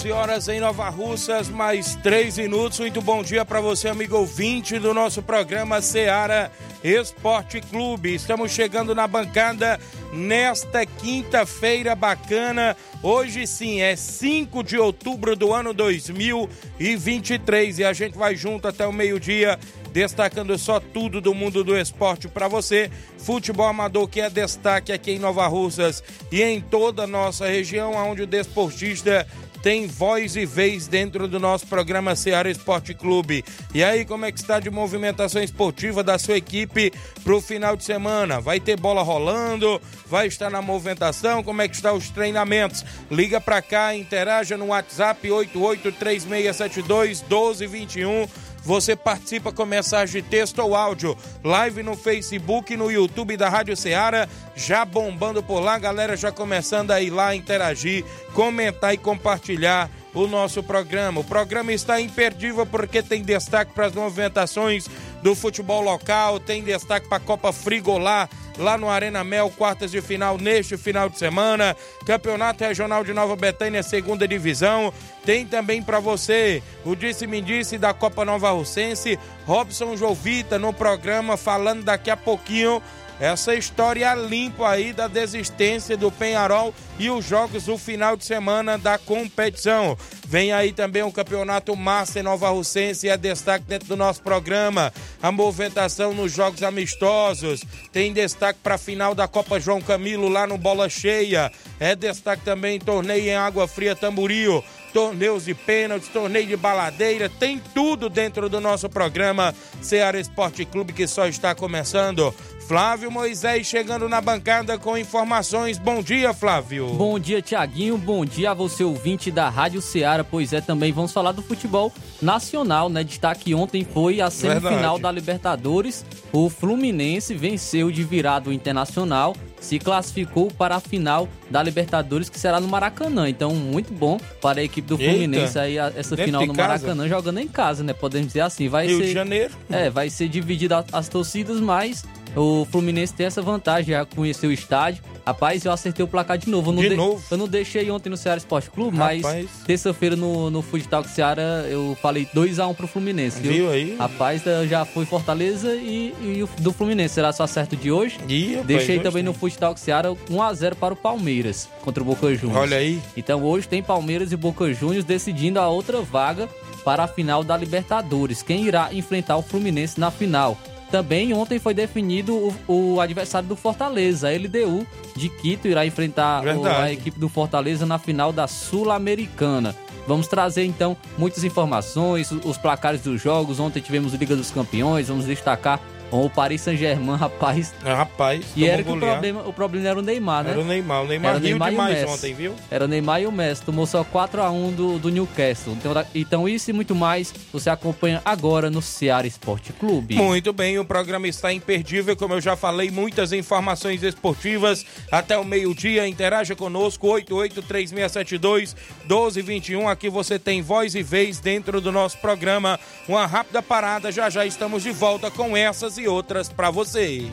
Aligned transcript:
11 0.00 0.12
horas 0.12 0.48
em 0.48 0.60
Nova 0.60 0.88
Russas, 0.88 1.50
mais 1.50 1.94
3 1.96 2.38
minutos. 2.38 2.80
Muito 2.80 3.02
bom 3.02 3.22
dia 3.22 3.44
para 3.44 3.60
você, 3.60 3.86
amigo 3.86 4.16
ouvinte 4.16 4.78
do 4.78 4.94
nosso 4.94 5.22
programa 5.22 5.82
Seara 5.82 6.50
Esporte 6.82 7.60
Clube. 7.60 8.14
Estamos 8.14 8.50
chegando 8.50 8.94
na 8.94 9.06
bancada 9.06 9.78
nesta 10.10 10.86
quinta-feira 10.86 11.94
bacana. 11.94 12.74
Hoje 13.02 13.46
sim, 13.46 13.82
é 13.82 13.94
5 13.94 14.62
de 14.62 14.78
outubro 14.78 15.36
do 15.36 15.52
ano 15.52 15.74
2023 15.74 17.80
e 17.80 17.84
a 17.84 17.92
gente 17.92 18.16
vai 18.16 18.34
junto 18.34 18.68
até 18.68 18.86
o 18.86 18.92
meio-dia 18.92 19.58
destacando 19.92 20.56
só 20.56 20.80
tudo 20.80 21.20
do 21.20 21.34
mundo 21.34 21.62
do 21.62 21.76
esporte 21.76 22.26
para 22.26 22.48
você. 22.48 22.90
Futebol 23.18 23.66
amador 23.66 24.08
que 24.08 24.20
é 24.20 24.30
destaque 24.30 24.92
aqui 24.92 25.12
em 25.12 25.18
Nova 25.18 25.46
Russas 25.46 26.02
e 26.32 26.42
em 26.42 26.58
toda 26.58 27.02
a 27.02 27.06
nossa 27.06 27.46
região, 27.46 27.94
onde 27.94 28.22
o 28.22 28.26
desportista 28.26 29.26
tem 29.62 29.86
voz 29.86 30.36
e 30.36 30.46
vez 30.46 30.86
dentro 30.86 31.28
do 31.28 31.38
nosso 31.38 31.66
programa 31.66 32.16
Ceará 32.16 32.50
Esporte 32.50 32.94
Clube. 32.94 33.44
E 33.74 33.84
aí, 33.84 34.04
como 34.04 34.24
é 34.24 34.32
que 34.32 34.38
está 34.38 34.58
de 34.58 34.70
movimentação 34.70 35.42
esportiva 35.42 36.02
da 36.02 36.18
sua 36.18 36.36
equipe 36.36 36.92
para 37.22 37.34
o 37.34 37.40
final 37.40 37.76
de 37.76 37.84
semana? 37.84 38.40
Vai 38.40 38.58
ter 38.60 38.76
bola 38.76 39.02
rolando? 39.02 39.80
Vai 40.06 40.26
estar 40.26 40.50
na 40.50 40.62
movimentação? 40.62 41.42
Como 41.42 41.62
é 41.62 41.68
que 41.68 41.76
estão 41.76 41.96
os 41.96 42.10
treinamentos? 42.10 42.84
Liga 43.10 43.40
para 43.40 43.60
cá, 43.62 43.94
interaja 43.94 44.56
no 44.56 44.66
WhatsApp 44.66 45.30
883672 45.30 47.22
1221 47.22 48.49
você 48.64 48.94
participa 48.94 49.52
com 49.52 49.64
mensagem 49.64 50.22
de 50.22 50.28
texto 50.28 50.58
ou 50.60 50.74
áudio. 50.74 51.16
Live 51.42 51.82
no 51.82 51.96
Facebook 51.96 52.72
e 52.72 52.76
no 52.76 52.90
YouTube 52.90 53.36
da 53.36 53.48
Rádio 53.48 53.76
Ceará. 53.76 54.28
Já 54.54 54.84
bombando 54.84 55.42
por 55.42 55.60
lá, 55.60 55.78
galera 55.78 56.16
já 56.16 56.30
começando 56.30 56.90
a 56.90 57.00
ir 57.00 57.10
lá 57.10 57.34
interagir, 57.34 58.04
comentar 58.34 58.92
e 58.94 58.98
compartilhar 58.98 59.90
o 60.12 60.26
nosso 60.26 60.62
programa. 60.62 61.20
O 61.20 61.24
programa 61.24 61.72
está 61.72 62.00
imperdível 62.00 62.66
porque 62.66 63.02
tem 63.02 63.22
destaque 63.22 63.72
para 63.72 63.86
as 63.86 63.94
movimentações 63.94 64.88
do 65.22 65.34
futebol 65.34 65.80
local, 65.80 66.40
tem 66.40 66.62
destaque 66.62 67.08
para 67.08 67.18
a 67.18 67.20
Copa 67.20 67.52
Frigolá 67.52 68.28
lá 68.60 68.76
no 68.78 68.88
Arena 68.88 69.24
Mel, 69.24 69.50
quartas 69.50 69.90
de 69.90 70.00
final 70.00 70.38
neste 70.38 70.76
final 70.76 71.08
de 71.08 71.18
semana. 71.18 71.76
Campeonato 72.06 72.62
Regional 72.62 73.02
de 73.02 73.12
Nova 73.12 73.34
Betânia, 73.34 73.82
segunda 73.82 74.28
divisão. 74.28 74.92
Tem 75.24 75.46
também 75.46 75.82
para 75.82 75.98
você 75.98 76.62
o 76.84 76.94
disse-me 76.94 77.40
disse 77.40 77.78
da 77.78 77.92
Copa 77.92 78.24
Nova 78.24 78.50
Russense, 78.50 79.18
Robson 79.46 79.96
Jovita 79.96 80.58
no 80.58 80.72
programa 80.72 81.36
falando 81.36 81.82
daqui 81.82 82.10
a 82.10 82.16
pouquinho 82.16 82.82
essa 83.20 83.54
história 83.54 84.14
limpa 84.14 84.70
aí 84.70 84.94
da 84.94 85.06
desistência 85.06 85.94
do 85.94 86.10
Penharol 86.10 86.74
e 86.98 87.10
os 87.10 87.22
jogos 87.22 87.64
do 87.64 87.76
final 87.76 88.16
de 88.16 88.24
semana 88.24 88.78
da 88.78 88.96
competição. 88.96 89.96
Vem 90.26 90.52
aí 90.52 90.72
também 90.72 91.02
o 91.02 91.12
Campeonato 91.12 91.76
Master 91.76 92.24
Nova 92.24 92.48
Russense 92.48 93.10
é 93.10 93.18
destaque 93.18 93.66
dentro 93.66 93.88
do 93.88 93.96
nosso 93.96 94.22
programa. 94.22 94.90
A 95.22 95.30
movimentação 95.30 96.14
nos 96.14 96.32
jogos 96.32 96.62
amistosos. 96.62 97.62
Tem 97.92 98.10
destaque 98.12 98.60
para 98.62 98.76
a 98.76 98.78
final 98.78 99.14
da 99.14 99.28
Copa 99.28 99.60
João 99.60 99.82
Camilo 99.82 100.28
lá 100.28 100.46
no 100.46 100.56
Bola 100.56 100.88
Cheia. 100.88 101.52
É 101.78 101.94
destaque 101.94 102.42
também 102.42 102.78
torneio 102.78 103.24
em 103.24 103.36
Água 103.36 103.68
Fria 103.68 103.94
Tamburio 103.94 104.64
torneios 104.92 105.44
de 105.44 105.54
pênaltis, 105.54 106.08
torneio 106.08 106.46
de 106.46 106.56
baladeira, 106.56 107.28
tem 107.28 107.60
tudo 107.74 108.08
dentro 108.08 108.48
do 108.48 108.60
nosso 108.60 108.88
programa 108.88 109.54
Ceará 109.80 110.18
Esporte 110.18 110.64
Clube 110.64 110.92
que 110.92 111.06
só 111.06 111.26
está 111.26 111.54
começando. 111.54 112.34
Flávio 112.70 113.10
Moisés 113.10 113.66
chegando 113.66 114.08
na 114.08 114.20
bancada 114.20 114.78
com 114.78 114.96
informações. 114.96 115.76
Bom 115.76 116.00
dia, 116.00 116.32
Flávio. 116.32 116.86
Bom 116.90 117.18
dia, 117.18 117.42
Tiaguinho. 117.42 117.98
Bom 117.98 118.24
dia 118.24 118.52
a 118.52 118.54
você, 118.54 118.84
ouvinte 118.84 119.28
da 119.28 119.48
Rádio 119.48 119.82
Ceará. 119.82 120.22
Pois 120.22 120.52
é, 120.52 120.60
também 120.60 120.92
vamos 120.92 121.12
falar 121.12 121.32
do 121.32 121.42
futebol 121.42 121.92
nacional, 122.22 122.88
né? 122.88 123.02
Destaque 123.02 123.52
ontem 123.56 123.84
foi 123.84 124.20
a 124.20 124.30
semifinal 124.30 124.70
Verdade. 124.70 125.02
da 125.02 125.10
Libertadores. 125.10 126.04
O 126.32 126.48
Fluminense 126.48 127.34
venceu 127.34 127.90
de 127.90 128.04
virado 128.04 128.52
internacional 128.52 129.34
se 129.60 129.78
classificou 129.78 130.50
para 130.50 130.76
a 130.76 130.80
final 130.80 131.28
da 131.50 131.62
Libertadores, 131.62 132.28
que 132.28 132.40
será 132.40 132.58
no 132.58 132.66
Maracanã. 132.66 133.28
Então, 133.28 133.54
muito 133.54 133.92
bom 133.92 134.18
para 134.40 134.60
a 134.60 134.64
equipe 134.64 134.88
do 134.88 134.96
Fluminense 134.96 135.58
Eita, 135.58 135.60
aí 135.60 135.76
essa 135.76 136.16
final 136.16 136.46
no 136.46 136.54
Maracanã, 136.54 137.06
jogando 137.06 137.38
em 137.38 137.46
casa, 137.46 137.84
né? 137.84 137.92
Podemos 137.92 138.28
dizer 138.28 138.40
assim. 138.40 138.68
Vai 138.68 138.86
Rio 138.86 138.98
ser, 138.98 139.04
de 139.04 139.12
Janeiro. 139.12 139.54
É, 139.70 139.90
vai 139.90 140.10
ser 140.10 140.28
dividida 140.28 140.84
as 140.92 141.08
torcidas, 141.08 141.60
mas 141.60 142.04
o 142.36 142.64
Fluminense 142.64 143.12
tem 143.12 143.26
essa 143.26 143.42
vantagem, 143.42 143.94
já 143.94 144.04
conheceu 144.04 144.50
o 144.50 144.52
estádio. 144.52 145.02
Rapaz, 145.26 145.64
eu 145.64 145.72
acertei 145.72 146.04
o 146.04 146.08
placar 146.08 146.38
de 146.38 146.48
novo. 146.48 146.70
Eu 146.70 146.74
não 146.74 146.82
de 146.82 146.88
de... 146.88 146.96
novo? 146.96 147.22
Eu 147.30 147.36
não 147.36 147.48
deixei 147.48 147.90
ontem 147.90 148.08
no 148.08 148.16
Ceará 148.16 148.38
Esporte 148.38 148.70
Clube, 148.70 148.96
Rapaz. 148.96 149.22
mas 149.22 149.50
terça-feira 149.66 150.16
no, 150.16 150.50
no 150.50 150.62
Food 150.62 150.88
Talk 150.88 151.08
Ceará 151.08 151.64
eu 151.68 151.96
falei 152.00 152.26
2x1 152.34 152.74
pro 152.74 152.86
Fluminense. 152.86 153.40
Viu, 153.40 153.52
viu 153.52 153.70
aí? 153.70 153.96
Rapaz, 153.96 154.42
já 154.68 154.84
foi 154.84 155.04
Fortaleza 155.04 155.74
e, 155.74 156.14
e 156.22 156.62
do 156.62 156.72
Fluminense. 156.72 157.14
Será 157.14 157.32
só 157.32 157.46
certo 157.46 157.76
de 157.76 157.90
hoje? 157.90 158.18
Ih, 158.28 158.52
rapaz, 158.52 158.66
deixei 158.66 159.00
também 159.00 159.22
no 159.22 159.32
Food 159.32 159.58
Talk 159.58 159.78
Ceará 159.78 160.10
1x0 160.10 160.74
para 160.74 160.94
o 160.94 160.96
Palmeiras 160.96 161.68
contra 161.82 162.02
o 162.02 162.06
Boca 162.06 162.34
Juniors. 162.34 162.60
Olha 162.60 162.76
aí. 162.76 163.00
Então 163.16 163.42
hoje 163.44 163.68
tem 163.68 163.82
Palmeiras 163.82 164.32
e 164.32 164.36
Boca 164.36 164.72
Juniors 164.72 165.04
decidindo 165.04 165.60
a 165.60 165.68
outra 165.68 166.00
vaga 166.00 166.48
para 166.84 167.04
a 167.04 167.08
final 167.08 167.44
da 167.44 167.56
Libertadores. 167.56 168.42
Quem 168.42 168.64
irá 168.64 168.92
enfrentar 168.92 169.36
o 169.36 169.42
Fluminense 169.42 169.98
na 169.98 170.10
final? 170.10 170.56
Também 170.90 171.32
ontem 171.32 171.58
foi 171.58 171.72
definido 171.72 172.34
o, 172.66 172.94
o 172.94 173.00
adversário 173.00 173.48
do 173.48 173.54
Fortaleza, 173.54 174.28
a 174.28 174.32
LDU 174.32 174.84
de 175.14 175.28
Quito, 175.28 175.68
irá 175.68 175.86
enfrentar 175.86 176.44
o, 176.44 176.66
a 176.66 176.92
equipe 176.92 177.18
do 177.18 177.28
Fortaleza 177.28 177.86
na 177.86 177.98
final 177.98 178.32
da 178.32 178.48
Sul-Americana. 178.48 179.74
Vamos 180.06 180.26
trazer 180.26 180.64
então 180.64 180.96
muitas 181.16 181.44
informações, 181.44 182.32
os 182.32 182.58
placares 182.58 183.02
dos 183.02 183.22
jogos. 183.22 183.60
Ontem 183.60 183.80
tivemos 183.80 184.12
Liga 184.14 184.34
dos 184.34 184.50
Campeões, 184.50 185.06
vamos 185.06 185.26
destacar 185.26 185.80
o 186.10 186.28
Paris 186.28 186.60
Saint-Germain, 186.60 187.16
rapaz. 187.16 187.72
É, 187.84 187.92
rapaz. 187.92 188.44
E 188.56 188.66
era 188.66 188.82
que 188.82 188.90
o 188.90 188.98
problema, 188.98 189.42
o 189.46 189.52
problema 189.52 189.88
era 189.88 189.98
o 189.98 190.02
Neymar, 190.02 190.44
né? 190.44 190.50
Era 190.50 190.60
o 190.60 190.64
Neymar. 190.64 191.02
O 191.02 191.06
Neymar 191.06 191.30
era 191.30 191.40
Neymar 191.40 191.70
demais 191.70 192.04
ontem, 192.08 192.34
viu? 192.34 192.54
Era 192.70 192.84
o 192.84 192.88
Neymar 192.88 193.22
e 193.22 193.26
o 193.26 193.32
Messi. 193.32 193.62
Tomou 193.62 193.86
só 193.86 194.04
4x1 194.04 194.74
do, 194.74 194.98
do 194.98 195.08
Newcastle. 195.10 195.74
Então, 195.74 195.92
então, 196.14 196.48
isso 196.48 196.70
e 196.70 196.72
muito 196.72 196.94
mais 196.94 197.32
você 197.52 197.70
acompanha 197.70 198.20
agora 198.24 198.70
no 198.70 198.82
Ceará 198.82 199.26
Esporte 199.26 199.72
Clube. 199.72 200.14
Muito 200.14 200.52
bem, 200.52 200.78
o 200.78 200.84
programa 200.84 201.28
está 201.28 201.52
imperdível. 201.52 202.16
Como 202.16 202.34
eu 202.34 202.40
já 202.40 202.56
falei, 202.56 202.90
muitas 202.90 203.32
informações 203.32 204.02
esportivas 204.02 204.84
até 205.10 205.38
o 205.38 205.44
meio-dia. 205.44 206.08
Interaja 206.08 206.56
conosco, 206.56 207.06
883672 207.06 208.74
1221. 209.04 209.88
Aqui 209.88 210.08
você 210.08 210.38
tem 210.38 210.62
voz 210.62 210.94
e 210.94 211.02
vez 211.02 211.38
dentro 211.38 211.80
do 211.80 211.92
nosso 211.92 212.18
programa. 212.18 212.78
Uma 213.08 213.26
rápida 213.26 213.62
parada, 213.62 214.10
já 214.10 214.28
já 214.28 214.44
estamos 214.44 214.82
de 214.82 214.90
volta 214.90 215.30
com 215.30 215.56
essas 215.56 215.98
e 216.00 216.08
outras 216.08 216.48
para 216.48 216.70
você. 216.70 217.30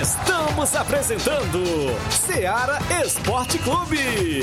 Estamos 0.00 0.74
apresentando 0.76 1.64
Seara 2.10 2.78
Esporte 3.04 3.58
Clube. 3.58 4.42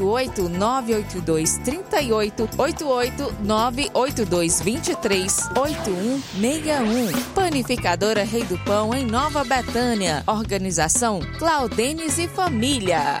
88 0.00 0.48
982 0.48 1.58
38 1.58 2.48
88 2.56 3.34
982 3.42 4.60
23 4.60 5.48
8161. 5.56 7.22
Panificadora 7.34 8.24
Rei 8.24 8.44
do 8.44 8.58
Pão 8.58 8.94
em 8.94 9.04
Nova 9.04 9.44
Betânia. 9.44 10.22
Organização 10.26 11.20
Claudenes 11.38 12.18
e 12.18 12.28
Família. 12.28 13.20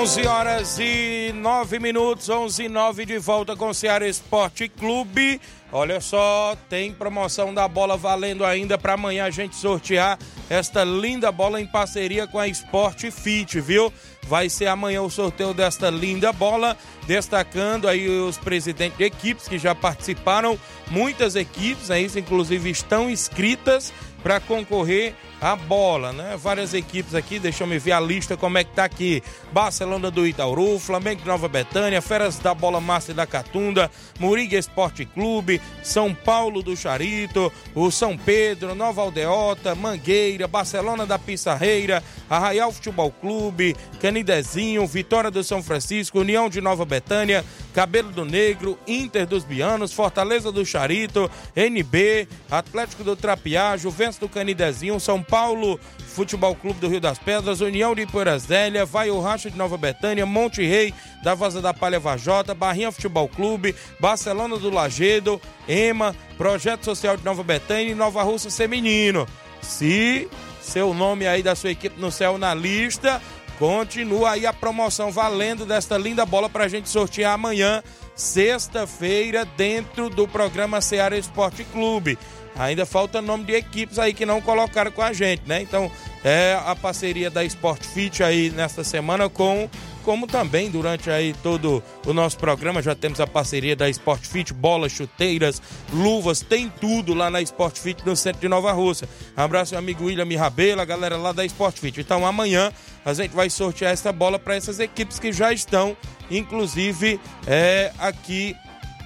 11 0.00 0.26
horas 0.26 0.78
e 0.78 1.30
9 1.34 1.78
minutos, 1.78 2.30
11 2.30 2.62
e 2.64 2.68
9 2.70 3.04
de 3.04 3.18
volta 3.18 3.54
com 3.54 3.68
o 3.68 3.74
Ceará 3.74 4.08
Esporte 4.08 4.66
Clube. 4.66 5.38
Olha 5.70 6.00
só, 6.00 6.56
tem 6.70 6.90
promoção 6.90 7.52
da 7.52 7.68
bola 7.68 7.98
valendo 7.98 8.42
ainda 8.42 8.78
para 8.78 8.94
amanhã 8.94 9.26
a 9.26 9.30
gente 9.30 9.54
sortear 9.56 10.18
esta 10.48 10.84
linda 10.84 11.30
bola 11.30 11.60
em 11.60 11.66
parceria 11.66 12.26
com 12.26 12.38
a 12.38 12.48
Sport 12.48 13.10
Fit, 13.10 13.60
viu? 13.60 13.92
Vai 14.22 14.48
ser 14.48 14.68
amanhã 14.68 15.02
o 15.02 15.10
sorteio 15.10 15.52
desta 15.52 15.90
linda 15.90 16.32
bola, 16.32 16.78
destacando 17.06 17.86
aí 17.86 18.08
os 18.08 18.38
presidentes 18.38 18.96
de 18.96 19.04
equipes 19.04 19.48
que 19.48 19.58
já 19.58 19.74
participaram, 19.74 20.58
muitas 20.90 21.36
equipes, 21.36 21.90
aí, 21.90 22.10
inclusive 22.16 22.70
estão 22.70 23.10
inscritas 23.10 23.92
para 24.22 24.40
concorrer 24.40 25.14
a 25.40 25.56
bola, 25.56 26.12
né? 26.12 26.36
Várias 26.36 26.74
equipes 26.74 27.14
aqui, 27.14 27.38
deixa 27.38 27.64
eu 27.64 27.66
me 27.66 27.78
ver 27.78 27.92
a 27.92 28.00
lista 28.00 28.36
como 28.36 28.58
é 28.58 28.64
que 28.64 28.72
tá 28.72 28.84
aqui. 28.84 29.22
Barcelona 29.52 30.10
do 30.10 30.26
Itaúru, 30.26 30.78
Flamengo 30.78 31.22
de 31.22 31.26
Nova 31.26 31.48
Betânia, 31.48 32.02
Feras 32.02 32.38
da 32.38 32.52
Bola 32.52 32.80
Massa 32.80 33.14
da 33.14 33.26
Catunda, 33.26 33.90
Muriga 34.18 34.58
Esporte 34.58 35.06
Clube, 35.06 35.60
São 35.82 36.14
Paulo 36.14 36.62
do 36.62 36.76
Charito, 36.76 37.50
o 37.74 37.90
São 37.90 38.16
Pedro, 38.16 38.74
Nova 38.74 39.00
Aldeota, 39.00 39.74
Mangueira, 39.74 40.46
Barcelona 40.46 41.06
da 41.06 41.18
Pissarreira, 41.18 42.02
Arraial 42.28 42.70
Futebol 42.70 43.10
Clube, 43.10 43.74
Canidezinho, 44.00 44.86
Vitória 44.86 45.30
do 45.30 45.42
São 45.42 45.62
Francisco, 45.62 46.20
União 46.20 46.50
de 46.50 46.60
Nova 46.60 46.84
Betânia, 46.84 47.44
Cabelo 47.72 48.10
do 48.10 48.24
Negro, 48.24 48.78
Inter 48.86 49.26
dos 49.26 49.44
Bianos, 49.44 49.92
Fortaleza 49.92 50.52
do 50.52 50.66
Charito, 50.66 51.30
NB, 51.56 52.28
Atlético 52.50 53.02
do 53.02 53.16
Trapiá, 53.16 53.76
Juventus 53.76 54.18
do 54.18 54.28
Canidezinho, 54.28 55.00
São 55.00 55.22
Paulo 55.30 55.78
Futebol 56.08 56.56
Clube 56.56 56.80
do 56.80 56.88
Rio 56.88 57.00
das 57.00 57.18
Pedras, 57.18 57.60
União 57.60 57.94
de 57.94 58.04
Poeiras 58.04 58.46
Vai 58.88 59.10
o 59.10 59.20
Racha 59.20 59.48
de 59.48 59.56
Nova 59.56 59.76
Betânia, 59.78 60.26
Monte 60.26 60.66
Rei 60.66 60.92
da 61.22 61.34
Vaza 61.34 61.62
da 61.62 61.72
Palha 61.72 62.00
Vajota, 62.00 62.52
Barrinha 62.52 62.90
Futebol 62.90 63.28
Clube, 63.28 63.74
Barcelona 64.00 64.56
do 64.56 64.68
Lagedo, 64.70 65.40
EMA, 65.68 66.14
Projeto 66.36 66.84
Social 66.84 67.16
de 67.16 67.24
Nova 67.24 67.44
Betânia 67.44 67.92
e 67.92 67.94
Nova 67.94 68.22
Russa 68.22 68.50
Feminino. 68.50 69.26
Se 69.62 70.28
seu 70.60 70.92
nome 70.92 71.26
aí 71.26 71.42
da 71.42 71.54
sua 71.54 71.70
equipe 71.70 72.00
no 72.00 72.10
céu 72.10 72.36
na 72.36 72.52
lista, 72.52 73.22
continua 73.58 74.32
aí 74.32 74.46
a 74.46 74.52
promoção 74.52 75.10
valendo 75.12 75.64
desta 75.64 75.96
linda 75.96 76.26
bola 76.26 76.48
pra 76.48 76.68
gente 76.68 76.88
sortear 76.88 77.34
amanhã, 77.34 77.82
sexta-feira, 78.16 79.44
dentro 79.56 80.10
do 80.10 80.26
programa 80.26 80.80
Ceará 80.80 81.16
Esporte 81.16 81.64
Clube. 81.64 82.18
Ainda 82.56 82.84
falta 82.84 83.22
nome 83.22 83.44
de 83.44 83.54
equipes 83.54 83.98
aí 83.98 84.12
que 84.12 84.26
não 84.26 84.40
colocaram 84.40 84.90
com 84.90 85.02
a 85.02 85.12
gente, 85.12 85.42
né? 85.46 85.62
Então, 85.62 85.90
é 86.24 86.58
a 86.66 86.76
parceria 86.76 87.30
da 87.30 87.44
Sport 87.44 87.84
Fit 87.84 88.22
aí 88.22 88.50
nesta 88.50 88.84
semana 88.84 89.28
com 89.28 89.68
como 90.02 90.26
também 90.26 90.70
durante 90.70 91.10
aí 91.10 91.34
todo 91.42 91.82
o 92.06 92.12
nosso 92.12 92.38
programa 92.38 92.82
já 92.82 92.94
temos 92.94 93.20
a 93.20 93.26
parceria 93.26 93.76
da 93.76 93.88
Sport 93.88 94.26
Fit, 94.26 94.52
bolas, 94.52 94.92
chuteiras, 94.92 95.60
luvas, 95.92 96.40
tem 96.40 96.72
tudo 96.80 97.14
lá 97.14 97.30
na 97.30 97.40
Sport 97.42 97.78
Fit 97.78 98.02
no 98.04 98.16
centro 98.16 98.40
de 98.40 98.48
Nova 98.48 98.72
Rússia. 98.72 99.08
Abraço 99.36 99.72
meu 99.72 99.78
amigo 99.78 100.04
William 100.04 100.38
Rabelo, 100.38 100.80
a 100.80 100.84
galera 100.84 101.16
lá 101.16 101.32
da 101.32 101.44
Sport 101.44 101.78
Fit. 101.78 102.00
Então 102.00 102.26
amanhã 102.26 102.72
a 103.04 103.12
gente 103.14 103.32
vai 103.32 103.50
sortear 103.50 103.92
essa 103.92 104.12
bola 104.12 104.38
para 104.38 104.56
essas 104.56 104.80
equipes 104.80 105.18
que 105.18 105.32
já 105.32 105.52
estão, 105.52 105.96
inclusive, 106.30 107.20
é, 107.46 107.92
aqui, 107.98 108.56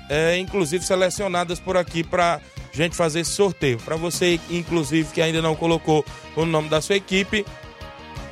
é, 0.08 0.38
inclusive 0.38 0.84
selecionadas 0.84 1.58
por 1.58 1.76
aqui 1.76 2.02
para 2.02 2.40
gente 2.74 2.96
fazer 2.96 3.20
esse 3.20 3.30
sorteio. 3.30 3.78
Para 3.78 3.96
você, 3.96 4.40
inclusive, 4.50 5.12
que 5.12 5.22
ainda 5.22 5.40
não 5.40 5.54
colocou 5.54 6.04
o 6.36 6.44
nome 6.44 6.68
da 6.68 6.80
sua 6.80 6.96
equipe, 6.96 7.46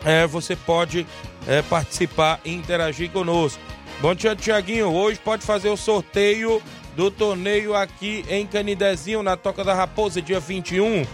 é, 0.04 0.26
você 0.26 0.56
pode 0.56 1.06
é, 1.46 1.62
participar 1.62 2.40
e 2.44 2.52
interagir 2.52 3.10
conosco. 3.10 3.60
Bom 4.00 4.14
dia, 4.14 4.34
Tiaguinho. 4.34 4.92
Hoje 4.92 5.20
pode 5.20 5.44
fazer 5.44 5.68
o 5.68 5.76
sorteio 5.76 6.60
do 6.96 7.10
torneio 7.10 7.74
aqui 7.74 8.24
em 8.28 8.46
Canidezinho, 8.46 9.22
na 9.22 9.36
Toca 9.36 9.62
da 9.62 9.72
Raposa, 9.72 10.20
dia 10.20 10.40
21. 10.40 11.06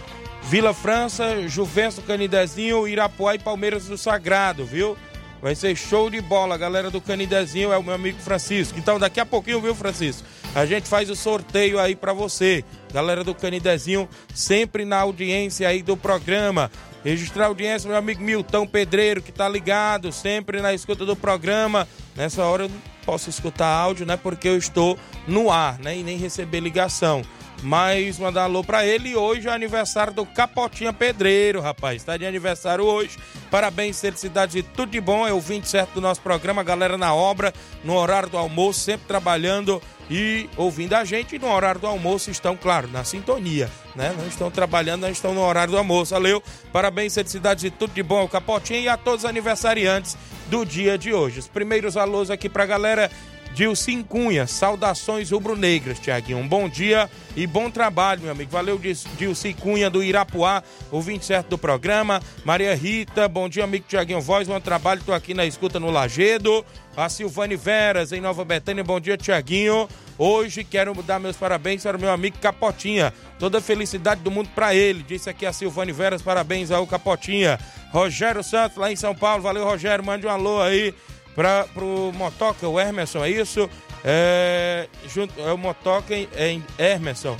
Vila 0.43 0.73
França, 0.73 1.47
Juventus 1.47 2.03
Canidezinho, 2.05 2.87
Irapuá 2.87 3.35
e 3.35 3.39
Palmeiras 3.39 3.85
do 3.85 3.97
Sagrado, 3.97 4.65
viu? 4.65 4.97
Vai 5.41 5.53
ser 5.53 5.75
show 5.75 6.09
de 6.09 6.19
bola, 6.19 6.57
galera 6.57 6.89
do 6.89 6.99
Canidezinho, 6.99 7.71
é 7.71 7.77
o 7.77 7.83
meu 7.83 7.93
amigo 7.93 8.19
Francisco. 8.19 8.79
Então, 8.79 8.97
daqui 8.97 9.19
a 9.19 9.25
pouquinho, 9.25 9.61
viu, 9.61 9.75
Francisco? 9.75 10.27
A 10.55 10.65
gente 10.65 10.89
faz 10.89 11.09
o 11.09 11.15
sorteio 11.15 11.79
aí 11.79 11.95
para 11.95 12.11
você. 12.11 12.63
Galera 12.91 13.23
do 13.23 13.35
Canidezinho, 13.35 14.09
sempre 14.33 14.83
na 14.83 14.97
audiência 14.97 15.67
aí 15.67 15.83
do 15.83 15.95
programa. 15.95 16.71
Registrar 17.03 17.45
a 17.45 17.47
audiência, 17.47 17.87
meu 17.87 17.97
amigo 17.97 18.21
Milton 18.21 18.67
Pedreiro, 18.67 19.21
que 19.21 19.31
tá 19.31 19.47
ligado, 19.47 20.11
sempre 20.11 20.59
na 20.61 20.73
escuta 20.73 21.05
do 21.05 21.15
programa. 21.15 21.87
Nessa 22.15 22.43
hora 22.43 22.63
eu 22.63 22.69
não 22.69 22.81
posso 23.05 23.29
escutar 23.29 23.67
áudio, 23.67 24.05
né? 24.05 24.17
Porque 24.17 24.47
eu 24.47 24.57
estou 24.57 24.97
no 25.27 25.49
ar, 25.51 25.79
né? 25.79 25.97
E 25.97 26.03
nem 26.03 26.17
receber 26.17 26.59
ligação. 26.59 27.21
Mas 27.61 28.17
mandar 28.17 28.43
alô 28.43 28.63
pra 28.63 28.85
ele. 28.85 29.15
Hoje 29.15 29.47
é 29.47 29.51
aniversário 29.51 30.13
do 30.13 30.25
Capotinha 30.25 30.91
Pedreiro, 30.91 31.61
rapaz. 31.61 32.03
Tá 32.03 32.17
de 32.17 32.25
aniversário 32.25 32.83
hoje. 32.83 33.17
Parabéns, 33.49 33.99
felicidades 33.99 34.55
e 34.55 34.63
tudo 34.63 34.91
de 34.91 35.01
bom. 35.01 35.27
É 35.27 35.33
o 35.33 35.39
27 35.39 35.93
do 35.93 36.01
nosso 36.01 36.21
programa, 36.21 36.63
galera 36.63 36.97
na 36.97 37.13
obra, 37.13 37.53
no 37.83 37.95
horário 37.95 38.29
do 38.29 38.37
almoço, 38.37 38.79
sempre 38.79 39.07
trabalhando 39.07 39.81
e 40.09 40.49
ouvindo 40.55 40.93
a 40.93 41.03
gente. 41.03 41.39
No 41.39 41.51
horário 41.51 41.81
do 41.81 41.87
almoço 41.87 42.29
estão, 42.29 42.55
claro, 42.55 42.87
na 42.89 43.03
sintonia, 43.03 43.69
né? 43.95 44.13
Não 44.17 44.27
estão 44.27 44.51
trabalhando, 44.51 45.01
não 45.01 45.09
estão 45.09 45.33
no 45.33 45.41
horário 45.41 45.71
do 45.71 45.77
almoço. 45.77 46.13
Valeu, 46.13 46.43
parabéns, 46.71 47.13
felicidades 47.13 47.63
e 47.63 47.71
tudo 47.71 47.93
de 47.93 48.03
bom 48.03 48.19
ao 48.19 48.29
Capotinho 48.29 48.81
e 48.81 48.89
a 48.89 48.97
todos 48.97 49.23
os 49.23 49.29
aniversariantes 49.29 50.17
do 50.47 50.65
dia 50.65 50.97
de 50.97 51.13
hoje. 51.13 51.39
Os 51.39 51.47
primeiros 51.47 51.97
alôs 51.97 52.29
aqui 52.29 52.49
pra 52.49 52.65
galera 52.65 53.09
Dilcim 53.53 54.03
Cunha, 54.03 54.45
saudações 54.45 55.31
rubro-negras, 55.31 55.99
Tiaguinho. 55.99 56.37
Um 56.37 56.47
bom 56.47 56.69
dia 56.69 57.09
e 57.35 57.47
bom 57.47 57.69
trabalho, 57.69 58.21
meu 58.21 58.31
amigo. 58.31 58.51
Valeu, 58.51 58.79
Dilcim 59.17 59.53
Cunha 59.53 59.89
do 59.89 60.03
Irapuá, 60.03 60.63
o 60.91 61.01
27 61.01 61.47
do 61.47 61.57
programa. 61.57 62.21
Maria 62.45 62.75
Rita, 62.75 63.27
bom 63.27 63.49
dia, 63.49 63.63
amigo 63.63 63.85
Tiaguinho 63.87 64.21
Voz, 64.21 64.47
bom 64.47 64.59
trabalho. 64.59 65.01
Tô 65.05 65.13
aqui 65.13 65.33
na 65.33 65.45
escuta 65.45 65.79
no 65.79 65.89
Lagedo. 65.89 66.63
A 66.95 67.07
Silvane 67.07 67.55
Veras, 67.55 68.11
em 68.11 68.19
Nova 68.19 68.43
Betânia, 68.43 68.83
bom 68.83 68.99
dia, 68.99 69.17
Tiaguinho. 69.17 69.87
Hoje 70.17 70.65
quero 70.65 70.93
dar 71.01 71.17
meus 71.17 71.37
parabéns 71.37 71.83
para 71.83 71.97
o 71.97 71.99
meu 71.99 72.11
amigo 72.11 72.37
Capotinha. 72.39 73.13
Toda 73.39 73.61
felicidade 73.61 74.21
do 74.21 74.29
mundo 74.29 74.49
para 74.53 74.75
ele. 74.75 75.01
Disse 75.01 75.29
aqui 75.29 75.45
a 75.45 75.53
Silvane 75.53 75.93
Veras, 75.93 76.21
parabéns 76.21 76.71
ao 76.71 76.85
Capotinha. 76.85 77.57
Rogério 77.91 78.43
Santos, 78.43 78.77
lá 78.77 78.91
em 78.91 78.95
São 78.95 79.15
Paulo. 79.15 79.41
Valeu, 79.41 79.63
Rogério. 79.63 80.03
Mande 80.03 80.27
um 80.27 80.29
alô 80.29 80.61
aí 80.61 80.93
para 81.39 81.85
o 81.85 82.11
Motoca, 82.13 82.67
o 82.67 82.77
Emerson, 82.77 83.23
é 83.23 83.29
isso? 83.29 83.69
É, 84.03 84.89
junto, 85.07 85.39
é 85.39 85.53
o 85.53 85.57
Motoca 85.57 86.13
em, 86.13 86.27
em 86.37 86.63
Emerson. 86.77 87.37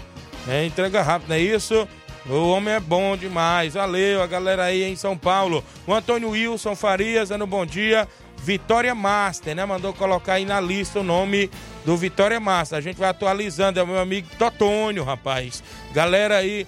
É, 0.47 0.65
entrega 0.65 1.01
rápido, 1.01 1.33
é 1.33 1.39
isso? 1.39 1.85
O 2.25 2.49
homem 2.51 2.75
é 2.75 2.79
bom 2.79 3.17
demais. 3.17 3.73
Valeu, 3.73 4.21
a 4.21 4.27
galera 4.27 4.63
aí 4.63 4.83
em 4.83 4.95
São 4.95 5.17
Paulo. 5.17 5.61
O 5.85 5.93
Antônio 5.93 6.29
Wilson 6.29 6.77
Farias, 6.77 7.27
dando 7.27 7.45
bom 7.45 7.65
dia. 7.65 8.07
Vitória 8.37 8.95
Master, 8.95 9.53
né? 9.53 9.65
Mandou 9.65 9.93
colocar 9.93 10.35
aí 10.35 10.45
na 10.45 10.61
lista 10.61 11.01
o 11.01 11.03
nome 11.03 11.51
do 11.83 11.97
Vitória 11.97 12.39
Master. 12.39 12.77
A 12.77 12.81
gente 12.81 12.97
vai 12.97 13.09
atualizando. 13.09 13.81
É 13.81 13.83
o 13.83 13.87
meu 13.87 13.99
amigo 13.99 14.29
Totônio, 14.37 15.03
rapaz. 15.03 15.61
Galera 15.91 16.37
aí 16.37 16.65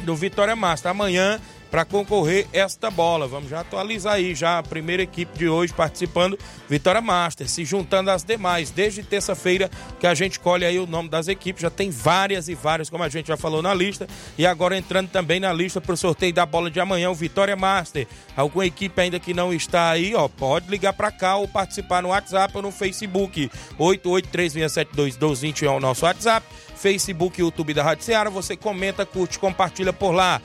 do 0.00 0.16
Vitória 0.16 0.56
Master. 0.56 0.90
Amanhã 0.90 1.40
para 1.70 1.84
concorrer 1.84 2.46
esta 2.52 2.90
bola. 2.90 3.26
Vamos 3.28 3.48
já 3.48 3.60
atualizar 3.60 4.14
aí 4.14 4.34
já 4.34 4.58
a 4.58 4.62
primeira 4.62 5.02
equipe 5.02 5.38
de 5.38 5.48
hoje 5.48 5.72
participando, 5.72 6.38
Vitória 6.68 7.00
Master, 7.00 7.48
se 7.48 7.64
juntando 7.64 8.10
às 8.10 8.24
demais. 8.24 8.70
Desde 8.70 9.02
terça-feira 9.02 9.70
que 9.98 10.06
a 10.06 10.14
gente 10.14 10.40
colhe 10.40 10.64
aí 10.64 10.78
o 10.78 10.86
nome 10.86 11.08
das 11.08 11.28
equipes, 11.28 11.62
já 11.62 11.70
tem 11.70 11.90
várias 11.90 12.48
e 12.48 12.54
várias, 12.54 12.90
como 12.90 13.04
a 13.04 13.08
gente 13.08 13.28
já 13.28 13.36
falou 13.36 13.62
na 13.62 13.72
lista, 13.72 14.08
e 14.36 14.46
agora 14.46 14.76
entrando 14.76 15.08
também 15.08 15.38
na 15.38 15.52
lista 15.52 15.80
para 15.80 15.92
o 15.92 15.96
sorteio 15.96 16.32
da 16.32 16.44
bola 16.44 16.70
de 16.70 16.80
amanhã, 16.80 17.10
o 17.10 17.14
Vitória 17.14 17.54
Master. 17.56 18.06
Alguma 18.36 18.66
equipe 18.66 19.00
ainda 19.00 19.20
que 19.20 19.32
não 19.32 19.52
está 19.52 19.90
aí, 19.90 20.14
ó, 20.14 20.28
pode 20.28 20.68
ligar 20.70 20.92
para 20.92 21.10
cá 21.10 21.36
ou 21.36 21.46
participar 21.46 22.02
no 22.02 22.08
WhatsApp 22.08 22.56
ou 22.56 22.62
no 22.62 22.72
Facebook. 22.72 23.50
8836721221 23.78 25.66
é 25.66 25.70
o 25.70 25.80
nosso 25.80 26.04
WhatsApp. 26.04 26.46
Facebook 26.76 27.38
e 27.38 27.44
YouTube 27.44 27.74
da 27.74 27.82
Rádio 27.82 28.04
Ceará. 28.04 28.30
Você 28.30 28.56
comenta, 28.56 29.04
curte, 29.04 29.38
compartilha 29.38 29.92
por 29.92 30.12
lá. 30.12 30.40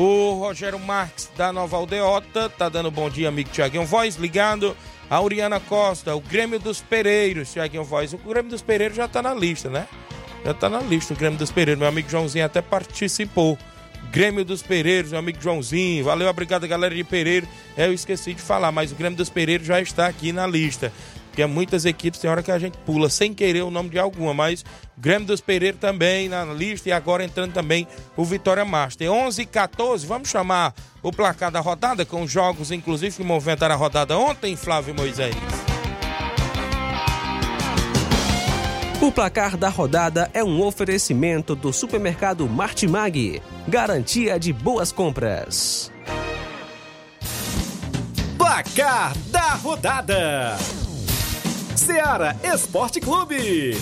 O 0.00 0.34
Rogério 0.34 0.78
Marques 0.78 1.28
da 1.36 1.52
Nova 1.52 1.76
Aldeota 1.76 2.48
tá 2.48 2.68
dando 2.68 2.88
bom 2.88 3.10
dia, 3.10 3.28
amigo 3.28 3.50
Tiaguinho 3.50 3.84
Voz, 3.84 4.14
ligado. 4.14 4.76
A 5.10 5.16
Auriana 5.16 5.58
Costa, 5.58 6.14
o 6.14 6.20
Grêmio 6.20 6.60
dos 6.60 6.80
Pereiros, 6.80 7.52
Tiaguinho 7.52 7.82
Voz. 7.82 8.12
O 8.12 8.18
Grêmio 8.18 8.48
dos 8.48 8.62
Pereiros 8.62 8.96
já 8.96 9.08
tá 9.08 9.20
na 9.20 9.34
lista, 9.34 9.68
né? 9.68 9.88
Já 10.44 10.54
tá 10.54 10.68
na 10.68 10.78
lista 10.78 11.14
o 11.14 11.16
Grêmio 11.16 11.36
dos 11.36 11.50
Pereiros. 11.50 11.80
Meu 11.80 11.88
amigo 11.88 12.08
Joãozinho 12.08 12.44
até 12.44 12.62
participou. 12.62 13.58
Grêmio 14.12 14.44
dos 14.44 14.62
Pereiros, 14.62 15.10
meu 15.10 15.18
amigo 15.18 15.42
Joãozinho. 15.42 16.04
Valeu, 16.04 16.28
obrigado, 16.28 16.68
galera 16.68 16.94
de 16.94 17.02
Pereiro. 17.02 17.48
É, 17.76 17.86
eu 17.86 17.92
esqueci 17.92 18.34
de 18.34 18.40
falar, 18.40 18.70
mas 18.70 18.92
o 18.92 18.94
Grêmio 18.94 19.16
dos 19.16 19.28
Pereiros 19.28 19.66
já 19.66 19.80
está 19.80 20.06
aqui 20.06 20.30
na 20.30 20.46
lista. 20.46 20.92
Porque 21.38 21.46
muitas 21.46 21.84
equipes 21.84 22.18
tem 22.18 22.28
hora 22.28 22.42
que 22.42 22.50
a 22.50 22.58
gente 22.58 22.76
pula 22.78 23.08
sem 23.08 23.32
querer 23.32 23.62
o 23.62 23.70
nome 23.70 23.90
de 23.90 23.98
alguma, 24.00 24.34
mas 24.34 24.62
o 24.62 25.00
Grêmio 25.00 25.28
dos 25.28 25.40
Pereiros 25.40 25.78
também 25.78 26.28
na 26.28 26.44
lista 26.46 26.88
e 26.88 26.92
agora 26.92 27.22
entrando 27.22 27.52
também 27.52 27.86
o 28.16 28.24
Vitória 28.24 28.64
Master. 28.64 29.08
11 29.08 29.42
e 29.42 29.46
14, 29.46 30.04
vamos 30.04 30.28
chamar 30.28 30.74
o 31.00 31.12
placar 31.12 31.52
da 31.52 31.60
rodada 31.60 32.04
com 32.04 32.26
jogos, 32.26 32.72
inclusive, 32.72 33.14
que 33.14 33.22
movimentaram 33.22 33.76
a 33.76 33.78
rodada 33.78 34.18
ontem, 34.18 34.56
Flávio 34.56 34.96
Moisés. 34.96 35.36
O 39.00 39.12
placar 39.12 39.56
da 39.56 39.68
rodada 39.68 40.28
é 40.34 40.42
um 40.42 40.60
oferecimento 40.60 41.54
do 41.54 41.72
supermercado 41.72 42.48
Martimag. 42.48 43.40
Garantia 43.68 44.40
de 44.40 44.52
boas 44.52 44.90
compras. 44.90 45.92
Placar 48.36 49.16
da 49.30 49.54
rodada: 49.54 50.58
Seara 51.78 52.36
Esporte 52.42 53.00
Clube. 53.00 53.76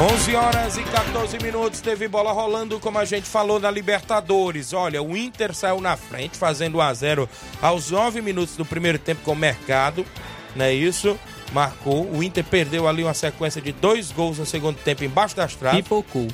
11 0.00 0.34
horas 0.36 0.76
e 0.76 0.82
14 0.84 1.38
minutos, 1.40 1.80
teve 1.80 2.06
bola 2.06 2.30
rolando, 2.30 2.78
como 2.78 2.98
a 2.98 3.04
gente 3.04 3.28
falou 3.28 3.58
na 3.58 3.68
Libertadores. 3.68 4.72
Olha, 4.72 5.02
o 5.02 5.16
Inter 5.16 5.52
saiu 5.52 5.80
na 5.80 5.96
frente, 5.96 6.38
fazendo 6.38 6.78
1 6.78 6.80
a 6.80 6.94
0 6.94 7.28
aos 7.60 7.90
9 7.90 8.22
minutos 8.22 8.54
do 8.54 8.64
primeiro 8.64 8.98
tempo 8.98 9.22
com 9.24 9.32
o 9.32 9.36
Mercado, 9.36 10.06
não 10.54 10.64
é 10.64 10.72
isso? 10.72 11.18
Marcou. 11.52 12.08
O 12.12 12.22
Inter 12.22 12.44
perdeu 12.44 12.86
ali 12.86 13.02
uma 13.02 13.12
sequência 13.12 13.60
de 13.60 13.72
dois 13.72 14.12
gols 14.12 14.38
no 14.38 14.46
segundo 14.46 14.76
tempo 14.76 15.02
embaixo 15.02 15.34
das 15.34 15.56
traves. 15.56 15.82
Pipocou. 15.82 16.28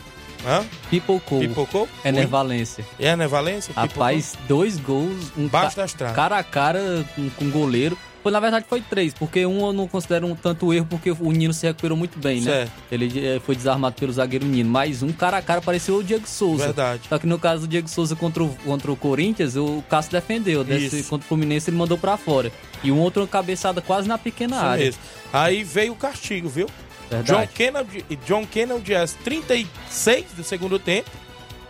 Hã? 0.45 0.64
Pipocou. 0.90 1.40
Pipocou? 1.40 1.88
É 2.05 2.11
Nervalência. 2.12 2.85
É 2.99 3.14
Nervalência? 3.16 3.73
Rapaz, 3.75 4.35
dois 4.49 4.78
gols. 4.78 5.33
Um 5.37 5.49
das 5.49 5.93
traves. 5.93 6.16
Cara 6.16 6.38
a 6.38 6.45
cara 6.45 7.05
com, 7.14 7.31
com 7.31 7.50
goleiro. 7.50 7.97
Foi, 8.26 8.33
na 8.33 8.40
verdade, 8.40 8.66
foi 8.69 8.81
três, 8.81 9.14
porque 9.14 9.47
um 9.47 9.64
eu 9.66 9.73
não 9.73 9.87
considero 9.87 10.26
um 10.26 10.35
tanto 10.35 10.75
erro, 10.75 10.85
porque 10.90 11.12
o 11.12 11.31
Nino 11.31 11.55
se 11.55 11.64
recuperou 11.64 11.97
muito 11.97 12.19
bem, 12.19 12.40
né? 12.40 12.50
Certo. 12.50 12.73
Ele 12.90 13.25
eh, 13.25 13.40
foi 13.47 13.55
desarmado 13.55 13.95
pelo 13.95 14.12
zagueiro 14.12 14.45
Nino. 14.45 14.69
Mas 14.69 15.00
um 15.00 15.12
cara 15.12 15.37
a 15.37 15.43
cara 15.43 15.61
pareceu 15.61 15.99
o 15.99 16.02
Diego 16.02 16.26
Souza. 16.26 16.64
Verdade. 16.64 17.02
Só 17.09 17.21
que 17.21 17.26
no 17.28 17.38
caso 17.38 17.61
do 17.61 17.69
Diego 17.69 17.88
Souza 17.88 18.16
contra 18.16 18.43
o, 18.43 18.49
contra 18.64 18.90
o 18.90 18.97
Corinthians, 18.97 19.55
o 19.55 19.81
Cássio 19.88 20.11
defendeu. 20.11 20.64
Desse, 20.64 21.05
contra 21.05 21.25
o 21.25 21.28
Fluminense, 21.28 21.71
ele 21.71 21.76
mandou 21.76 21.97
pra 21.97 22.16
fora. 22.16 22.50
E 22.83 22.90
um 22.90 22.99
outro 22.99 23.25
cabeçada 23.28 23.81
quase 23.81 24.09
na 24.09 24.19
pequena 24.19 24.57
Isso 24.57 24.64
área. 24.64 24.85
mesmo. 24.87 25.00
Aí 25.33 25.62
veio 25.62 25.93
o 25.93 25.97
castigo, 25.97 26.49
viu? 26.49 26.69
Verdade. 27.10 27.32
John 27.32 27.46
Kennedy, 27.54 28.04
John 28.26 28.46
Kennedy 28.46 28.94
às 28.94 29.12
36 29.14 30.26
do 30.36 30.44
segundo 30.44 30.78
tempo. 30.78 31.10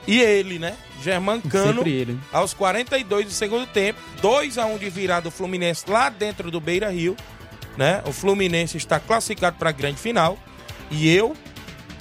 E 0.06 0.20
ele, 0.20 0.58
né? 0.58 0.76
German 1.02 1.40
Cano, 1.40 1.86
ele. 1.86 2.18
aos 2.32 2.54
42 2.54 3.26
do 3.26 3.32
segundo 3.32 3.66
tempo. 3.66 3.98
2 4.22 4.56
a 4.58 4.66
1 4.66 4.78
de 4.78 4.88
virada 4.88 5.22
do 5.22 5.30
Fluminense 5.30 5.84
lá 5.88 6.08
dentro 6.08 6.50
do 6.50 6.60
Beira 6.60 6.90
Rio. 6.90 7.16
Né? 7.76 8.02
O 8.06 8.12
Fluminense 8.12 8.76
está 8.76 8.98
classificado 8.98 9.56
para 9.58 9.70
a 9.70 9.72
grande 9.72 9.98
final. 9.98 10.38
E 10.90 11.12
eu 11.12 11.34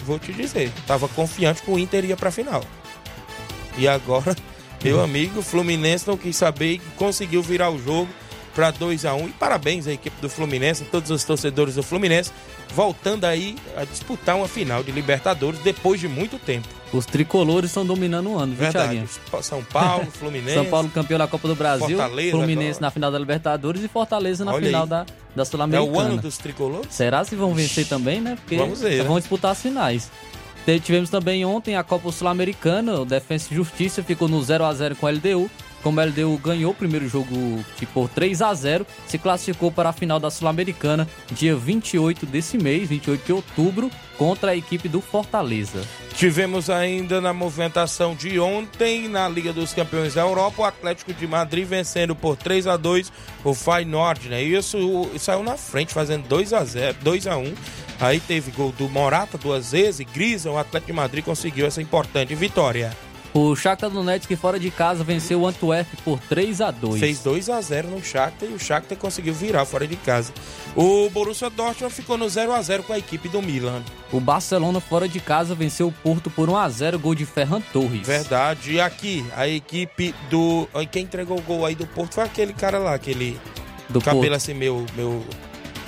vou 0.06 0.20
te 0.20 0.32
dizer, 0.32 0.72
estava 0.78 1.08
confiante 1.08 1.62
que 1.64 1.72
o 1.72 1.80
Inter 1.80 2.06
ia 2.06 2.16
para 2.16 2.30
a 2.30 2.32
final. 2.32 2.64
E 3.78 3.88
agora, 3.88 4.36
meu 4.84 5.04
amigo, 5.04 5.40
o 5.40 5.44
Fluminense 5.44 6.08
não 6.08 6.16
quis 6.16 6.36
saber 6.36 6.74
e 6.74 6.80
conseguiu 6.96 7.42
virar 7.42 7.72
o 7.72 7.80
jogo 7.80 8.08
para 8.56 8.72
2 8.72 9.06
a 9.06 9.14
1 9.14 9.28
E 9.28 9.32
parabéns 9.34 9.86
à 9.88 9.92
equipe 9.94 10.16
do 10.22 10.30
Fluminense, 10.30 10.84
a 10.84 10.86
todos 10.86 11.12
os 11.12 11.24
torcedores 11.24 11.76
do 11.76 11.84
Fluminense, 11.84 12.32
voltando 12.74 13.26
aí 13.26 13.56
a 13.78 13.84
disputar 13.86 14.36
uma 14.38 14.48
final 14.48 14.82
de 14.82 14.92
Libertadores 14.92 15.60
depois 15.60 16.00
de 16.00 16.08
muito 16.08 16.40
tempo. 16.40 16.68
Os 16.94 17.06
tricolores 17.06 17.70
estão 17.72 17.86
dominando 17.86 18.30
o 18.32 18.38
ano, 18.38 18.54
viu, 18.54 18.64
Verdade. 18.64 18.88
Thiaguinho? 18.94 19.44
São 19.44 19.62
Paulo, 19.64 20.06
Fluminense. 20.18 20.54
São 20.56 20.66
Paulo 20.66 20.90
campeão 20.90 21.18
da 21.20 21.28
Copa 21.28 21.48
do 21.48 21.56
Brasil, 21.56 21.90
Fortaleza 21.98 22.32
Fluminense 22.32 22.70
agora. 22.78 22.82
na 22.82 22.92
final 22.92 23.12
da 23.12 23.20
Libertadores 23.20 23.84
e 23.84 23.88
Fortaleza 23.90 24.46
na 24.46 24.54
Olha 24.54 24.66
final 24.66 24.84
aí. 24.84 24.90
da, 24.90 25.06
da 25.36 25.42
É 25.42 25.46
Sul-Americana. 25.46 25.92
o 25.98 26.00
ano 26.00 26.18
dos 26.22 26.38
tricolores? 26.38 26.88
Será 26.90 27.24
se 27.26 27.36
vão 27.36 27.54
vencer 27.54 27.86
também, 27.88 28.22
né? 28.22 28.36
Porque 28.38 28.56
Vamos 28.56 28.80
ver, 28.80 29.00
né? 29.00 29.04
vão 29.04 29.20
disputar 29.20 29.52
as 29.52 29.62
finais. 29.62 30.10
Tivemos 30.84 31.12
também 31.12 31.46
ontem 31.46 31.76
a 31.76 31.84
Copa 31.84 32.12
Sul-Americana, 32.12 33.00
o 33.02 33.06
Defensa 33.06 33.50
e 33.52 33.56
Justiça 33.56 34.02
ficou 34.02 34.28
no 34.28 34.42
0 34.42 34.64
a 34.66 34.74
0 34.74 34.96
com 34.96 35.06
a 35.06 35.12
LDU. 35.12 35.50
Como 35.86 36.00
a 36.00 36.04
LDU 36.06 36.36
ganhou 36.40 36.72
o 36.72 36.74
primeiro 36.74 37.08
jogo 37.08 37.64
tipo, 37.78 37.94
por 37.94 38.10
3 38.10 38.42
a 38.42 38.52
0 38.56 38.88
se 39.06 39.20
classificou 39.20 39.72
para 39.72 39.90
a 39.90 39.94
final 39.94 40.20
da 40.20 40.32
Sul-Americana, 40.32 41.08
dia 41.32 41.56
28 41.56 42.26
desse 42.26 42.58
mês, 42.58 42.90
28 42.90 43.24
de 43.24 43.32
outubro, 43.32 43.92
contra 44.18 44.54
a 44.54 44.56
equipe 44.58 44.90
do 44.90 45.00
Fortaleza. 45.00 45.84
Tivemos 46.16 46.72
ainda 46.72 47.22
na 47.22 47.34
movimentação 47.34 48.16
de 48.16 48.40
ontem, 48.40 49.08
na 49.08 49.30
Liga 49.30 49.54
dos 49.54 49.74
Campeões 49.76 50.16
da 50.16 50.22
Europa, 50.22 50.64
o 50.64 50.66
Atlético 50.66 51.14
de 51.14 51.28
Madrid 51.28 51.68
vencendo 51.68 52.16
por 52.16 52.36
3 52.36 52.66
a 52.66 52.78
2 52.78 53.12
o 53.44 53.54
Feyenoord, 53.54 54.28
né? 54.28 54.42
Isso 54.42 54.80
o- 54.80 55.20
saiu 55.20 55.44
na 55.44 55.56
frente, 55.56 55.94
fazendo 55.94 56.28
2 56.28 56.52
a 56.52 56.66
0 56.66 56.98
2 57.04 57.28
a 57.28 57.38
1 57.38 57.54
Aí 58.00 58.20
teve 58.20 58.50
gol 58.52 58.72
do 58.76 58.90
Morata 58.90 59.38
duas 59.38 59.72
vezes, 59.72 60.00
e 60.00 60.04
Grisa, 60.04 60.50
o 60.50 60.58
Atlético 60.58 60.92
de 60.92 60.98
Madrid 60.98 61.24
conseguiu 61.24 61.68
essa 61.68 61.80
importante 61.82 62.34
vitória. 62.34 62.92
O 63.36 63.54
Shakhtar 63.54 63.90
Donetsk 63.90 64.34
fora 64.38 64.58
de 64.58 64.72
casa 64.72 65.04
venceu 65.04 65.42
o 65.42 65.46
Antwerp 65.46 65.90
por 66.06 66.18
3 66.22 66.62
a 66.62 66.72
2. 66.72 67.02
Fez 67.02 67.20
2 67.20 67.50
a 67.50 67.60
0 67.60 67.90
no 67.90 68.02
Shakhtar 68.02 68.48
e 68.50 68.54
o 68.54 68.58
Shakhtar 68.58 68.98
conseguiu 68.98 69.34
virar 69.34 69.66
fora 69.66 69.86
de 69.86 69.98
casa. 69.98 70.32
O 70.74 71.10
Borussia 71.10 71.50
Dortmund 71.50 71.94
ficou 71.94 72.18
no 72.18 72.30
0 72.30 72.54
a 72.54 72.62
0 72.62 72.84
com 72.84 72.94
a 72.94 72.98
equipe 72.98 73.28
do 73.28 73.42
Milan. 73.42 73.84
O 74.10 74.22
Barcelona 74.22 74.80
fora 74.80 75.06
de 75.06 75.20
casa 75.20 75.54
venceu 75.54 75.90
o 75.90 75.92
Porto 75.92 76.30
por 76.30 76.50
1 76.50 76.56
a 76.56 76.70
0, 76.70 76.98
gol 76.98 77.14
de 77.14 77.26
Ferran 77.26 77.60
Torres. 77.74 78.08
Verdade. 78.08 78.72
E 78.72 78.80
aqui, 78.80 79.26
a 79.36 79.46
equipe 79.46 80.16
do. 80.30 80.66
Quem 80.90 81.04
entregou 81.04 81.38
o 81.38 81.42
gol 81.42 81.66
aí 81.66 81.76
do 81.76 81.86
Porto 81.86 82.14
foi 82.14 82.24
aquele 82.24 82.54
cara 82.54 82.78
lá, 82.78 82.94
aquele. 82.94 83.38
Do 83.90 84.00
cabelo 84.00 84.22
Porto. 84.28 84.34
assim, 84.34 84.54
meu, 84.54 84.86
meu. 84.96 85.22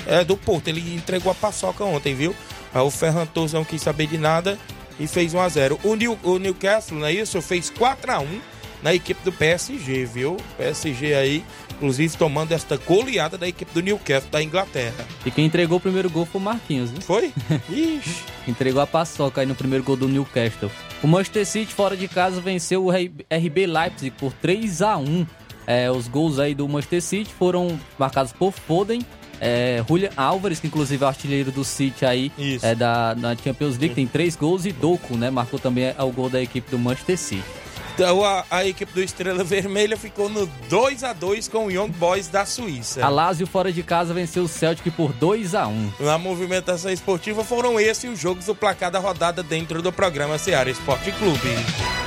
É, 0.06 0.22
do 0.22 0.36
Porto. 0.36 0.68
Ele 0.68 0.82
entregou 0.94 1.32
a 1.32 1.36
paçoca 1.36 1.86
ontem, 1.86 2.14
viu? 2.14 2.36
Aí 2.74 2.82
o 2.82 2.92
Ferran 2.92 3.26
Torres 3.26 3.54
não 3.54 3.64
quis 3.64 3.82
saber 3.82 4.08
de 4.08 4.18
nada 4.18 4.60
e 5.00 5.08
fez 5.08 5.34
1 5.34 5.40
a 5.40 5.50
0 5.50 5.80
O, 5.84 5.96
New, 5.96 6.18
o 6.24 6.38
Newcastle, 6.38 6.98
não 6.98 7.08
é 7.08 7.14
isso? 7.14 7.42
Fez 7.42 7.70
4 7.70 8.12
a 8.12 8.20
1 8.20 8.42
na 8.82 8.94
equipe 8.94 9.20
do 9.24 9.32
PSG, 9.32 10.06
viu? 10.06 10.38
PSG 10.58 11.16
aí, 11.16 11.44
inclusive 11.72 12.16
tomando 12.16 12.52
esta 12.52 12.78
goleada 12.78 13.38
da 13.38 13.48
equipe 13.48 13.72
do 13.74 13.82
Newcastle 13.82 14.30
da 14.32 14.42
Inglaterra. 14.42 15.06
E 15.26 15.32
quem 15.32 15.46
entregou 15.46 15.78
o 15.78 15.82
primeiro 15.82 16.10
gol 16.10 16.26
foi 16.26 16.40
o 16.40 16.44
Marquinhos, 16.44 16.92
né? 16.92 17.02
Foi? 17.02 17.34
Ixi. 17.70 18.24
Entregou 18.48 18.82
a 18.82 18.88
paçoca 18.88 19.42
aí 19.42 19.48
no 19.48 19.56
primeiro 19.56 19.84
gol 19.84 19.96
do 19.96 20.08
Newcastle. 20.08 20.72
O 21.02 21.08
Manchester 21.08 21.46
City 21.46 21.74
fora 21.74 21.98
de 21.98 22.08
casa 22.08 22.40
venceu 22.40 22.86
o 22.86 22.92
RB 22.92 23.68
Leipzig 23.68 24.12
por 24.12 24.32
3 24.34 24.82
a 24.82 24.98
1. 24.98 25.28
É, 25.66 25.92
os 25.92 26.08
gols 26.08 26.40
aí 26.40 26.56
do 26.56 26.68
Manchester 26.68 27.02
City 27.02 27.34
foram 27.34 27.78
marcados 28.00 28.32
por 28.32 28.54
Foden, 28.54 29.02
é, 29.40 29.84
Julian 29.88 30.10
Álvares, 30.16 30.60
que 30.60 30.68
inclusive 30.68 31.04
é 31.04 31.06
o 31.06 31.10
artilheiro 31.10 31.52
do 31.52 31.64
City 31.64 32.06
aí 32.06 32.32
é, 32.62 32.76
da, 32.76 33.14
da 33.14 33.36
Champions 33.36 33.78
League, 33.78 33.96
tem 33.96 34.08
três 34.08 34.36
gols 34.36 34.66
e 34.66 34.72
Doku, 34.72 35.16
né? 35.16 35.30
Marcou 35.30 35.60
também 35.60 35.86
é, 35.86 35.96
o 36.00 36.12
gol 36.12 36.30
da 36.30 36.42
equipe 36.42 36.70
do 36.70 36.80
Manchester 36.80 37.18
City. 37.18 37.44
Então 37.98 38.24
a, 38.24 38.46
a 38.52 38.64
equipe 38.64 38.94
do 38.94 39.02
Estrela 39.02 39.44
Vermelha 39.44 39.98
ficou 39.98 40.30
no 40.30 40.46
2 40.70 41.04
a 41.04 41.14
2 41.14 41.48
com 41.48 41.66
o 41.66 41.72
Young 41.72 41.90
Boys 41.90 42.28
da 42.28 42.46
Suíça. 42.46 43.04
A 43.04 43.10
Lazio 43.10 43.48
fora 43.48 43.74
de 43.74 43.82
casa 43.82 44.14
venceu 44.14 44.44
o 44.44 44.48
Celtic 44.48 44.94
por 44.94 45.12
2 45.14 45.56
a 45.56 45.68
1. 45.68 45.94
Na 46.02 46.20
movimentação 46.20 46.92
esportiva 46.92 47.44
foram 47.44 47.80
esses 47.80 48.08
os 48.08 48.20
jogos 48.20 48.46
do 48.46 48.54
placar 48.54 48.92
da 48.92 49.00
rodada 49.00 49.42
dentro 49.42 49.82
do 49.82 49.92
programa 49.92 50.38
Seara 50.38 50.70
Esporte 50.70 51.12
Clube. 51.14 52.07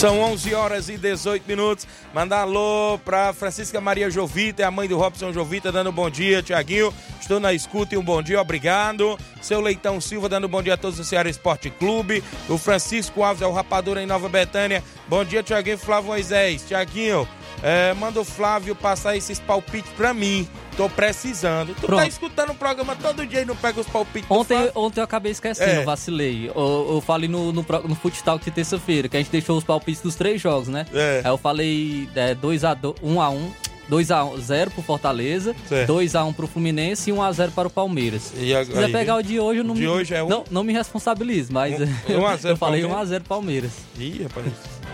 São 0.00 0.18
11 0.18 0.54
horas 0.54 0.88
e 0.88 0.96
18 0.96 1.46
minutos. 1.46 1.86
Mandar 2.14 2.40
alô 2.40 2.98
pra 3.04 3.34
Francisca 3.34 3.82
Maria 3.82 4.08
Jovita, 4.08 4.62
é 4.62 4.64
a 4.64 4.70
mãe 4.70 4.88
do 4.88 4.96
Robson 4.96 5.30
Jovita, 5.30 5.70
dando 5.70 5.92
bom 5.92 6.08
dia, 6.08 6.42
Tiaguinho. 6.42 6.90
Estou 7.20 7.38
na 7.38 7.52
escuta 7.52 7.94
e 7.94 7.98
um 7.98 8.02
bom 8.02 8.22
dia, 8.22 8.40
obrigado. 8.40 9.18
Seu 9.42 9.60
Leitão 9.60 10.00
Silva, 10.00 10.26
dando 10.26 10.48
bom 10.48 10.62
dia 10.62 10.72
a 10.72 10.76
todos 10.78 10.96
do 10.96 11.04
Ceará 11.04 11.28
Esporte 11.28 11.68
Clube. 11.68 12.24
O 12.48 12.56
Francisco 12.56 13.22
Alves, 13.22 13.42
é 13.42 13.46
o 13.46 13.52
Rapadura 13.52 14.02
em 14.02 14.06
Nova 14.06 14.26
Betânia. 14.26 14.82
Bom 15.06 15.22
dia, 15.22 15.42
Tiaguinho 15.42 15.76
Flávio 15.76 16.08
Moisés. 16.08 16.64
Tiaguinho, 16.66 17.28
é, 17.62 17.92
manda 17.94 18.20
o 18.20 18.24
Flávio 18.24 18.74
passar 18.74 19.16
esses 19.16 19.38
palpites 19.38 19.90
pra 19.96 20.12
mim. 20.14 20.48
Tô 20.76 20.88
precisando. 20.88 21.74
Tu 21.74 21.80
tá 21.82 21.86
Pronto. 21.86 22.06
escutando 22.08 22.50
o 22.50 22.54
programa 22.54 22.96
todo 22.96 23.26
dia 23.26 23.42
e 23.42 23.44
não 23.44 23.54
pega 23.56 23.80
os 23.80 23.86
palpites 23.86 24.30
Ontem, 24.30 24.70
ontem 24.74 25.00
eu 25.00 25.04
acabei 25.04 25.30
esquecendo, 25.32 25.80
É. 25.82 25.84
vacilei. 25.84 26.48
Eu, 26.54 26.86
eu 26.94 27.02
falei 27.04 27.28
no, 27.28 27.52
no, 27.52 27.62
pro- 27.62 27.86
no 27.86 27.94
Foot 27.94 28.22
Talk 28.22 28.42
de 28.44 28.50
terça-feira, 28.50 29.08
que 29.08 29.16
a 29.16 29.20
gente 29.20 29.30
deixou 29.30 29.58
os 29.58 29.64
palpites 29.64 30.00
dos 30.00 30.14
três 30.14 30.40
jogos, 30.40 30.68
né? 30.68 30.86
É. 30.94 31.20
Aí 31.24 31.30
eu 31.30 31.36
falei 31.36 32.08
2x1, 32.40 32.94
1x1, 33.02 33.50
2x0 33.90 34.70
pro 34.70 34.82
Fortaleza, 34.82 35.54
Certo. 35.68 35.92
2x1 35.92 36.32
pro 36.34 36.46
Fluminense 36.46 37.10
e 37.10 37.12
1x0 37.12 37.50
para 37.50 37.68
o 37.68 37.70
Palmeiras. 37.70 38.32
E 38.38 38.54
a- 38.54 38.64
Se 38.64 38.70
quiser 38.70 38.84
aí, 38.86 38.92
pegar 38.92 39.16
o 39.16 39.22
de 39.22 39.38
hoje, 39.40 39.60
eu 39.60 39.64
não 39.64 39.74
De 39.74 39.80
me, 39.82 39.88
hoje 39.88 40.14
é 40.14 40.22
um? 40.22 40.28
não, 40.28 40.44
não 40.50 40.64
me 40.64 40.72
responsabilizo, 40.72 41.52
mas 41.52 41.74
Um- 41.78 41.84
eu, 42.08 42.20
1 42.20 42.26
a 42.26 42.36
0 42.36 42.52
eu 42.54 42.56
falei 42.56 42.80
Palmeiras? 42.82 43.10
1x0 43.10 43.22
Palmeiras. 43.24 43.70
Ih, 43.98 44.22
rapaz, 44.22 44.46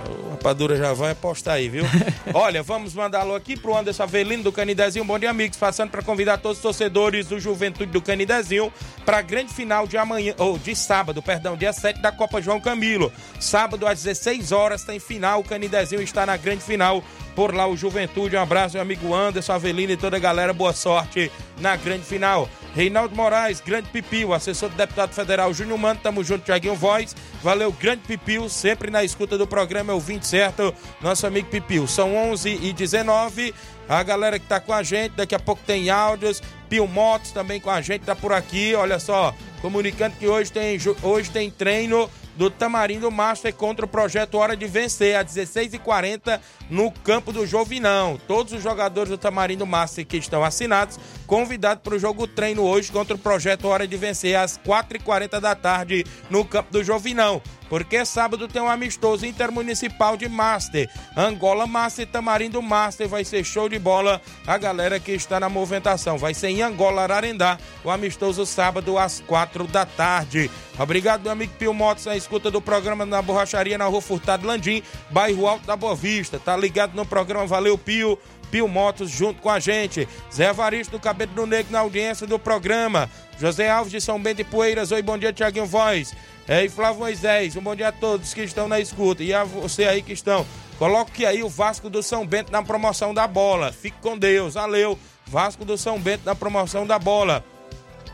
o 0.09 0.30
Rapadura 0.30 0.76
já 0.76 0.92
vai 0.92 1.12
apostar 1.12 1.54
aí, 1.54 1.68
viu? 1.68 1.85
Olha, 2.32 2.62
vamos 2.62 2.94
mandar 2.94 3.20
alô 3.20 3.35
aqui 3.35 3.56
pro 3.56 3.76
Anderson 3.76 4.02
Avelino 4.02 4.42
do 4.42 4.52
Canidezinho. 4.52 5.04
Bom 5.04 5.18
dia, 5.18 5.30
amigos. 5.30 5.59
Passando 5.59 5.90
para 5.90 6.02
convidar 6.02 6.38
todos 6.38 6.59
os 6.59 6.62
torcedores 6.62 7.26
do 7.26 7.40
Juventude 7.40 7.90
do 7.90 8.00
Canidezinho 8.00 8.72
para 9.04 9.18
a 9.18 9.22
grande 9.22 9.52
final 9.52 9.87
de 9.87 9.96
amanhã, 9.96 10.35
ou 10.38 10.59
de 10.59 10.74
sábado, 10.74 11.22
perdão, 11.22 11.56
dia 11.56 11.72
7 11.72 12.00
da 12.00 12.12
Copa 12.12 12.40
João 12.40 12.61
Camilo. 12.61 13.12
Sábado 13.40 13.87
às 13.87 14.02
16 14.02 14.52
horas 14.52 14.85
tem 14.85 14.98
final. 14.98 15.40
O 15.40 15.44
Canidezinho 15.44 16.02
está 16.02 16.26
na 16.26 16.37
grande 16.37 16.62
final. 16.62 17.02
Por 17.35 17.54
lá 17.54 17.66
o 17.66 17.76
Juventude, 17.76 18.37
um 18.37 18.40
abraço, 18.40 18.74
meu 18.74 18.82
amigo 18.82 19.14
Anderson 19.14 19.52
Avelino 19.52 19.92
e 19.92 19.96
toda 19.96 20.16
a 20.16 20.20
galera, 20.20 20.54
boa 20.54 20.72
sorte 20.72 21.30
na 21.61 21.76
grande 21.76 22.04
final. 22.04 22.48
Reinaldo 22.76 23.16
Moraes, 23.16 23.58
grande 23.58 23.88
Pipio, 23.88 24.34
assessor 24.34 24.68
do 24.68 24.76
deputado 24.76 25.10
federal 25.14 25.52
Júnior 25.54 25.78
Mano, 25.78 25.98
tamo 26.02 26.22
junto, 26.22 26.44
Tiaguinho 26.44 26.74
Voz. 26.74 27.16
Valeu, 27.42 27.72
grande 27.72 28.02
Pipio, 28.02 28.50
sempre 28.50 28.90
na 28.90 29.02
escuta 29.02 29.38
do 29.38 29.46
programa, 29.46 29.94
é 29.94 29.96
o 29.96 29.98
20 29.98 30.26
certo, 30.26 30.74
nosso 31.00 31.26
amigo 31.26 31.48
Pipio. 31.48 31.88
São 31.88 32.14
11 32.14 32.50
e 32.50 32.74
19 32.74 33.54
a 33.88 34.02
galera 34.02 34.38
que 34.38 34.46
tá 34.46 34.60
com 34.60 34.74
a 34.74 34.82
gente, 34.82 35.12
daqui 35.12 35.34
a 35.34 35.38
pouco 35.38 35.62
tem 35.66 35.88
áudios, 35.88 36.42
Pio 36.68 36.86
Motos 36.86 37.30
também 37.30 37.60
com 37.60 37.70
a 37.70 37.80
gente, 37.80 38.02
tá 38.02 38.14
por 38.14 38.32
aqui, 38.32 38.74
olha 38.74 38.98
só, 38.98 39.34
comunicando 39.60 40.16
que 40.16 40.26
hoje 40.26 40.52
tem, 40.52 40.78
hoje 41.02 41.30
tem 41.30 41.50
treino 41.50 42.10
do 42.36 42.50
Tamarindo 42.50 43.10
Master 43.10 43.52
contra 43.54 43.84
o 43.84 43.88
projeto 43.88 44.36
Hora 44.36 44.56
de 44.56 44.66
Vencer, 44.66 45.18
às 45.18 45.26
16h40, 45.26 46.38
no 46.68 46.90
campo 46.90 47.32
do 47.32 47.46
Jovinão. 47.46 48.20
Todos 48.28 48.52
os 48.52 48.62
jogadores 48.62 49.08
do 49.08 49.18
Tamarindo 49.18 49.66
Master 49.66 50.06
que 50.06 50.18
estão 50.18 50.44
assinados, 50.44 50.98
convidados 51.26 51.82
para 51.82 51.94
o 51.94 51.98
jogo 51.98 52.26
treino 52.26 52.62
hoje 52.62 52.92
contra 52.92 53.16
o 53.16 53.18
projeto 53.18 53.68
Hora 53.68 53.86
de 53.86 53.96
Vencer, 53.96 54.38
às 54.38 54.58
4h40 54.58 55.40
da 55.40 55.54
tarde, 55.54 56.04
no 56.28 56.44
campo 56.44 56.70
do 56.70 56.84
Jovinão. 56.84 57.40
Porque 57.68 58.04
sábado 58.04 58.46
tem 58.46 58.62
um 58.62 58.70
amistoso 58.70 59.26
intermunicipal 59.26 60.16
de 60.16 60.28
Master. 60.28 60.88
Angola 61.16 61.66
Master 61.66 62.06
Tamarindo 62.06 62.62
Master. 62.62 63.08
Vai 63.08 63.24
ser 63.24 63.44
show 63.44 63.68
de 63.68 63.78
bola 63.78 64.20
a 64.46 64.56
galera 64.56 65.00
que 65.00 65.12
está 65.12 65.40
na 65.40 65.48
movimentação. 65.48 66.16
Vai 66.16 66.32
ser 66.32 66.48
em 66.48 66.62
Angola, 66.62 67.02
Ararendá. 67.02 67.58
O 67.82 67.90
amistoso 67.90 68.46
sábado 68.46 68.96
às 68.98 69.20
quatro 69.46 69.66
da 69.66 69.87
tarde. 69.87 70.50
Obrigado, 70.78 71.22
meu 71.22 71.32
amigo 71.32 71.52
Pio 71.59 71.72
Motos, 71.72 72.04
na 72.04 72.16
escuta 72.16 72.50
do 72.50 72.61
programa 72.61 73.06
na 73.06 73.22
borracharia 73.22 73.78
na 73.78 73.87
rua 73.87 74.02
Furtado 74.02 74.46
Landim, 74.46 74.82
bairro 75.11 75.46
Alto 75.46 75.66
da 75.66 75.76
Boa 75.76 75.94
Vista. 75.94 76.38
Tá 76.38 76.56
ligado 76.56 76.94
no 76.94 77.06
programa? 77.06 77.46
Valeu, 77.46 77.78
Pio. 77.78 78.18
Pio 78.50 78.68
Motos 78.68 79.11
junto 79.11 79.40
com 79.40 79.50
a 79.50 79.59
gente. 79.59 80.09
Zé 80.32 80.52
Varisto 80.52 80.92
do 80.92 81.00
Cabelo 81.00 81.32
do 81.32 81.46
Negro 81.46 81.72
na 81.72 81.80
audiência 81.80 82.26
do 82.26 82.38
programa. 82.38 83.09
José 83.38 83.70
Alves 83.70 83.90
de 83.90 84.00
São 84.00 84.20
Bento 84.20 84.38
de 84.38 84.44
Poeiras. 84.44 84.92
Oi, 84.92 85.02
bom 85.02 85.16
dia, 85.18 85.32
Tiaguinho 85.32 85.66
Voz. 85.66 86.14
É, 86.48 86.64
e 86.64 86.68
Flávio 86.68 87.00
Moisés, 87.00 87.56
um 87.56 87.61
bom 87.61 87.74
dia 87.74 87.88
a 87.88 87.92
todos 87.92 88.32
que 88.32 88.42
estão 88.42 88.68
na 88.68 88.78
escuta. 88.78 89.22
E 89.22 89.35
a 89.35 89.44
você 89.44 89.85
aí 89.85 90.02
que 90.02 90.12
estão. 90.12 90.46
Coloque 90.78 91.24
aí 91.24 91.42
o 91.42 91.48
Vasco 91.48 91.90
do 91.90 92.02
São 92.02 92.26
Bento 92.26 92.52
na 92.52 92.62
promoção 92.62 93.12
da 93.12 93.26
bola. 93.26 93.72
Fique 93.72 93.96
com 94.00 94.16
Deus. 94.16 94.54
Valeu. 94.54 94.98
Vasco 95.26 95.64
do 95.64 95.76
São 95.76 95.98
Bento 95.98 96.22
na 96.24 96.35
promoção 96.35 96.87
da 96.87 96.98
bola. 96.98 97.44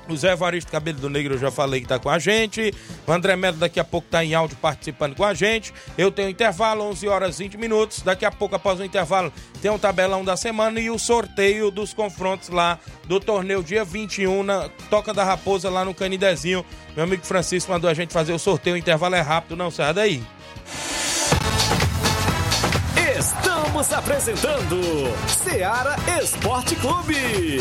O 0.08 0.16
Zé 0.16 0.32
Evaristo 0.32 0.70
Cabelo 0.70 0.98
do 0.98 1.08
Negro 1.08 1.34
eu 1.34 1.38
já 1.38 1.50
falei 1.50 1.80
que 1.80 1.86
tá 1.86 1.98
com 1.98 2.10
a 2.10 2.18
gente. 2.18 2.74
O 3.06 3.12
André 3.12 3.36
Melo 3.36 3.56
daqui 3.56 3.78
a 3.78 3.84
pouco 3.84 4.08
tá 4.10 4.24
em 4.24 4.34
áudio 4.34 4.56
participando 4.60 5.14
com 5.14 5.24
a 5.24 5.32
gente. 5.32 5.72
Eu 5.96 6.10
tenho 6.10 6.28
intervalo, 6.28 6.84
11 6.84 7.08
horas 7.08 7.40
e 7.40 7.44
20 7.44 7.56
minutos. 7.56 8.02
Daqui 8.02 8.24
a 8.24 8.30
pouco, 8.30 8.56
após 8.56 8.80
o 8.80 8.84
intervalo, 8.84 9.32
tem 9.60 9.70
um 9.70 9.78
tabelão 9.78 10.24
da 10.24 10.36
semana 10.36 10.80
e 10.80 10.90
o 10.90 10.98
sorteio 10.98 11.70
dos 11.70 11.94
confrontos 11.94 12.48
lá 12.48 12.78
do 13.06 13.20
torneio 13.20 13.62
dia 13.62 13.84
21 13.84 14.42
na 14.42 14.68
Toca 14.90 15.14
da 15.14 15.24
Raposa 15.24 15.70
lá 15.70 15.84
no 15.84 15.94
Canidezinho. 15.94 16.64
Meu 16.96 17.04
amigo 17.04 17.24
Francisco 17.24 17.70
mandou 17.70 17.88
a 17.88 17.94
gente 17.94 18.12
fazer 18.12 18.32
o 18.32 18.38
sorteio. 18.38 18.74
O 18.74 18.78
intervalo 18.78 19.14
é 19.14 19.20
rápido, 19.20 19.56
não 19.56 19.70
sai 19.70 19.94
daí. 19.94 20.22
Estamos 23.18 23.92
apresentando 23.92 24.80
Seara 25.28 25.96
Esporte 26.20 26.74
Clube. 26.76 27.60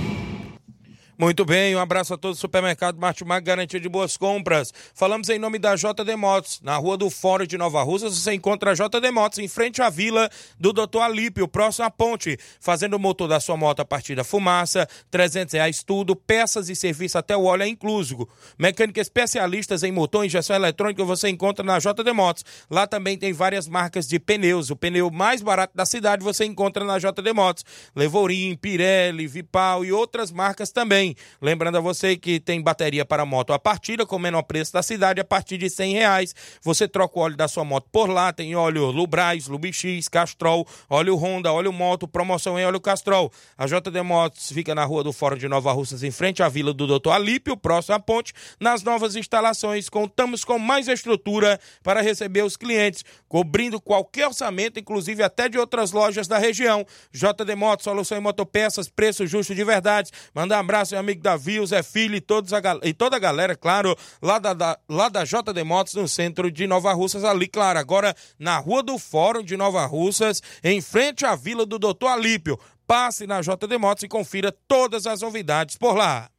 Muito 1.21 1.45
bem, 1.45 1.75
um 1.75 1.79
abraço 1.79 2.15
a 2.15 2.17
todos 2.17 2.39
do 2.39 2.41
supermercado 2.41 2.97
Martimag, 2.97 3.45
garantia 3.45 3.79
de 3.79 3.87
boas 3.87 4.17
compras. 4.17 4.73
Falamos 4.95 5.29
em 5.29 5.37
nome 5.37 5.59
da 5.59 5.75
JD 5.75 6.15
Motos. 6.17 6.59
Na 6.63 6.75
rua 6.77 6.97
do 6.97 7.11
Fórum 7.11 7.45
de 7.45 7.59
Nova 7.59 7.83
Russas, 7.83 8.17
você 8.17 8.33
encontra 8.33 8.71
a 8.71 8.73
JD 8.73 9.11
Motos 9.11 9.37
em 9.37 9.47
frente 9.47 9.83
à 9.83 9.89
vila 9.91 10.27
do 10.59 10.73
Dr. 10.73 10.97
Alípio, 10.99 11.47
próximo 11.47 11.85
à 11.85 11.91
ponte. 11.91 12.39
Fazendo 12.59 12.95
o 12.95 12.99
motor 12.99 13.27
da 13.27 13.39
sua 13.39 13.55
moto 13.55 13.81
a 13.81 13.85
partir 13.85 14.15
da 14.15 14.23
fumaça, 14.23 14.89
300 15.11 15.53
reais 15.53 15.83
tudo, 15.83 16.15
peças 16.15 16.69
e 16.69 16.75
serviço 16.75 17.19
até 17.19 17.37
o 17.37 17.43
óleo 17.43 17.61
é 17.61 17.67
incluso. 17.67 18.27
Mecânica 18.57 18.99
especialistas 18.99 19.83
em 19.83 19.91
motor 19.91 20.23
e 20.23 20.25
injeção 20.25 20.55
eletrônica 20.55 21.05
você 21.05 21.29
encontra 21.29 21.63
na 21.63 21.77
JD 21.77 22.13
Motos. 22.15 22.43
Lá 22.67 22.87
também 22.87 23.15
tem 23.15 23.31
várias 23.31 23.67
marcas 23.67 24.07
de 24.07 24.17
pneus. 24.17 24.71
O 24.71 24.75
pneu 24.75 25.11
mais 25.11 25.43
barato 25.43 25.77
da 25.77 25.85
cidade 25.85 26.23
você 26.23 26.45
encontra 26.45 26.83
na 26.83 26.97
JD 26.97 27.31
Motos. 27.31 27.63
Levorim, 27.95 28.55
Pirelli, 28.55 29.27
Vipal 29.27 29.85
e 29.85 29.91
outras 29.91 30.31
marcas 30.31 30.71
também. 30.71 31.10
Lembrando 31.41 31.77
a 31.77 31.81
você 31.81 32.17
que 32.17 32.39
tem 32.39 32.61
bateria 32.61 33.05
para 33.05 33.25
moto 33.25 33.53
a 33.53 33.59
partida, 33.59 34.05
com 34.05 34.15
o 34.15 34.19
menor 34.19 34.43
preço 34.43 34.73
da 34.73 34.83
cidade, 34.83 35.19
a 35.19 35.23
partir 35.25 35.57
de 35.57 35.69
cem 35.69 35.93
reais. 35.93 36.35
Você 36.61 36.87
troca 36.87 37.19
o 37.19 37.21
óleo 37.21 37.37
da 37.37 37.47
sua 37.47 37.63
moto 37.63 37.87
por 37.91 38.09
lá, 38.09 38.31
tem 38.31 38.55
óleo 38.55 38.91
Lubrais, 38.91 39.47
Lubix, 39.47 40.07
Castrol, 40.09 40.67
óleo 40.89 41.15
Honda, 41.15 41.51
óleo 41.51 41.73
Moto, 41.73 42.07
promoção 42.07 42.59
em 42.59 42.65
óleo 42.65 42.79
Castrol. 42.79 43.31
A 43.57 43.65
JD 43.65 44.01
Motos 44.03 44.51
fica 44.51 44.75
na 44.75 44.83
rua 44.83 45.03
do 45.03 45.13
Fórum 45.13 45.37
de 45.37 45.47
Nova 45.47 45.71
Russas, 45.71 46.03
em 46.03 46.11
frente 46.11 46.43
à 46.43 46.49
Vila 46.49 46.73
do 46.73 46.85
Doutor 46.85 47.11
Alípio, 47.11 47.57
próximo 47.57 47.95
à 47.95 47.99
ponte. 47.99 48.33
Nas 48.59 48.83
novas 48.83 49.15
instalações, 49.15 49.89
contamos 49.89 50.43
com 50.43 50.59
mais 50.59 50.87
estrutura 50.87 51.59
para 51.83 52.01
receber 52.01 52.43
os 52.43 52.55
clientes, 52.57 53.03
cobrindo 53.27 53.79
qualquer 53.79 54.27
orçamento, 54.27 54.79
inclusive 54.79 55.23
até 55.23 55.49
de 55.49 55.57
outras 55.57 55.91
lojas 55.91 56.27
da 56.27 56.37
região. 56.37 56.85
JD 57.11 57.55
Motos, 57.55 57.83
solução 57.83 58.17
em 58.17 58.21
motopeças, 58.21 58.89
preço 58.89 59.25
justo 59.25 59.55
de 59.55 59.63
verdade. 59.63 60.11
Manda 60.33 60.55
um 60.55 60.59
abraço, 60.59 60.95
amigo 61.01 61.21
Davi, 61.21 61.59
o 61.59 61.65
Zé 61.65 61.83
Filho 61.83 62.15
e, 62.15 62.21
todos 62.21 62.53
a, 62.53 62.61
e 62.83 62.93
toda 62.93 63.17
a 63.17 63.19
galera, 63.19 63.55
claro, 63.55 63.95
lá 64.21 64.39
da, 64.39 64.53
da, 64.53 64.79
lá 64.89 65.09
da 65.09 65.23
JD 65.23 65.63
Motos, 65.63 65.93
no 65.93 66.07
centro 66.07 66.49
de 66.49 66.65
Nova 66.65 66.93
Russas, 66.93 67.23
ali, 67.23 67.47
claro, 67.47 67.77
agora 67.77 68.15
na 68.39 68.57
Rua 68.57 68.81
do 68.81 68.97
Fórum 68.97 69.43
de 69.43 69.57
Nova 69.57 69.85
Russas, 69.85 70.41
em 70.63 70.81
frente 70.81 71.25
à 71.25 71.35
Vila 71.35 71.65
do 71.65 71.77
Doutor 71.77 72.07
Alípio. 72.07 72.59
Passe 72.87 73.27
na 73.27 73.41
JD 73.41 73.77
Motos 73.77 74.03
e 74.03 74.07
confira 74.07 74.51
todas 74.67 75.05
as 75.07 75.21
novidades 75.21 75.77
por 75.77 75.95
lá. 75.95 76.29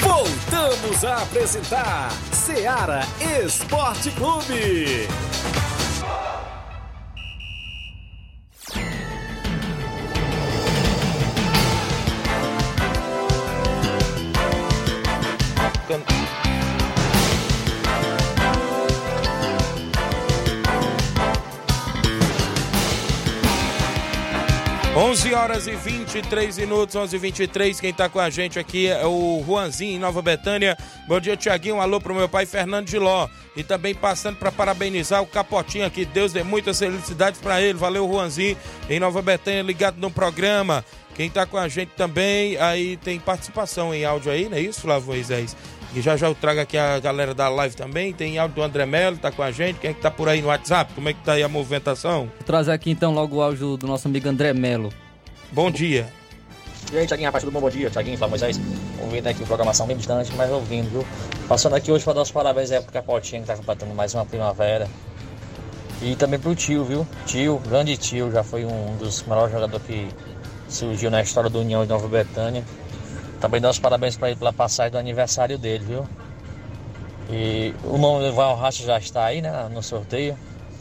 Voltamos 0.00 1.04
a 1.04 1.22
apresentar 1.22 2.10
Seara 2.32 3.02
Esporte 3.44 4.10
Clube. 4.12 5.08
11 24.96 25.34
horas 25.34 25.66
e 25.66 25.74
23 25.74 26.56
minutos, 26.56 26.94
11 26.96 27.16
e 27.16 27.18
23 27.18 27.80
Quem 27.80 27.92
tá 27.92 28.08
com 28.08 28.18
a 28.18 28.30
gente 28.30 28.58
aqui 28.58 28.86
é 28.86 29.04
o 29.04 29.42
Juanzinho, 29.44 29.96
em 29.96 29.98
Nova 29.98 30.22
Betânia. 30.22 30.78
Bom 31.06 31.20
dia, 31.20 31.36
Tiaguinho. 31.36 31.76
Um 31.76 31.80
alô 31.80 32.00
pro 32.00 32.14
meu 32.14 32.28
pai, 32.28 32.46
Fernando 32.46 32.88
Giló. 32.88 33.28
E 33.54 33.62
também 33.62 33.94
passando 33.94 34.36
para 34.36 34.50
parabenizar 34.50 35.20
o 35.20 35.26
Capotinho 35.26 35.84
aqui. 35.84 36.04
Deus 36.04 36.32
dê 36.32 36.42
muitas 36.42 36.78
felicidades 36.78 37.40
para 37.40 37.60
ele. 37.60 37.76
Valeu, 37.76 38.08
Juanzinho, 38.08 38.56
em 38.88 38.98
Nova 38.98 39.20
Betânia, 39.20 39.62
ligado 39.62 39.98
no 39.98 40.10
programa. 40.10 40.84
Quem 41.14 41.30
tá 41.30 41.46
com 41.46 41.56
a 41.56 41.68
gente 41.68 41.92
também, 41.96 42.56
aí 42.58 42.96
tem 42.96 43.20
participação 43.20 43.94
em 43.94 44.04
áudio 44.04 44.32
aí, 44.32 44.48
não 44.48 44.56
é 44.56 44.60
isso, 44.60 44.80
Flávio 44.80 45.08
Moisés? 45.08 45.56
E 45.94 46.00
já 46.00 46.16
já 46.16 46.26
eu 46.26 46.34
trago 46.34 46.60
aqui 46.60 46.76
a 46.76 46.98
galera 46.98 47.32
da 47.32 47.48
live 47.48 47.76
também. 47.76 48.12
Tem 48.12 48.36
áudio 48.36 48.56
do 48.56 48.62
André 48.62 48.84
Melo, 48.84 49.16
tá 49.16 49.30
com 49.30 49.42
a 49.42 49.52
gente. 49.52 49.78
Quem 49.78 49.90
é 49.90 49.94
que 49.94 50.00
tá 50.00 50.10
por 50.10 50.28
aí 50.28 50.42
no 50.42 50.48
WhatsApp? 50.48 50.92
Como 50.92 51.08
é 51.08 51.12
que 51.12 51.22
tá 51.22 51.34
aí 51.34 51.42
a 51.42 51.48
movimentação? 51.48 52.22
Vou 52.36 52.44
trazer 52.44 52.72
aqui 52.72 52.90
então 52.90 53.14
logo 53.14 53.36
o 53.36 53.42
áudio 53.42 53.76
do 53.76 53.86
nosso 53.86 54.08
amigo 54.08 54.28
André 54.28 54.52
Melo. 54.52 54.92
Bom 55.52 55.70
dia. 55.70 56.08
E 56.92 56.98
aí, 56.98 57.06
Tiaguinho, 57.06 57.28
rapaz, 57.28 57.44
tudo 57.44 57.52
bom? 57.52 57.60
Bom 57.60 57.70
dia, 57.70 57.88
Tiaguinho, 57.90 58.18
Flávio 58.18 58.30
Moisés. 58.30 58.60
Ouvindo 59.00 59.26
aqui 59.28 59.42
a 59.44 59.46
programação 59.46 59.86
bem 59.86 59.96
distante, 59.96 60.32
mas 60.36 60.50
ouvindo, 60.50 60.90
viu? 60.90 61.06
Passando 61.48 61.76
aqui 61.76 61.92
hoje 61.92 62.02
para 62.02 62.14
dar 62.14 62.22
os 62.22 62.30
parabéns 62.32 62.72
aí 62.72 62.80
pro 62.80 62.92
Capotinho, 62.92 63.42
que 63.42 63.46
tá 63.46 63.56
completando 63.56 63.94
mais 63.94 64.12
uma 64.14 64.26
primavera. 64.26 64.88
E 66.02 66.16
também 66.16 66.40
pro 66.40 66.56
tio, 66.56 66.84
viu? 66.84 67.06
Tio, 67.24 67.58
grande 67.68 67.96
tio, 67.96 68.32
já 68.32 68.42
foi 68.42 68.64
um 68.64 68.96
dos 68.96 69.22
melhores 69.22 69.52
jogadores 69.52 69.86
que 69.86 70.08
surgiu 70.68 71.10
na 71.10 71.22
história 71.22 71.48
do 71.48 71.60
União 71.60 71.82
de 71.82 71.88
Nova 71.88 72.08
Betânia. 72.08 72.64
Também 73.44 73.60
dá 73.60 73.68
os 73.68 73.78
parabéns 73.78 74.16
para 74.16 74.28
ele 74.30 74.38
pela 74.38 74.54
passagem 74.54 74.90
do 74.90 74.96
aniversário 74.96 75.58
dele, 75.58 75.84
viu? 75.84 76.08
E 77.28 77.74
o 77.84 77.98
nome 77.98 78.26
do 78.26 78.32
Val 78.32 78.56
Racha 78.56 78.82
já 78.82 78.96
está 78.96 79.22
aí, 79.22 79.42
né? 79.42 79.68
No 79.70 79.82
sorteio. 79.82 80.34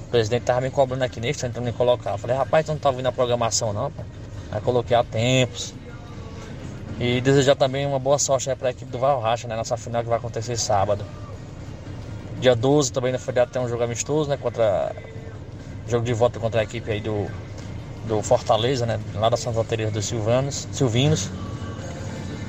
O 0.08 0.10
presidente 0.10 0.44
tava 0.44 0.62
me 0.62 0.70
cobrando 0.72 1.04
aqui 1.04 1.20
nesse, 1.20 1.42
tentando 1.42 1.66
me 1.66 1.74
colocar. 1.74 2.12
Eu 2.12 2.18
falei, 2.18 2.38
rapaz, 2.38 2.66
tu 2.66 2.72
não 2.72 2.80
tá 2.80 2.90
ouvindo 2.90 3.08
a 3.08 3.12
programação 3.12 3.74
não, 3.74 3.92
pai. 3.92 4.06
Aí 4.50 4.62
coloquei 4.62 4.96
a 4.96 5.04
tempos. 5.04 5.74
E 7.02 7.20
desejar 7.20 7.58
também 7.58 7.86
uma 7.86 8.00
boa 8.00 8.18
sorte 8.18 8.56
para 8.56 8.70
a 8.70 8.72
equipe 8.72 8.90
do 8.90 8.98
Val 8.98 9.20
Racha, 9.20 9.46
né? 9.46 9.58
Nossa 9.58 9.76
final 9.76 10.02
que 10.02 10.08
vai 10.08 10.18
acontecer 10.18 10.56
sábado. 10.56 11.04
Dia 12.40 12.56
12 12.56 12.94
também 12.94 13.12
na 13.12 13.20
feriado 13.20 13.52
tem 13.52 13.62
um 13.62 13.68
jogo 13.68 13.84
amistoso, 13.84 14.30
né? 14.30 14.38
Contra. 14.38 14.96
Jogo 15.86 16.06
de 16.06 16.14
volta 16.14 16.40
contra 16.40 16.62
a 16.62 16.64
equipe 16.64 16.90
aí 16.90 17.02
do, 17.02 17.30
do 18.08 18.22
Fortaleza, 18.22 18.86
né? 18.86 19.02
Lá 19.16 19.28
da 19.28 19.36
Santa 19.36 19.62
Teresa 19.66 19.92
dos 19.92 20.06
Silvanos, 20.06 20.66
Silvinos. 20.72 21.30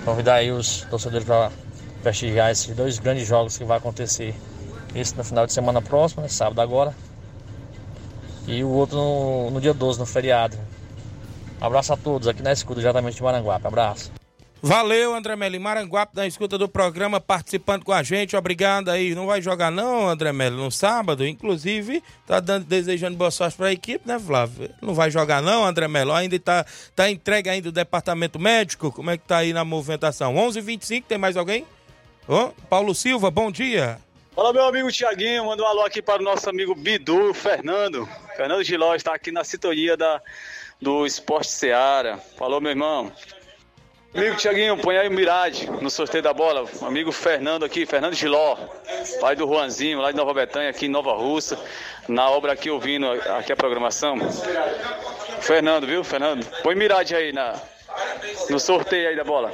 Convidar 0.05 0.35
aí 0.35 0.53
os 0.53 0.83
torcedores 0.83 1.27
para 1.27 1.51
prestigiar 2.03 2.51
esses 2.51 2.75
dois 2.77 2.99
grandes 2.99 3.27
jogos 3.27 3.57
que 3.57 3.64
vai 3.64 3.79
acontecer. 3.79 4.35
Esse 4.95 5.17
no 5.17 5.25
final 5.25 5.47
de 5.47 5.53
semana 5.53 5.81
próximo, 5.81 6.23
né? 6.23 6.29
sábado 6.29 6.61
agora. 6.61 6.95
E 8.47 8.62
o 8.62 8.69
outro 8.69 8.97
no, 8.97 9.51
no 9.51 9.61
dia 9.61 9.73
12, 9.73 9.99
no 9.99 10.07
feriado. 10.07 10.59
Abraço 11.61 11.95
a 11.95 11.97
todos 11.97 12.29
aqui 12.29 12.43
na 12.43 12.53
escuta 12.53 12.81
diretamente 12.81 13.17
de 13.17 13.23
Maranguape. 13.23 13.67
Abraço. 13.67 14.23
Valeu, 14.66 15.14
André 15.14 15.37
Melo. 15.37 15.61
Maranguape, 15.61 16.16
na 16.16 16.27
escuta 16.27 16.57
do 16.57 16.66
programa, 16.66 17.20
participando 17.20 17.85
com 17.85 17.92
a 17.92 18.03
gente. 18.03 18.35
Obrigado 18.35 18.88
aí. 18.88 19.14
Não 19.14 19.27
vai 19.27 19.42
jogar 19.42 19.70
não, 19.70 20.09
André 20.09 20.33
Melo, 20.33 20.57
no 20.57 20.70
sábado? 20.70 21.27
Inclusive, 21.27 22.03
tá 22.27 22.40
dando, 22.40 22.64
desejando 22.64 23.14
boa 23.14 23.31
sorte 23.31 23.59
pra 23.59 23.70
equipe, 23.70 24.09
né, 24.09 24.18
Flávio? 24.18 24.70
Não 24.81 24.94
vai 24.94 25.11
jogar 25.11 25.42
não, 25.42 25.66
André 25.66 25.87
Melo? 25.87 26.14
Ainda 26.14 26.38
tá, 26.38 26.64
tá 26.96 27.11
entregue 27.11 27.50
ainda 27.50 27.68
o 27.68 27.72
departamento 27.72 28.38
médico? 28.38 28.90
Como 28.90 29.11
é 29.11 29.18
que 29.18 29.24
tá 29.24 29.37
aí 29.37 29.53
na 29.53 29.66
movimentação? 29.66 30.35
11 30.35 30.59
h 30.61 30.66
25 30.66 31.09
tem 31.09 31.18
mais 31.18 31.37
alguém? 31.37 31.66
Ô, 32.27 32.48
Paulo 32.70 32.94
Silva, 32.94 33.31
bom 33.31 33.50
dia. 33.50 33.98
Fala, 34.35 34.50
meu 34.50 34.64
amigo 34.64 34.90
Tiaguinho. 34.90 35.44
Manda 35.44 35.62
um 35.62 35.66
alô 35.66 35.83
aqui 35.83 36.00
para 36.00 36.22
o 36.22 36.24
nosso 36.24 36.48
amigo 36.48 36.74
Bidu, 36.74 37.35
Fernando. 37.35 38.09
Fernando 38.35 38.64
Giló 38.64 38.94
está 38.94 39.14
aqui 39.14 39.31
na 39.31 39.44
sintonia 39.44 39.94
da, 39.94 40.22
do 40.81 41.05
Esporte 41.05 41.50
Seara. 41.50 42.16
Falou, 42.38 42.62
meu 42.62 42.70
irmão. 42.70 43.12
Amigo 44.16 44.37
Tiaguinho, 44.37 44.77
põe 44.77 44.96
aí 44.96 45.09
o 45.09 45.11
Mirade 45.11 45.68
no 45.83 45.90
sorteio 45.90 46.22
da 46.22 46.33
bola. 46.33 46.68
Amigo 46.83 47.11
Fernando 47.11 47.64
aqui, 47.64 47.85
Fernando 47.85 48.14
Giló, 48.14 48.57
pai 49.20 49.35
do 49.35 49.44
Juanzinho, 49.44 50.00
lá 50.00 50.12
de 50.12 50.16
Nova 50.16 50.33
Betânia, 50.33 50.70
aqui 50.70 50.87
em 50.87 50.88
Nova 50.88 51.12
Russa, 51.14 51.59
na 52.07 52.31
obra 52.31 52.53
aqui 52.53 52.70
ouvindo 52.70 53.11
aqui 53.11 53.53
a 53.53 53.57
programação. 53.57 54.16
Fernando, 55.40 55.85
viu, 55.85 56.05
Fernando? 56.05 56.46
Põe 56.62 56.77
Mirade 56.77 57.12
aí 57.12 57.33
na, 57.33 57.61
no 58.48 58.61
sorteio 58.61 59.09
aí 59.09 59.16
da 59.16 59.24
bola. 59.24 59.50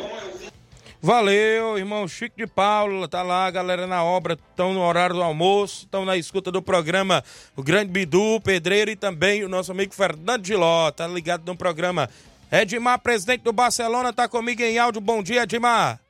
Valeu, 1.03 1.79
irmão 1.79 2.07
Chico 2.07 2.37
de 2.37 2.47
Paulo, 2.47 3.09
tá 3.09 3.23
lá, 3.23 3.51
galera 3.51 3.87
na 3.87 4.05
obra, 4.05 4.35
estão 4.35 4.75
no 4.75 4.83
horário 4.83 5.17
do 5.17 5.23
almoço, 5.23 5.85
estão 5.87 6.05
na 6.05 6.19
escuta 6.19 6.53
do 6.53 6.61
programa 6.61 7.25
o 7.57 7.63
Grande 7.63 7.91
Bidu, 7.91 8.39
Pedreiro 8.43 8.91
e 8.91 8.97
também 8.97 9.43
o 9.43 9.49
nosso 9.49 9.73
amigo 9.73 9.95
Fernando 9.95 10.47
Giló, 10.47 10.91
tá 10.91 11.07
ligado 11.07 11.47
no 11.47 11.57
programa 11.57 12.11
Edmar, 12.53 12.99
presidente 12.99 13.43
do 13.43 13.53
Barcelona, 13.53 14.13
tá 14.13 14.29
comigo 14.29 14.61
em 14.61 14.77
áudio. 14.77 15.01
Bom 15.01 15.23
dia, 15.23 15.45
Edmar. 15.45 16.01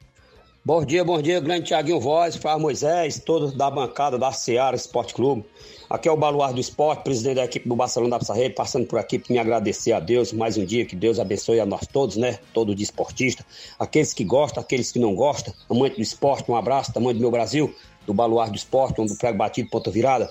Bom 0.65 0.85
dia, 0.85 1.05
bom 1.05 1.21
dia, 1.21 1.41
grande 1.41 1.67
Tiaguinho 1.67 2.01
Voz, 2.01 2.37
Flávio 2.37 2.63
Moisés, 2.63 3.19
todos 3.19 3.53
da 3.53 3.71
bancada 3.71 4.19
da 4.19 4.33
Seara 4.33 4.77
Esporte 4.77 5.13
Clube. 5.13 5.45
Aqui 5.89 6.09
é 6.09 6.13
o 6.13 6.17
Baluar 6.17 6.53
do 6.53 6.61
Esporte, 6.61 7.03
presidente 7.03 7.37
da 7.37 7.45
equipe 7.45 7.69
do 7.69 7.77
Barcelona 7.77 8.13
da 8.13 8.19
Pissarreira, 8.19 8.55
passando 8.55 8.87
por 8.87 8.99
aqui 8.99 9.19
para 9.19 9.33
me 9.33 9.39
agradecer 9.39 9.93
a 9.93 10.01
Deus 10.01 10.33
mais 10.33 10.57
um 10.57 10.65
dia, 10.65 10.85
que 10.87 10.97
Deus 10.97 11.19
abençoe 11.19 11.61
a 11.61 11.67
nós 11.67 11.87
todos, 11.87 12.17
né? 12.17 12.39
Todo 12.55 12.75
de 12.75 12.83
esportista. 12.83 13.45
Aqueles 13.79 14.15
que 14.15 14.25
gostam, 14.25 14.63
aqueles 14.63 14.93
que 14.93 14.99
não 14.99 15.15
gostam, 15.15 15.53
amante 15.69 15.97
do 15.97 16.03
esporte, 16.03 16.51
um 16.51 16.57
abraço, 16.57 16.93
tamanho 16.93 17.15
do 17.15 17.21
meu 17.21 17.31
Brasil, 17.31 17.75
do 18.11 18.15
Baluar 18.15 18.51
do 18.51 18.57
Esporte, 18.57 19.01
onde 19.01 19.13
o 19.13 19.17
prego 19.17 19.39
batido, 19.39 19.71
ponta 19.71 19.91
virada. 19.91 20.29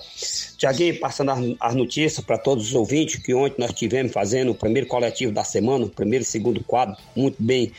Tiaguinho, 0.58 1.00
passando 1.00 1.30
as, 1.30 1.38
as 1.58 1.74
notícias 1.74 2.24
para 2.24 2.36
todos 2.36 2.68
os 2.68 2.74
ouvintes, 2.74 3.22
que 3.22 3.34
ontem 3.34 3.56
nós 3.58 3.72
tivemos 3.72 4.12
fazendo 4.12 4.52
o 4.52 4.54
primeiro 4.54 4.86
coletivo 4.86 5.32
da 5.32 5.42
semana, 5.42 5.86
o 5.86 5.88
primeiro 5.88 6.22
e 6.22 6.26
segundo 6.26 6.62
quadro, 6.62 6.96
muito 7.16 7.42
bem 7.42 7.72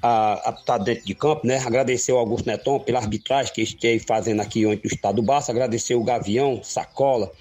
ah, 0.00 0.40
aptado 0.44 0.84
dentro 0.84 1.04
de 1.04 1.14
campo, 1.14 1.46
né? 1.46 1.58
Agradecer 1.58 2.12
ao 2.12 2.18
Augusto 2.18 2.46
Neton 2.46 2.78
pela 2.80 3.00
arbitragem 3.00 3.52
que 3.52 3.60
esteve 3.62 3.98
fazendo 3.98 4.40
aqui 4.40 4.64
ontem 4.64 4.82
no 4.84 4.94
estado 4.94 5.16
do 5.16 5.22
Barça, 5.22 5.50
agradecer 5.50 5.94
o 5.94 6.04
Gavião, 6.04 6.60
Sacola, 6.62 7.32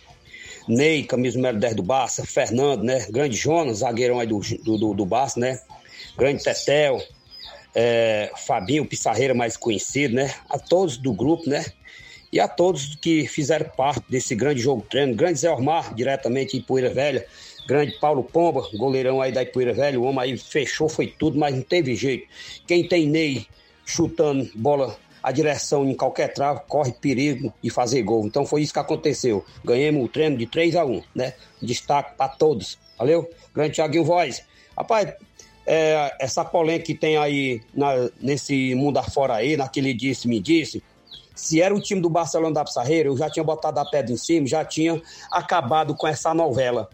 Ney, 0.68 1.04
camisa 1.04 1.38
número 1.38 1.58
10 1.60 1.76
do 1.76 1.84
Barça, 1.84 2.26
Fernando, 2.26 2.84
né? 2.84 3.06
Grande 3.10 3.38
Jonas, 3.38 3.78
zagueirão 3.78 4.20
aí 4.20 4.28
do, 4.28 4.40
do, 4.40 4.78
do, 4.78 4.94
do 4.94 5.06
Barça, 5.06 5.40
né? 5.40 5.60
Grande 6.18 6.44
Tetel, 6.44 7.02
é, 7.74 8.32
Fabinho 8.36 8.86
Pissarreira, 8.86 9.36
mais 9.36 9.56
conhecido, 9.56 10.16
né? 10.16 10.34
A 10.50 10.58
todos 10.58 10.98
do 10.98 11.14
grupo, 11.14 11.48
né? 11.48 11.64
E 12.32 12.40
a 12.40 12.48
todos 12.48 12.96
que 12.96 13.28
fizeram 13.28 13.70
parte 13.70 14.04
desse 14.10 14.36
grande 14.36 14.62
jogo 14.62 14.86
treino. 14.90 15.16
Grande 15.16 15.40
Zé 15.40 15.50
Ormar, 15.50 15.94
diretamente 15.94 16.58
em 16.58 16.62
Poeira 16.62 16.90
Velha. 16.90 17.26
Grande 17.68 17.98
Paulo 18.00 18.24
Pomba, 18.24 18.68
goleirão 18.76 19.22
aí 19.22 19.32
da 19.32 19.44
Ipueira 19.44 19.74
Velha. 19.74 20.00
O 20.00 20.04
homem 20.04 20.22
aí 20.22 20.38
fechou, 20.38 20.88
foi 20.88 21.08
tudo, 21.08 21.38
mas 21.38 21.54
não 21.54 21.62
teve 21.62 21.96
jeito. 21.96 22.28
Quem 22.66 22.88
tem 22.88 23.08
Ney 23.08 23.46
chutando 23.86 24.50
bola 24.56 24.98
a 25.22 25.32
direção 25.32 25.86
em 25.90 25.94
qualquer 25.94 26.34
trave, 26.34 26.62
corre 26.68 26.94
perigo 26.94 27.54
de 27.62 27.70
fazer 27.70 28.02
gol. 28.04 28.26
Então 28.26 28.46
foi 28.46 28.62
isso 28.62 28.72
que 28.72 28.80
aconteceu. 28.80 29.44
Ganhamos 29.66 30.06
o 30.06 30.08
treino 30.08 30.38
de 30.38 30.46
3 30.46 30.78
a 30.78 30.86
1 30.86 31.04
né? 31.14 31.34
Destaque 31.62 32.16
para 32.16 32.30
todos. 32.30 32.78
Valeu? 32.98 33.30
Grande 33.54 33.74
Thiaguinho 33.74 34.06
Voz. 34.06 34.44
Rapaz, 34.78 35.14
é, 35.66 36.16
essa 36.20 36.46
polêmica 36.46 36.86
que 36.86 36.96
tem 36.96 37.18
aí 37.18 37.62
na, 37.74 38.10
nesse 38.22 38.74
mundo 38.76 39.00
afora 39.00 39.36
aí, 39.36 39.58
naquele 39.58 39.94
disse, 39.94 40.28
me 40.30 40.40
disse, 40.40 40.82
se 41.38 41.62
era 41.62 41.74
o 41.74 41.80
time 41.80 42.02
do 42.02 42.10
Barcelona 42.10 42.56
da 42.56 42.66
Pissarreira, 42.66 43.10
eu 43.10 43.16
já 43.16 43.30
tinha 43.30 43.44
botado 43.44 43.80
a 43.80 43.86
pedra 43.86 44.12
em 44.12 44.18
cima, 44.18 44.48
já 44.48 44.66
tinha 44.66 45.02
acabado 45.32 45.96
com 45.96 46.08
essa 46.08 46.34
novela. 46.34 46.90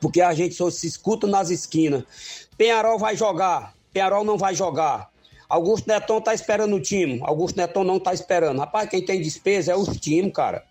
Porque 0.00 0.20
a 0.20 0.32
gente 0.32 0.54
só 0.54 0.70
se 0.70 0.86
escuta 0.86 1.26
nas 1.26 1.50
esquinas. 1.50 2.04
Penharol 2.56 2.98
vai 2.98 3.16
jogar, 3.16 3.74
Penharol 3.92 4.24
não 4.24 4.38
vai 4.38 4.54
jogar. 4.54 5.10
Augusto 5.48 5.88
Neton 5.88 6.20
tá 6.20 6.32
esperando 6.32 6.76
o 6.76 6.80
time, 6.80 7.20
Augusto 7.22 7.56
Neton 7.56 7.84
não 7.84 7.98
tá 7.98 8.14
esperando. 8.14 8.58
Rapaz, 8.58 8.88
quem 8.88 9.04
tem 9.04 9.20
despesa 9.20 9.72
é 9.72 9.76
os 9.76 9.96
times, 9.96 10.32
cara. 10.32 10.64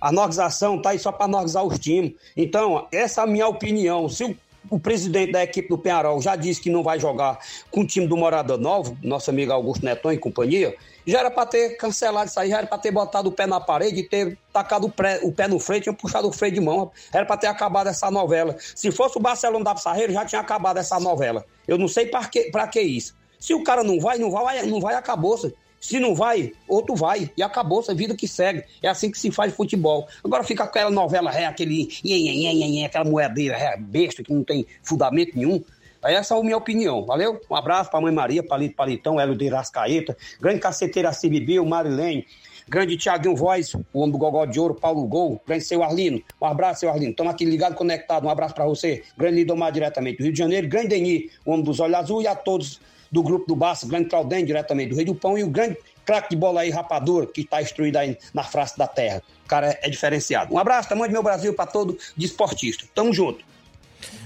A 0.00 0.12
norgização 0.12 0.80
tá 0.80 0.90
aí 0.90 0.98
só 0.98 1.10
para 1.10 1.26
norgizar 1.26 1.64
os 1.64 1.78
times. 1.78 2.12
Então, 2.36 2.86
essa 2.92 3.22
é 3.22 3.24
a 3.24 3.26
minha 3.26 3.48
opinião. 3.48 4.08
Se 4.08 4.24
o 4.24 4.36
o 4.70 4.78
presidente 4.78 5.32
da 5.32 5.42
equipe 5.42 5.68
do 5.68 5.78
Penharol 5.78 6.20
já 6.20 6.36
disse 6.36 6.60
que 6.60 6.70
não 6.70 6.82
vai 6.82 6.98
jogar 6.98 7.38
com 7.70 7.80
o 7.80 7.86
time 7.86 8.06
do 8.06 8.16
Morada 8.16 8.56
Novo, 8.56 8.96
nosso 9.02 9.30
amigo 9.30 9.52
Augusto 9.52 9.84
Neton 9.84 10.12
e 10.12 10.18
companhia, 10.18 10.74
já 11.06 11.20
era 11.20 11.30
para 11.30 11.46
ter 11.46 11.76
cancelado 11.76 12.28
isso 12.28 12.40
aí, 12.40 12.50
já 12.50 12.58
era 12.58 12.66
para 12.66 12.78
ter 12.78 12.90
botado 12.90 13.28
o 13.28 13.32
pé 13.32 13.46
na 13.46 13.60
parede 13.60 14.02
ter 14.02 14.36
tacado 14.52 14.86
o, 14.86 14.90
pré, 14.90 15.20
o 15.22 15.32
pé 15.32 15.46
no 15.46 15.58
freio, 15.58 15.82
tinha 15.82 15.92
puxado 15.92 16.28
o 16.28 16.32
freio 16.32 16.54
de 16.54 16.60
mão, 16.60 16.90
era 17.12 17.24
para 17.24 17.36
ter 17.36 17.46
acabado 17.46 17.88
essa 17.88 18.10
novela. 18.10 18.56
Se 18.74 18.90
fosse 18.90 19.16
o 19.16 19.20
Barcelona 19.20 19.64
da 19.64 19.74
Pissarreira, 19.74 20.12
já 20.12 20.24
tinha 20.24 20.40
acabado 20.40 20.78
essa 20.78 20.98
novela. 20.98 21.44
Eu 21.66 21.78
não 21.78 21.88
sei 21.88 22.06
para 22.06 22.26
que, 22.26 22.50
que 22.72 22.80
isso. 22.80 23.14
Se 23.38 23.54
o 23.54 23.62
cara 23.62 23.84
não 23.84 24.00
vai, 24.00 24.18
não 24.18 24.30
vai, 24.30 24.64
não 24.66 24.80
vai, 24.80 24.94
acabou. 24.94 25.36
-se. 25.36 25.54
Se 25.80 26.00
não 26.00 26.14
vai, 26.14 26.52
outro 26.66 26.96
vai. 26.96 27.30
E 27.36 27.42
acabou 27.42 27.80
essa 27.80 27.94
vida 27.94 28.14
que 28.16 28.26
segue. 28.26 28.64
É 28.82 28.88
assim 28.88 29.10
que 29.10 29.18
se 29.18 29.30
faz 29.30 29.54
futebol. 29.54 30.08
Agora 30.24 30.42
fica 30.42 30.64
aquela 30.64 30.90
novela 30.90 31.30
ré, 31.30 31.46
aquele 31.46 31.88
aquela 32.84 33.04
moedeira 33.04 33.56
ré, 33.56 33.76
besta 33.76 34.22
que 34.22 34.32
não 34.32 34.42
tem 34.42 34.66
fundamento 34.82 35.36
nenhum. 35.36 35.62
Essa 36.06 36.34
é 36.34 36.38
a 36.38 36.42
minha 36.42 36.56
opinião, 36.56 37.04
valeu? 37.04 37.40
Um 37.50 37.56
abraço 37.56 37.90
pra 37.90 38.00
Mãe 38.00 38.12
Maria, 38.12 38.42
Palito 38.42 38.76
Palitão, 38.76 39.18
Hélio 39.18 39.34
de 39.34 39.48
Rascaeta, 39.48 40.16
grande 40.40 40.60
caceteira 40.60 41.12
Cibibil, 41.12 41.64
Marilene, 41.66 42.24
grande 42.68 42.96
Tiaguinho 42.96 43.34
Voz, 43.34 43.74
o 43.74 43.84
homem 43.94 44.12
do 44.12 44.18
Gogó 44.18 44.46
de 44.46 44.60
Ouro, 44.60 44.74
Paulo 44.74 45.04
Gol, 45.06 45.42
grande 45.46 45.64
seu 45.64 45.82
Arlino, 45.82 46.22
um 46.40 46.46
abraço, 46.46 46.80
seu 46.80 46.90
Arlino, 46.90 47.10
estamos 47.10 47.32
aqui 47.32 47.44
ligado, 47.44 47.74
conectado, 47.74 48.24
um 48.24 48.30
abraço 48.30 48.54
pra 48.54 48.64
você, 48.64 49.02
grande 49.18 49.36
Lidomar 49.36 49.72
diretamente 49.72 50.18
do 50.18 50.24
Rio 50.24 50.32
de 50.32 50.38
Janeiro, 50.38 50.68
grande 50.68 50.88
Deni, 50.88 51.30
o 51.44 51.50
homem 51.50 51.64
dos 51.64 51.80
olhos 51.80 51.96
azuis 51.96 52.24
e 52.24 52.28
a 52.28 52.36
todos 52.36 52.80
do 53.10 53.22
grupo 53.22 53.46
do 53.46 53.56
Barça, 53.56 53.86
grande 53.86 54.08
Claudem, 54.08 54.44
diretamente 54.44 54.90
do 54.90 54.96
Rei 54.96 55.04
do 55.04 55.14
Pão, 55.14 55.36
e 55.36 55.42
o 55.42 55.48
grande 55.48 55.76
craque 56.04 56.30
de 56.30 56.36
bola 56.36 56.60
aí, 56.60 56.70
Rapadura, 56.70 57.26
que 57.26 57.40
está 57.40 57.60
instruído 57.60 57.96
aí 57.96 58.16
na 58.32 58.44
face 58.44 58.78
da 58.78 58.86
terra. 58.86 59.22
O 59.44 59.48
cara 59.48 59.78
é 59.82 59.90
diferenciado. 59.90 60.54
Um 60.54 60.58
abraço, 60.58 60.88
tamanho 60.88 61.10
do 61.10 61.12
meu 61.12 61.22
Brasil 61.22 61.52
para 61.52 61.66
todo 61.66 61.98
desportista. 62.16 62.84
Tamo 62.94 63.12
junto. 63.12 63.44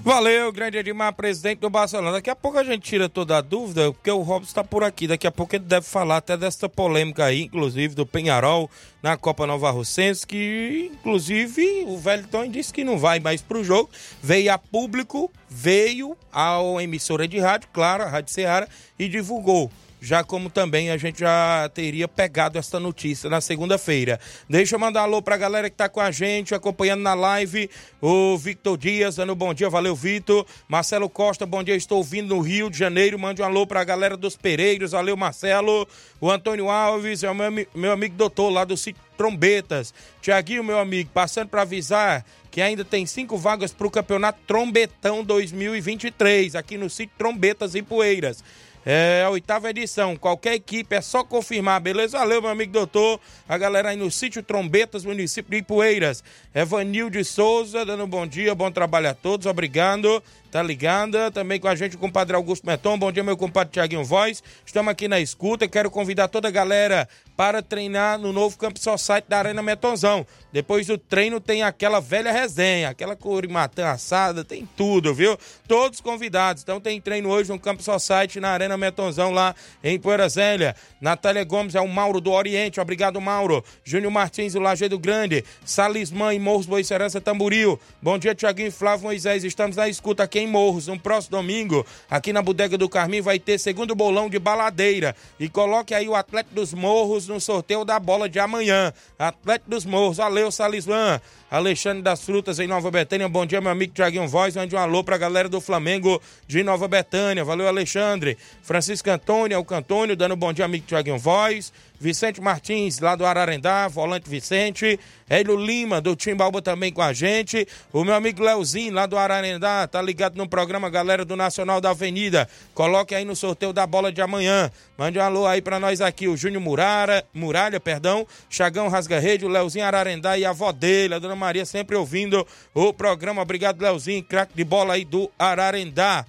Valeu, 0.03 0.51
grande 0.51 0.79
Edmar, 0.79 1.13
presidente 1.13 1.59
do 1.59 1.69
Barcelona. 1.69 2.13
Daqui 2.13 2.31
a 2.31 2.37
pouco 2.37 2.59
a 2.59 2.65
gente 2.65 2.83
tira 2.83 3.09
toda 3.09 3.37
a 3.37 3.41
dúvida, 3.41 3.93
porque 3.93 4.11
o 4.11 4.23
Robson 4.23 4.49
está 4.49 4.65
por 4.65 4.83
aqui. 4.83 5.07
Daqui 5.07 5.27
a 5.27 5.31
pouco 5.31 5.55
ele 5.55 5.65
deve 5.65 5.85
falar 5.87 6.17
até 6.17 6.37
dessa 6.37 6.69
polêmica 6.69 7.25
aí, 7.25 7.43
inclusive 7.43 7.95
do 7.95 8.07
Penharol 8.07 8.71
na 9.03 9.17
Copa 9.17 9.47
Nova 9.47 9.71
Russense, 9.71 10.27
que 10.27 10.91
inclusive 10.93 11.85
o 11.87 11.99
Velton 11.99 12.49
disse 12.49 12.73
que 12.73 12.85
não 12.85 12.99
vai 12.99 13.21
mais 13.21 13.43
para 13.43 13.59
o 13.59 13.65
jogo. 13.65 13.91
Veio 14.23 14.53
a 14.53 14.59
público, 14.59 15.31
veio 15.49 16.17
à 16.33 16.59
emissora 16.81 17.29
de 17.29 17.39
rádio, 17.39 17.69
claro, 17.73 18.03
a 18.03 18.09
Rádio 18.09 18.33
Ceará, 18.33 18.67
e 18.99 19.09
divulgou 19.09 19.71
já 20.01 20.25
como 20.25 20.49
também 20.49 20.91
a 20.91 20.97
gente 20.97 21.21
já 21.21 21.71
teria 21.75 22.09
pegado 22.09 22.59
essa 22.59 22.81
notícia 22.81 23.29
na 23.29 23.41
segunda-feira. 23.41 24.19
Deixa 24.49 24.75
eu 24.75 24.81
mandar 24.81 25.03
um 25.03 25.05
alô 25.05 25.23
pra 25.23 25.37
galera 25.37 25.69
que 25.69 25.77
tá 25.77 25.89
com 25.89 26.01
a 26.01 26.11
gente, 26.11 26.55
acompanhando 26.55 27.03
na 27.03 27.15
live, 27.15 27.69
o 28.01 28.37
Victor 28.39 28.79
Dias, 28.79 29.17
dando 29.17 29.35
bom 29.35 29.53
dia, 29.53 29.69
valeu 29.69 29.95
Vitor, 29.95 30.47
Marcelo 30.67 31.09
Costa, 31.09 31.45
bom 31.45 31.63
dia, 31.63 31.77
estou 31.77 31.99
ouvindo 31.99 32.35
no 32.35 32.41
Rio 32.41 32.71
de 32.71 32.79
Janeiro, 32.79 33.19
mande 33.19 33.43
um 33.43 33.45
alô 33.45 33.67
pra 33.67 33.85
galera 33.85 34.17
dos 34.17 34.37
Pereiros, 34.37 34.93
valeu 34.93 35.17
Marcelo, 35.17 35.87
o 36.21 36.31
Antônio 36.31 36.71
Alves, 36.71 37.23
é 37.23 37.31
o 37.31 37.35
meu, 37.35 37.67
meu 37.75 37.93
amigo 37.93 38.17
doutor 38.17 38.51
lá 38.51 38.65
do 38.65 38.77
sítio 38.77 39.03
Trombetas, 39.17 39.93
Tiaguinho, 40.23 40.65
meu 40.65 40.79
amigo, 40.79 41.11
passando 41.13 41.49
para 41.49 41.63
avisar 41.63 42.25
que 42.51 42.61
ainda 42.61 42.85
tem 42.85 43.07
cinco 43.07 43.37
vagas 43.37 43.73
para 43.73 43.87
o 43.87 43.91
Campeonato 43.91 44.41
Trombetão 44.47 45.23
2023, 45.23 46.57
aqui 46.57 46.77
no 46.77 46.91
sítio 46.91 47.15
Trombetas 47.17 47.75
e 47.75 47.83
Poeiras. 47.83 48.43
É 48.85 49.23
a 49.27 49.31
oitava 49.31 49.69
edição. 49.69 50.17
Qualquer 50.17 50.55
equipe 50.55 50.95
é 50.95 51.01
só 51.01 51.23
confirmar, 51.23 51.81
beleza? 51.81 52.19
Valeu, 52.19 52.41
meu 52.41 52.51
amigo 52.51 52.73
doutor. 52.73 53.21
A 53.49 53.59
galera 53.59 53.91
aí 53.91 53.97
no 53.97 54.11
sítio 54.11 54.43
Trombetas, 54.43 55.05
município 55.05 55.51
de 55.51 55.59
Ipueiras. 55.59 56.25
Evanil 56.55 57.11
de 57.11 57.23
Souza, 57.23 57.85
dando 57.85 58.05
um 58.05 58.09
bom 58.09 58.27
dia, 58.27 58.55
bom 58.55 58.71
trabalho 58.71 59.11
a 59.11 59.15
todos, 59.15 59.47
obrigado 59.47 60.23
tá 60.51 60.63
ligada. 60.63 61.31
Também 61.31 61.61
com 61.61 61.69
a 61.69 61.75
gente 61.75 61.97
o 61.97 61.99
compadre 61.99 62.35
Augusto 62.35 62.67
Meton. 62.67 62.99
Bom 62.99 63.13
dia, 63.13 63.23
meu 63.23 63.37
compadre 63.37 63.73
Tiaguinho 63.73 64.05
Voz. 64.05 64.43
Estamos 64.67 64.91
aqui 64.91 65.07
na 65.07 65.21
escuta. 65.21 65.69
Quero 65.69 65.91
convidar 65.91 66.29
toda 66.29 66.49
a 66.49 66.51
galera 66.51 67.09
para 67.37 67.63
treinar 67.63 68.19
no 68.19 68.33
novo 68.33 68.59
Campo 68.59 68.79
Society 68.79 69.27
da 69.29 69.39
Arena 69.39 69.63
Metonzão. 69.63 70.27
Depois 70.53 70.87
do 70.87 70.99
treino 70.99 71.41
tem 71.41 71.63
aquela 71.63 72.01
velha 72.01 72.33
resenha, 72.33 72.91
aquela 72.91 73.15
corimatã 73.15 73.87
assada, 73.87 74.45
tem 74.45 74.69
tudo, 74.77 75.15
viu? 75.15 75.39
Todos 75.67 76.01
convidados. 76.01 76.63
Então 76.63 76.81
tem 76.81 77.01
treino 77.01 77.31
hoje 77.31 77.51
no 77.51 77.59
Campo 77.59 77.83
Society 77.83 78.41
na 78.41 78.51
Arena 78.51 78.77
Metonzão 78.77 79.31
lá 79.31 79.55
em 79.83 79.99
Poeira 79.99 80.29
Zélia. 80.29 80.75
Natália 81.01 81.45
Gomes 81.45 81.75
é 81.75 81.81
o 81.81 81.89
Mauro 81.89 82.21
do 82.21 82.33
Oriente. 82.33 82.81
Obrigado, 82.81 83.21
Mauro. 83.21 83.65
Júnior 83.85 84.11
Martins 84.11 84.53
do 84.53 84.61
Lajeado 84.61 84.99
Grande. 84.99 85.45
Salismã 85.65 86.35
e 86.35 86.39
Morros 86.39 86.67
Boicerança 86.67 87.21
Tamburil. 87.21 87.81
Bom 88.03 88.19
dia, 88.19 88.35
Tiaguinho 88.35 88.73
Flávio 88.73 89.05
Moisés. 89.05 89.45
Estamos 89.45 89.77
na 89.77 89.89
escuta 89.89 90.25
aqui 90.25 90.40
em 90.41 90.47
Morros. 90.47 90.87
No 90.87 90.99
próximo 90.99 91.37
domingo, 91.37 91.87
aqui 92.11 92.33
na 92.33 92.43
Bodega 92.43 92.77
do 92.77 92.89
Carmim, 92.89 93.21
vai 93.21 93.39
ter 93.39 93.59
segundo 93.59 93.95
bolão 93.95 94.29
de 94.29 94.39
baladeira. 94.39 95.15
E 95.39 95.49
coloque 95.49 95.95
aí 95.95 96.09
o 96.09 96.15
Atleta 96.15 96.51
dos 96.53 96.75
Morros 96.75 97.29
no 97.29 97.41
sorteio 97.41 97.85
da 97.85 97.99
bola 98.01 98.29
de 98.29 98.39
amanhã. 98.39 98.93
Atleta 99.19 99.65
dos 99.67 99.85
Morros, 99.85 100.17
valeu, 100.17 100.51
Salismã. 100.51 101.21
Alexandre 101.51 102.01
das 102.01 102.23
Frutas 102.23 102.61
em 102.61 102.69
Nova 102.69 102.93
Betânia. 102.93 103.29
Bom 103.29 103.45
dia, 103.45 103.61
meu 103.61 103.73
amigo 103.73 103.93
Tiaguinho 103.93 104.29
Voz. 104.29 104.55
Mande 104.55 104.77
um 104.77 104.79
alô 104.79 105.03
pra 105.03 105.19
galera 105.19 105.49
do 105.49 105.61
Flamengo 105.61 106.23
de 106.47 106.63
Nova 106.63 106.87
Betânia. 106.87 107.45
Valeu, 107.45 107.67
Alexandre. 107.67 108.39
Francisco 108.63 109.11
Antônio, 109.11 109.59
o 109.59 109.65
Cantônio, 109.65 110.15
dando 110.15 110.35
um 110.35 110.39
bom 110.39 110.53
dia, 110.53 110.65
amigo 110.65 110.87
Tiaguinho 110.87 111.19
Voz. 111.19 111.73
Vicente 111.99 112.41
Martins, 112.41 112.99
lá 112.99 113.15
do 113.15 113.27
Ararendá, 113.27 113.87
volante 113.87 114.31
Vicente. 114.31 114.99
Hélio 115.29 115.55
Lima, 115.55 116.01
do 116.01 116.17
Timbalba, 116.17 116.63
também 116.63 116.91
com 116.91 117.03
a 117.03 117.13
gente. 117.13 117.69
O 117.93 118.03
meu 118.05 118.15
amigo 118.15 118.43
Leozinho, 118.43 118.95
lá 118.95 119.05
do 119.05 119.19
Ararendá, 119.19 119.87
tá 119.87 120.01
ligado 120.01 120.37
no 120.37 120.49
programa 120.49 120.89
Galera 120.89 121.27
do 121.27 121.37
Nacional 121.37 121.81
da 121.81 121.91
Avenida. 121.91 122.49
Coloque 122.75 123.15
aí 123.15 123.25
no 123.25 123.37
sorteio 123.37 123.73
da 123.73 123.87
bola 123.87 124.11
de 124.11 124.23
amanhã. 124.23 124.71
Mande 124.97 125.19
um 125.19 125.23
alô 125.23 125.47
aí 125.47 125.61
pra 125.61 125.79
nós 125.79 126.01
aqui, 126.01 126.27
o 126.27 126.37
Júnior 126.37 126.63
Murara, 126.63 127.25
Muralha, 127.35 127.79
perdão, 127.79 128.27
Chagão 128.49 128.89
Rasga 128.89 129.21
Rede, 129.21 129.45
o 129.45 129.49
Leozinho 129.49 129.85
Ararendá 129.85 130.39
e 130.39 130.45
a 130.45 130.51
avó 130.51 130.73
dele, 130.73 131.15
a 131.15 131.19
dona 131.19 131.37
Maria, 131.41 131.65
sempre 131.65 131.97
ouvindo 131.97 132.47
o 132.73 132.93
programa. 132.93 133.43
Obrigado, 133.43 133.81
Leozinho, 133.81 134.23
craque 134.23 134.53
de 134.55 134.63
bola 134.63 134.95
aí 134.95 135.05
do 135.05 135.31
Ararendá. 135.39 136.25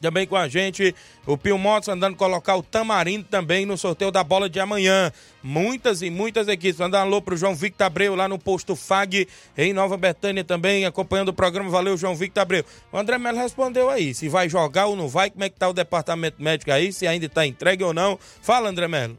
Também 0.00 0.26
com 0.26 0.36
a 0.36 0.48
gente, 0.48 0.94
o 1.26 1.36
Pio 1.36 1.58
Motos 1.58 1.88
andando 1.88 2.16
colocar 2.16 2.56
o 2.56 2.62
Tamarindo 2.62 3.24
também 3.24 3.66
no 3.66 3.76
sorteio 3.76 4.10
da 4.10 4.22
bola 4.22 4.48
de 4.48 4.60
amanhã. 4.60 5.12
Muitas 5.42 6.02
e 6.02 6.10
muitas 6.10 6.46
equipes. 6.46 6.78
Mandar 6.78 7.00
alô 7.00 7.20
pro 7.20 7.36
João 7.36 7.54
Victor 7.54 7.86
Abreu 7.86 8.14
lá 8.14 8.28
no 8.28 8.38
posto 8.38 8.76
FAG 8.76 9.26
em 9.56 9.72
Nova 9.72 9.96
Betânia 9.96 10.44
também, 10.44 10.86
acompanhando 10.86 11.30
o 11.30 11.32
programa. 11.32 11.68
Valeu, 11.68 11.96
João 11.96 12.14
Victor 12.14 12.42
Abreu. 12.42 12.64
O 12.92 12.98
André 12.98 13.18
Melo 13.18 13.38
respondeu 13.38 13.90
aí, 13.90 14.14
se 14.14 14.28
vai 14.28 14.48
jogar 14.48 14.86
ou 14.86 14.94
não 14.94 15.08
vai, 15.08 15.30
como 15.30 15.44
é 15.44 15.48
que 15.48 15.58
tá 15.58 15.68
o 15.68 15.72
departamento 15.72 16.40
médico 16.40 16.70
aí, 16.70 16.92
se 16.92 17.06
ainda 17.06 17.28
tá 17.28 17.44
entregue 17.44 17.82
ou 17.82 17.92
não. 17.92 18.18
Fala, 18.40 18.68
André 18.68 18.86
Melo. 18.86 19.18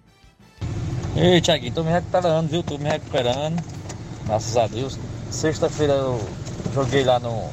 Ei, 1.17 1.41
Tiaguinho, 1.41 1.73
tô 1.73 1.83
me 1.83 1.91
recuperando, 1.91 2.49
viu? 2.49 2.63
Tô 2.63 2.77
me 2.77 2.89
recuperando. 2.89 3.78
Graças 4.29 4.55
a 4.57 4.67
Deus. 4.67 4.99
Sexta-feira 5.31 5.93
eu 5.93 6.21
joguei 6.71 7.03
lá 7.03 7.19
no, 7.19 7.49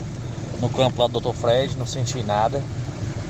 no 0.60 0.68
campo 0.68 1.00
lá 1.00 1.08
do 1.08 1.18
Dr. 1.18 1.32
Fred, 1.34 1.74
não 1.78 1.86
senti 1.86 2.22
nada. 2.22 2.62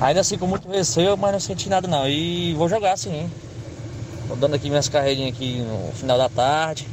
Ainda 0.01 0.19
assim 0.19 0.37
com 0.37 0.45
muito 0.45 0.67
receio, 0.67 1.15
mas 1.15 1.31
não 1.31 1.39
senti 1.39 1.69
nada 1.69 1.87
não. 1.87 2.05
E 2.09 2.53
vou 2.55 2.67
jogar 2.67 2.97
sim. 2.97 3.31
Tô 4.27 4.35
dando 4.35 4.55
aqui 4.55 4.67
minhas 4.67 4.89
carreirinhas 4.89 5.33
aqui 5.33 5.59
no 5.61 5.93
final 5.93 6.17
da 6.17 6.27
tarde. 6.27 6.85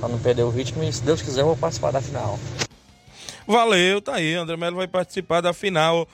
Pra 0.00 0.08
não 0.08 0.18
perder 0.18 0.42
o 0.42 0.50
ritmo 0.50 0.82
e 0.82 0.92
se 0.92 1.00
Deus 1.04 1.22
quiser 1.22 1.42
eu 1.42 1.46
vou 1.46 1.56
participar 1.56 1.92
da 1.92 2.00
final. 2.00 2.36
Valeu, 3.46 4.02
tá 4.02 4.16
aí. 4.16 4.34
André 4.34 4.56
Melo 4.56 4.76
vai 4.76 4.88
participar 4.88 5.40
da 5.40 5.52
final. 5.52 6.08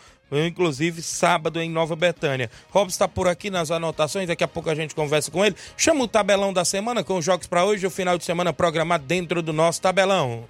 Inclusive 0.47 1.03
sábado 1.03 1.61
em 1.61 1.71
Nova 1.71 1.95
Betânia. 1.95 2.51
Robson 2.71 2.95
está 2.95 3.09
por 3.09 3.29
aqui 3.29 3.51
nas 3.51 3.71
anotações, 3.71 4.27
daqui 4.27 4.45
a 4.45 4.49
pouco 4.49 4.71
a 4.71 4.75
gente 4.75 4.95
conversa 4.95 5.31
com 5.31 5.45
ele. 5.45 5.55
Chama 5.77 6.05
o 6.05 6.09
tabelão 6.09 6.53
da 6.53 6.65
semana 6.65 7.05
com 7.05 7.19
os 7.19 7.25
jogos 7.25 7.47
para 7.47 7.65
hoje, 7.65 7.87
o 7.87 7.91
final 7.91 8.19
de 8.19 8.25
semana 8.25 8.53
programado 8.53 9.05
dentro 9.05 9.43
do 9.43 9.53
nosso 9.53 9.81
tabelão. 9.81 10.45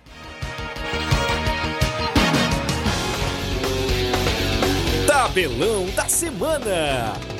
Tabelão 5.06 5.86
da 5.94 6.08
semana. 6.08 7.33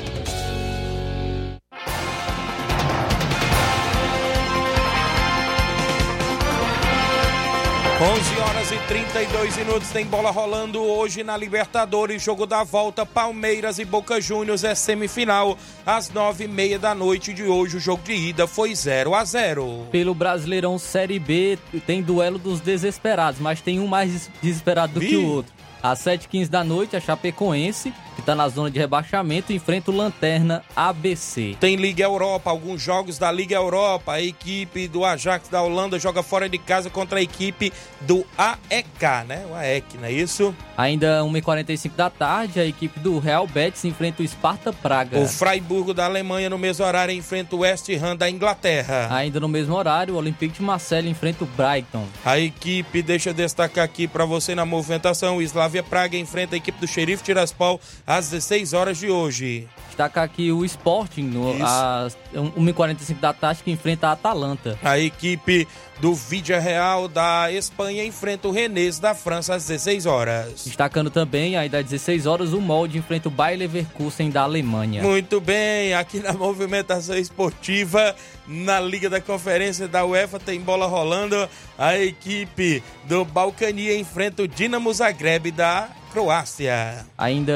11 7.97 8.39
horas 8.41 8.71
e 8.73 8.77
32 8.89 9.55
minutos 9.55 9.89
tem 9.89 10.05
bola 10.05 10.29
rolando 10.29 10.83
hoje 10.83 11.23
na 11.23 11.37
Libertadores, 11.37 12.21
jogo 12.21 12.45
da 12.45 12.61
volta, 12.61 13.05
Palmeiras 13.05 13.79
e 13.79 13.85
Boca 13.85 14.19
Juniors 14.19 14.65
é 14.65 14.75
semifinal, 14.75 15.57
às 15.85 16.09
nove 16.09 16.43
e 16.43 16.47
meia 16.47 16.77
da 16.77 16.93
noite 16.93 17.33
de 17.33 17.43
hoje, 17.43 17.77
o 17.77 17.79
jogo 17.79 18.03
de 18.03 18.11
ida 18.11 18.47
foi 18.47 18.75
0 18.75 19.15
a 19.15 19.23
0 19.23 19.87
Pelo 19.91 20.13
Brasileirão 20.13 20.77
Série 20.77 21.17
B 21.17 21.57
tem 21.87 22.01
duelo 22.01 22.37
dos 22.37 22.59
desesperados, 22.59 23.39
mas 23.39 23.61
tem 23.61 23.79
um 23.79 23.87
mais 23.87 24.29
desesperado 24.41 24.95
do 24.95 24.99
Vi? 24.99 25.07
que 25.07 25.15
o 25.15 25.25
outro. 25.27 25.53
Às 25.81 25.99
7h15 25.99 26.49
da 26.49 26.65
noite, 26.65 26.97
a 26.97 26.99
Chapecoense, 26.99 27.93
que 28.15 28.21
está 28.21 28.33
na 28.33 28.47
zona 28.47 28.71
de 28.71 28.79
rebaixamento, 28.79 29.53
enfrenta 29.53 29.91
o 29.91 29.95
Lanterna 29.95 30.63
ABC. 30.75 31.57
Tem 31.59 31.75
Liga 31.75 32.03
Europa, 32.03 32.49
alguns 32.49 32.81
jogos 32.81 33.19
da 33.19 33.31
Liga 33.31 33.55
Europa. 33.55 34.13
A 34.13 34.21
equipe 34.21 34.87
do 34.87 35.03
Ajax 35.03 35.49
da 35.49 35.61
Holanda 35.61 35.99
joga 35.99 36.23
fora 36.23 36.49
de 36.49 36.57
casa 36.57 36.89
contra 36.89 37.19
a 37.19 37.21
equipe 37.21 37.71
do 38.01 38.25
AEK, 38.37 39.27
né? 39.27 39.45
O 39.49 39.53
AEK, 39.53 39.97
não 39.97 40.07
é 40.07 40.11
isso? 40.11 40.55
Ainda 40.77 41.21
1h45 41.21 41.91
da 41.95 42.09
tarde, 42.09 42.59
a 42.59 42.65
equipe 42.65 42.99
do 42.99 43.19
Real 43.19 43.45
Betis 43.47 43.85
enfrenta 43.85 44.23
o 44.23 44.27
Sparta 44.27 44.71
Praga. 44.71 45.19
O 45.19 45.27
Freiburgo 45.27 45.93
da 45.93 46.05
Alemanha, 46.05 46.49
no 46.49 46.57
mesmo 46.57 46.85
horário, 46.85 47.13
enfrenta 47.13 47.55
o 47.55 47.59
West 47.59 47.89
Ham 47.89 48.15
da 48.15 48.29
Inglaterra. 48.29 49.07
Ainda 49.11 49.39
no 49.39 49.47
mesmo 49.47 49.75
horário, 49.75 50.15
o 50.15 50.17
Olympique 50.17 50.55
de 50.55 50.61
Marseille 50.61 51.09
enfrenta 51.09 51.43
o 51.43 51.47
Brighton. 51.47 52.05
A 52.23 52.39
equipe, 52.39 53.01
deixa 53.01 53.29
eu 53.29 53.33
destacar 53.33 53.83
aqui 53.83 54.07
para 54.07 54.25
você 54.25 54.55
na 54.55 54.65
movimentação, 54.65 55.37
o 55.37 55.41
Slavia 55.41 55.83
Praga 55.83 56.17
enfrenta 56.17 56.55
a 56.55 56.57
equipe 56.57 56.79
do 56.79 56.87
Xerife 56.87 57.23
Tiraspol 57.23 57.79
às 58.05 58.29
16 58.29 58.73
horas 58.73 58.97
de 58.97 59.09
hoje. 59.09 59.67
Destacar 59.87 60.25
aqui 60.25 60.51
o 60.51 60.65
Sporting, 60.65 61.23
no, 61.23 61.55
às 61.63 62.17
1h45 62.33 63.19
da 63.19 63.33
tarde, 63.33 63.63
que 63.63 63.71
enfrenta 63.71 64.09
a 64.09 64.11
Atalanta. 64.11 64.77
A 64.83 64.99
equipe 64.99 65.65
do 66.01 66.13
Vídea 66.13 66.59
Real 66.59 67.07
da 67.07 67.49
Espanha 67.51 68.03
enfrenta 68.03 68.49
o 68.49 68.51
Rennes 68.51 68.99
da 68.99 69.15
França 69.15 69.55
às 69.55 69.65
16 69.67 70.05
horas. 70.05 70.65
Destacando 70.65 71.09
também, 71.09 71.55
aí 71.55 71.69
das 71.69 71.85
16 71.85 72.25
horas, 72.25 72.51
o 72.51 72.59
Molde 72.59 72.97
enfrenta 72.97 73.29
o 73.29 73.31
Bayer 73.31 73.57
Leverkusen 73.57 74.29
da 74.29 74.41
Alemanha. 74.41 75.01
Muito 75.01 75.39
bem, 75.39 75.93
aqui 75.93 76.19
na 76.19 76.33
movimentação 76.33 77.17
esportiva, 77.17 78.13
na 78.45 78.81
Liga 78.81 79.09
da 79.09 79.21
Conferência 79.21 79.87
da 79.87 80.05
UEFA, 80.05 80.39
tem 80.39 80.59
bola 80.59 80.85
rolando. 80.85 81.49
A 81.77 81.97
equipe 81.97 82.83
do 83.05 83.23
Balcania 83.23 83.97
enfrenta 83.97 84.43
o 84.43 84.47
Dinamo 84.47 84.93
Zagreb 84.93 85.51
da 85.51 85.89
Croácia. 86.15 87.05
Ainda 87.17 87.53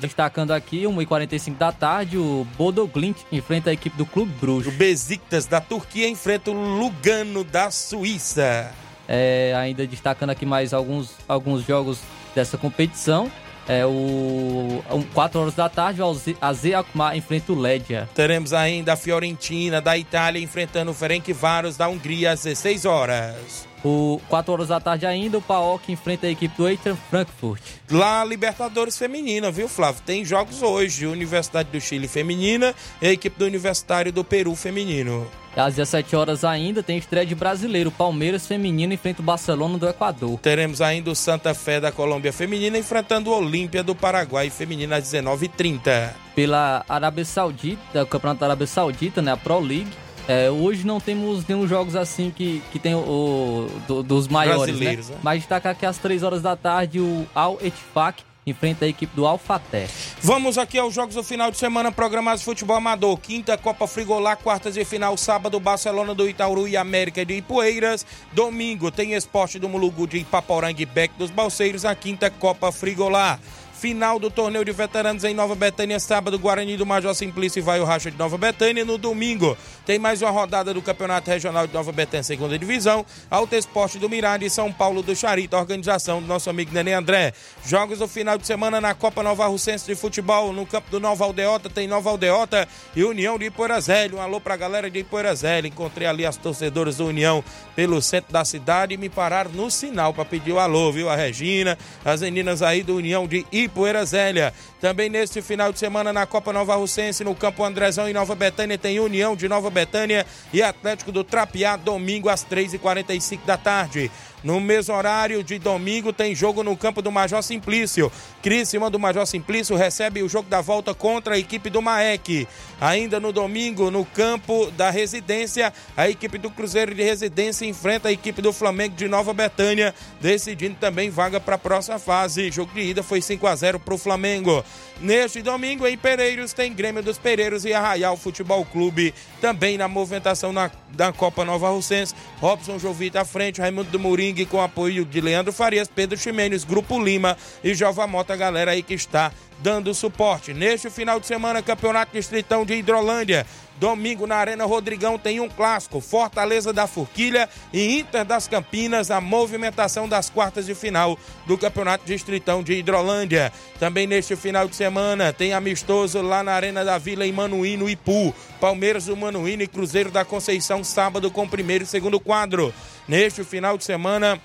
destacando 0.00 0.52
aqui, 0.52 0.84
1h45 0.84 1.58
da 1.58 1.70
tarde, 1.70 2.16
o 2.16 2.46
Bodo 2.56 2.86
Glint 2.86 3.18
enfrenta 3.30 3.68
a 3.68 3.72
equipe 3.74 3.94
do 3.98 4.06
Clube 4.06 4.32
Bruges. 4.40 4.72
O 4.72 4.76
Besiktas 4.78 5.44
da 5.44 5.60
Turquia 5.60 6.08
enfrenta 6.08 6.50
o 6.50 6.54
Lugano 6.54 7.44
da 7.44 7.70
Suíça. 7.70 8.72
É, 9.06 9.52
ainda 9.54 9.86
destacando 9.86 10.30
aqui 10.30 10.46
mais 10.46 10.72
alguns, 10.72 11.10
alguns 11.28 11.66
jogos 11.66 12.00
dessa 12.34 12.56
competição. 12.56 13.30
É 13.68 13.84
o 13.84 14.82
4 15.12 15.40
horas 15.42 15.54
da 15.54 15.68
tarde, 15.68 16.00
o 16.00 16.16
AZ 16.40 16.64
Alkmaar 16.74 17.14
enfrenta 17.14 17.52
o 17.52 17.60
Ledia. 17.60 18.08
Teremos 18.14 18.54
ainda 18.54 18.94
a 18.94 18.96
Fiorentina 18.96 19.82
da 19.82 19.98
Itália 19.98 20.42
enfrentando 20.42 20.92
o 20.92 20.94
Ferencváros 20.94 21.76
da 21.76 21.86
Hungria 21.86 22.32
às 22.32 22.42
16 22.44 22.86
horas. 22.86 23.67
O 23.84 24.20
4 24.28 24.52
horas 24.52 24.68
da 24.68 24.80
tarde 24.80 25.06
ainda, 25.06 25.38
o 25.38 25.42
PAOK 25.42 25.92
enfrenta 25.92 26.26
a 26.26 26.30
equipe 26.30 26.56
do 26.56 26.68
Eintracht 26.68 27.00
Frankfurt. 27.08 27.62
Lá, 27.90 28.24
Libertadores 28.24 28.98
Feminina, 28.98 29.50
viu, 29.50 29.68
Flávio? 29.68 30.02
Tem 30.04 30.24
jogos 30.24 30.62
hoje. 30.62 31.06
Universidade 31.06 31.68
do 31.70 31.80
Chile 31.80 32.08
Feminina 32.08 32.74
e 33.00 33.06
a 33.06 33.12
equipe 33.12 33.38
do 33.38 33.44
Universitário 33.44 34.12
do 34.12 34.24
Peru 34.24 34.54
Feminino. 34.56 35.26
Às 35.56 35.74
17 35.74 36.14
horas 36.14 36.44
ainda 36.44 36.82
tem 36.82 36.98
estreia 36.98 37.26
de 37.26 37.34
brasileiro. 37.34 37.90
Palmeiras 37.90 38.46
Feminino 38.46 38.92
enfrenta 38.92 39.20
o 39.22 39.24
Barcelona 39.24 39.76
do 39.76 39.88
Equador. 39.88 40.38
Teremos 40.38 40.80
ainda 40.80 41.10
o 41.10 41.16
Santa 41.16 41.52
Fé 41.52 41.80
da 41.80 41.90
Colômbia 41.90 42.32
Feminina 42.32 42.78
enfrentando 42.78 43.30
o 43.30 43.36
Olímpia 43.36 43.82
do 43.82 43.94
Paraguai 43.94 44.50
Feminina 44.50 44.96
às 44.96 45.04
19h30. 45.04 46.10
Pela 46.34 46.84
Arábia 46.88 47.24
Saudita, 47.24 48.02
o 48.02 48.06
Campeonato 48.06 48.40
da 48.40 48.46
Arábia 48.46 48.66
Saudita, 48.68 49.20
né, 49.20 49.32
a 49.32 49.36
Pro 49.36 49.58
League. 49.58 49.90
É, 50.28 50.50
hoje 50.50 50.86
não 50.86 51.00
temos 51.00 51.46
nenhum 51.46 51.66
jogos 51.66 51.96
assim 51.96 52.30
que, 52.30 52.62
que 52.70 52.78
tem 52.78 52.94
o, 52.94 52.98
o 52.98 53.70
do, 53.88 54.02
dos 54.02 54.28
maiores, 54.28 54.78
né? 54.78 54.96
né? 54.96 55.04
Mas 55.22 55.38
destacar 55.38 55.74
que 55.74 55.86
às 55.86 55.96
3 55.96 56.22
horas 56.22 56.42
da 56.42 56.54
tarde 56.54 57.00
o 57.00 57.26
Al 57.34 57.58
Etfak 57.62 58.22
enfrenta 58.46 58.84
a 58.84 58.88
equipe 58.88 59.14
do 59.14 59.26
Alfaté. 59.26 59.88
Vamos 60.20 60.58
aqui 60.58 60.78
aos 60.78 60.94
jogos 60.94 61.14
do 61.14 61.22
final 61.22 61.50
de 61.50 61.56
semana 61.56 61.90
programados 61.90 62.40
de 62.40 62.44
futebol 62.44 62.76
amador. 62.76 63.18
Quinta, 63.18 63.56
Copa 63.56 63.86
Frigolá, 63.86 64.36
quartas 64.36 64.74
de 64.74 64.84
final, 64.84 65.16
sábado, 65.16 65.58
Barcelona 65.58 66.14
do 66.14 66.28
Itaúru 66.28 66.68
e 66.68 66.76
América 66.76 67.24
de 67.24 67.34
Ipueiras. 67.34 68.04
Domingo, 68.32 68.90
tem 68.90 69.14
esporte 69.14 69.58
do 69.58 69.68
Mulugu 69.68 70.06
de 70.06 70.18
Ipaporanga 70.18 70.82
e 70.82 70.86
Beck 70.86 71.14
dos 71.18 71.30
Balseiros, 71.30 71.84
a 71.84 71.94
quinta 71.94 72.30
Copa 72.30 72.70
Frigolá. 72.72 73.38
Final 73.78 74.18
do 74.18 74.28
torneio 74.28 74.64
de 74.64 74.72
veteranos 74.72 75.22
em 75.22 75.32
Nova 75.32 75.54
Betânia, 75.54 76.00
sábado, 76.00 76.36
Guarani 76.36 76.76
do 76.76 76.84
Major 76.84 77.14
Simplício 77.14 77.62
vai 77.62 77.78
o 77.78 77.84
Racha 77.84 78.10
de 78.10 78.18
Nova 78.18 78.36
Betânia. 78.36 78.84
No 78.84 78.98
domingo, 78.98 79.56
tem 79.86 80.00
mais 80.00 80.20
uma 80.20 80.32
rodada 80.32 80.74
do 80.74 80.82
Campeonato 80.82 81.30
Regional 81.30 81.64
de 81.64 81.72
Nova 81.72 81.92
Betânia, 81.92 82.24
segunda 82.24 82.58
divisão. 82.58 83.06
Alto 83.30 83.54
Esporte 83.54 83.96
do 83.96 84.08
Mirade 84.08 84.44
e 84.44 84.50
São 84.50 84.72
Paulo 84.72 85.00
do 85.00 85.14
Charito, 85.14 85.56
organização 85.56 86.20
do 86.20 86.26
nosso 86.26 86.50
amigo 86.50 86.74
Nenê 86.74 86.92
André. 86.92 87.32
Jogos 87.64 88.00
do 88.00 88.08
final 88.08 88.36
de 88.36 88.48
semana 88.48 88.80
na 88.80 88.94
Copa 88.94 89.22
Nova 89.22 89.46
Russense 89.46 89.86
de 89.86 89.94
Futebol, 89.94 90.52
no 90.52 90.66
campo 90.66 90.90
do 90.90 90.98
Nova 90.98 91.24
Aldeota, 91.24 91.70
tem 91.70 91.86
Nova 91.86 92.10
Aldeota 92.10 92.66
e 92.96 93.04
União 93.04 93.38
de 93.38 93.44
Ipoeirazélio. 93.44 94.18
Um 94.18 94.20
alô 94.20 94.40
pra 94.40 94.56
galera 94.56 94.90
de 94.90 94.98
Ipoeirazélio. 94.98 95.68
Encontrei 95.68 96.08
ali 96.08 96.26
as 96.26 96.36
torcedoras 96.36 96.96
do 96.96 97.06
União 97.06 97.44
pelo 97.76 98.02
centro 98.02 98.32
da 98.32 98.44
cidade 98.44 98.94
e 98.94 98.96
me 98.96 99.08
pararam 99.08 99.52
no 99.52 99.70
sinal 99.70 100.12
para 100.12 100.24
pedir 100.24 100.50
o 100.50 100.58
alô, 100.58 100.90
viu? 100.90 101.08
A 101.08 101.14
Regina, 101.14 101.78
as 102.04 102.22
meninas 102.22 102.60
aí 102.60 102.82
do 102.82 102.96
União 102.96 103.24
de 103.24 103.46
Ipueira 103.68 104.04
Zélia. 104.04 104.52
Também 104.80 105.08
neste 105.08 105.40
final 105.40 105.72
de 105.72 105.78
semana 105.78 106.12
na 106.12 106.26
Copa 106.26 106.52
Nova 106.52 106.74
Russense, 106.74 107.22
no 107.22 107.34
Campo 107.34 107.64
Andrezão 107.64 108.08
em 108.08 108.12
Nova 108.12 108.34
Betânia, 108.34 108.76
tem 108.76 108.98
União 108.98 109.36
de 109.36 109.48
Nova 109.48 109.70
Betânia 109.70 110.26
e 110.52 110.62
Atlético 110.62 111.12
do 111.12 111.22
Trapiá, 111.22 111.76
domingo 111.76 112.28
às 112.28 112.44
3h45 112.44 113.40
da 113.46 113.56
tarde. 113.56 114.10
No 114.42 114.60
mesmo 114.60 114.94
horário 114.94 115.42
de 115.42 115.58
domingo 115.58 116.12
tem 116.12 116.34
jogo 116.34 116.62
no 116.62 116.76
campo 116.76 117.02
do 117.02 117.10
Major 117.10 117.42
Simplício. 117.42 118.10
Crisma 118.42 118.88
do 118.88 118.98
Major 118.98 119.26
Simplício 119.26 119.76
recebe 119.76 120.22
o 120.22 120.28
jogo 120.28 120.48
da 120.48 120.60
volta 120.60 120.94
contra 120.94 121.34
a 121.34 121.38
equipe 121.38 121.68
do 121.68 121.82
Maek. 121.82 122.46
Ainda 122.80 123.18
no 123.18 123.32
domingo, 123.32 123.90
no 123.90 124.04
campo 124.04 124.70
da 124.72 124.90
residência, 124.90 125.72
a 125.96 126.08
equipe 126.08 126.38
do 126.38 126.50
Cruzeiro 126.50 126.94
de 126.94 127.02
Residência 127.02 127.66
enfrenta 127.66 128.08
a 128.08 128.12
equipe 128.12 128.40
do 128.40 128.52
Flamengo 128.52 128.94
de 128.94 129.08
Nova 129.08 129.34
Betânia, 129.34 129.94
decidindo 130.20 130.76
também 130.76 131.10
vaga 131.10 131.40
para 131.40 131.56
a 131.56 131.58
próxima 131.58 131.98
fase. 131.98 132.50
Jogo 132.50 132.72
de 132.72 132.80
ida 132.80 133.02
foi 133.02 133.20
5 133.20 133.46
a 133.46 133.56
0 133.56 133.80
para 133.80 133.94
o 133.94 133.98
Flamengo. 133.98 134.64
Neste 135.00 135.42
domingo, 135.42 135.86
em 135.86 135.96
Pereiros, 135.96 136.52
tem 136.52 136.72
Grêmio 136.72 137.02
dos 137.02 137.18
Pereiros 137.18 137.64
e 137.64 137.72
Arraial 137.72 138.16
Futebol 138.16 138.64
Clube. 138.64 139.14
Também 139.40 139.76
na 139.76 139.88
movimentação 139.88 140.52
na, 140.52 140.70
na 140.96 141.12
Copa 141.12 141.44
Nova 141.44 141.70
Russense, 141.70 142.14
Robson 142.40 142.78
Jovita 142.78 143.20
à 143.20 143.24
frente, 143.24 143.60
Raimundo 143.60 143.90
do 143.90 143.98
Mourinho 143.98 144.27
Com 144.50 144.60
apoio 144.60 145.04
de 145.04 145.20
Leandro 145.20 145.52
Farias, 145.52 145.88
Pedro 145.88 146.18
Ximenes, 146.18 146.64
Grupo 146.64 147.02
Lima 147.02 147.36
e 147.64 147.74
Jova 147.74 148.06
Mota, 148.06 148.36
galera 148.36 148.72
aí 148.72 148.82
que 148.82 148.94
está 148.94 149.32
dando 149.60 149.94
suporte. 149.94 150.52
Neste 150.52 150.90
final 150.90 151.18
de 151.18 151.26
semana, 151.26 151.62
Campeonato 151.62 152.12
Distritão 152.12 152.64
de 152.64 152.74
Hidrolândia. 152.74 153.46
Domingo 153.78 154.26
na 154.26 154.36
Arena 154.36 154.64
Rodrigão 154.64 155.18
tem 155.18 155.40
um 155.40 155.48
clássico, 155.48 156.00
Fortaleza 156.00 156.72
da 156.72 156.86
Forquilha 156.86 157.48
e 157.72 158.00
Inter 158.00 158.24
das 158.24 158.48
Campinas, 158.48 159.10
a 159.10 159.20
movimentação 159.20 160.08
das 160.08 160.28
quartas 160.28 160.66
de 160.66 160.74
final 160.74 161.18
do 161.46 161.56
Campeonato 161.56 162.04
Distritão 162.04 162.62
de 162.62 162.74
Hidrolândia. 162.74 163.52
Também 163.78 164.06
neste 164.06 164.34
final 164.34 164.68
de 164.68 164.74
semana 164.74 165.32
tem 165.32 165.52
amistoso 165.52 166.20
lá 166.20 166.42
na 166.42 166.52
Arena 166.52 166.84
da 166.84 166.98
Vila 166.98 167.26
em 167.26 167.32
Manuíno, 167.32 167.88
Ipu. 167.88 168.34
Palmeiras 168.60 169.06
do 169.06 169.16
Manuíno 169.16 169.62
e 169.62 169.68
Cruzeiro 169.68 170.10
da 170.10 170.24
Conceição, 170.24 170.82
sábado 170.82 171.30
com 171.30 171.48
primeiro 171.48 171.84
e 171.84 171.86
segundo 171.86 172.18
quadro. 172.18 172.74
Neste 173.06 173.44
final 173.44 173.78
de 173.78 173.84
semana 173.84 174.40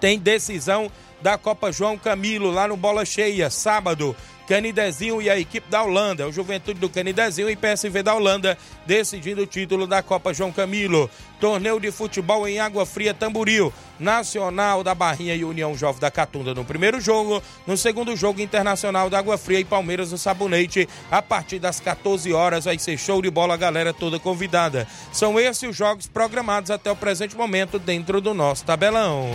tem 0.00 0.18
decisão 0.18 0.90
da 1.20 1.36
Copa 1.36 1.72
João 1.72 1.98
Camilo 1.98 2.50
lá 2.50 2.68
no 2.68 2.76
Bola 2.76 3.04
Cheia, 3.04 3.50
sábado. 3.50 4.14
Canidezinho 4.46 5.20
e 5.20 5.28
a 5.28 5.38
equipe 5.38 5.68
da 5.68 5.82
Holanda, 5.82 6.28
o 6.28 6.32
Juventude 6.32 6.78
do 6.78 6.88
Canidezinho 6.88 7.50
e 7.50 7.56
PSV 7.56 8.02
da 8.02 8.14
Holanda, 8.14 8.56
decidindo 8.86 9.42
o 9.42 9.46
título 9.46 9.86
da 9.86 10.02
Copa 10.02 10.32
João 10.32 10.52
Camilo. 10.52 11.10
Torneio 11.40 11.78
de 11.78 11.90
futebol 11.90 12.48
em 12.48 12.58
Água 12.58 12.86
Fria 12.86 13.12
Tamboril, 13.12 13.70
Nacional 14.00 14.82
da 14.82 14.94
Barrinha 14.94 15.34
e 15.34 15.44
União 15.44 15.76
Jovem 15.76 16.00
da 16.00 16.10
Catunda 16.10 16.54
no 16.54 16.64
primeiro 16.64 16.98
jogo, 16.98 17.42
no 17.66 17.76
segundo 17.76 18.16
jogo 18.16 18.40
Internacional 18.40 19.10
da 19.10 19.18
Água 19.18 19.36
Fria 19.36 19.60
e 19.60 19.64
Palmeiras 19.64 20.10
do 20.10 20.18
Sabonete, 20.18 20.88
a 21.10 21.20
partir 21.20 21.58
das 21.58 21.78
14 21.78 22.32
horas 22.32 22.64
vai 22.64 22.78
ser 22.78 22.96
show 22.96 23.20
de 23.20 23.30
bola, 23.30 23.54
a 23.54 23.58
galera 23.58 23.92
toda 23.92 24.18
convidada. 24.18 24.86
São 25.12 25.38
esses 25.38 25.68
os 25.68 25.76
jogos 25.76 26.06
programados 26.06 26.70
até 26.70 26.90
o 26.90 26.96
presente 26.96 27.36
momento 27.36 27.78
dentro 27.78 28.20
do 28.20 28.32
nosso 28.32 28.64
tabelão. 28.64 29.30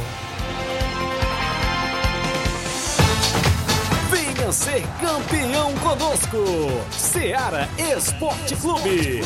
Ser 4.52 4.84
campeão 5.00 5.74
conosco. 5.76 6.38
Seara 6.92 7.70
Esporte 7.96 8.54
Clube. 8.58 9.22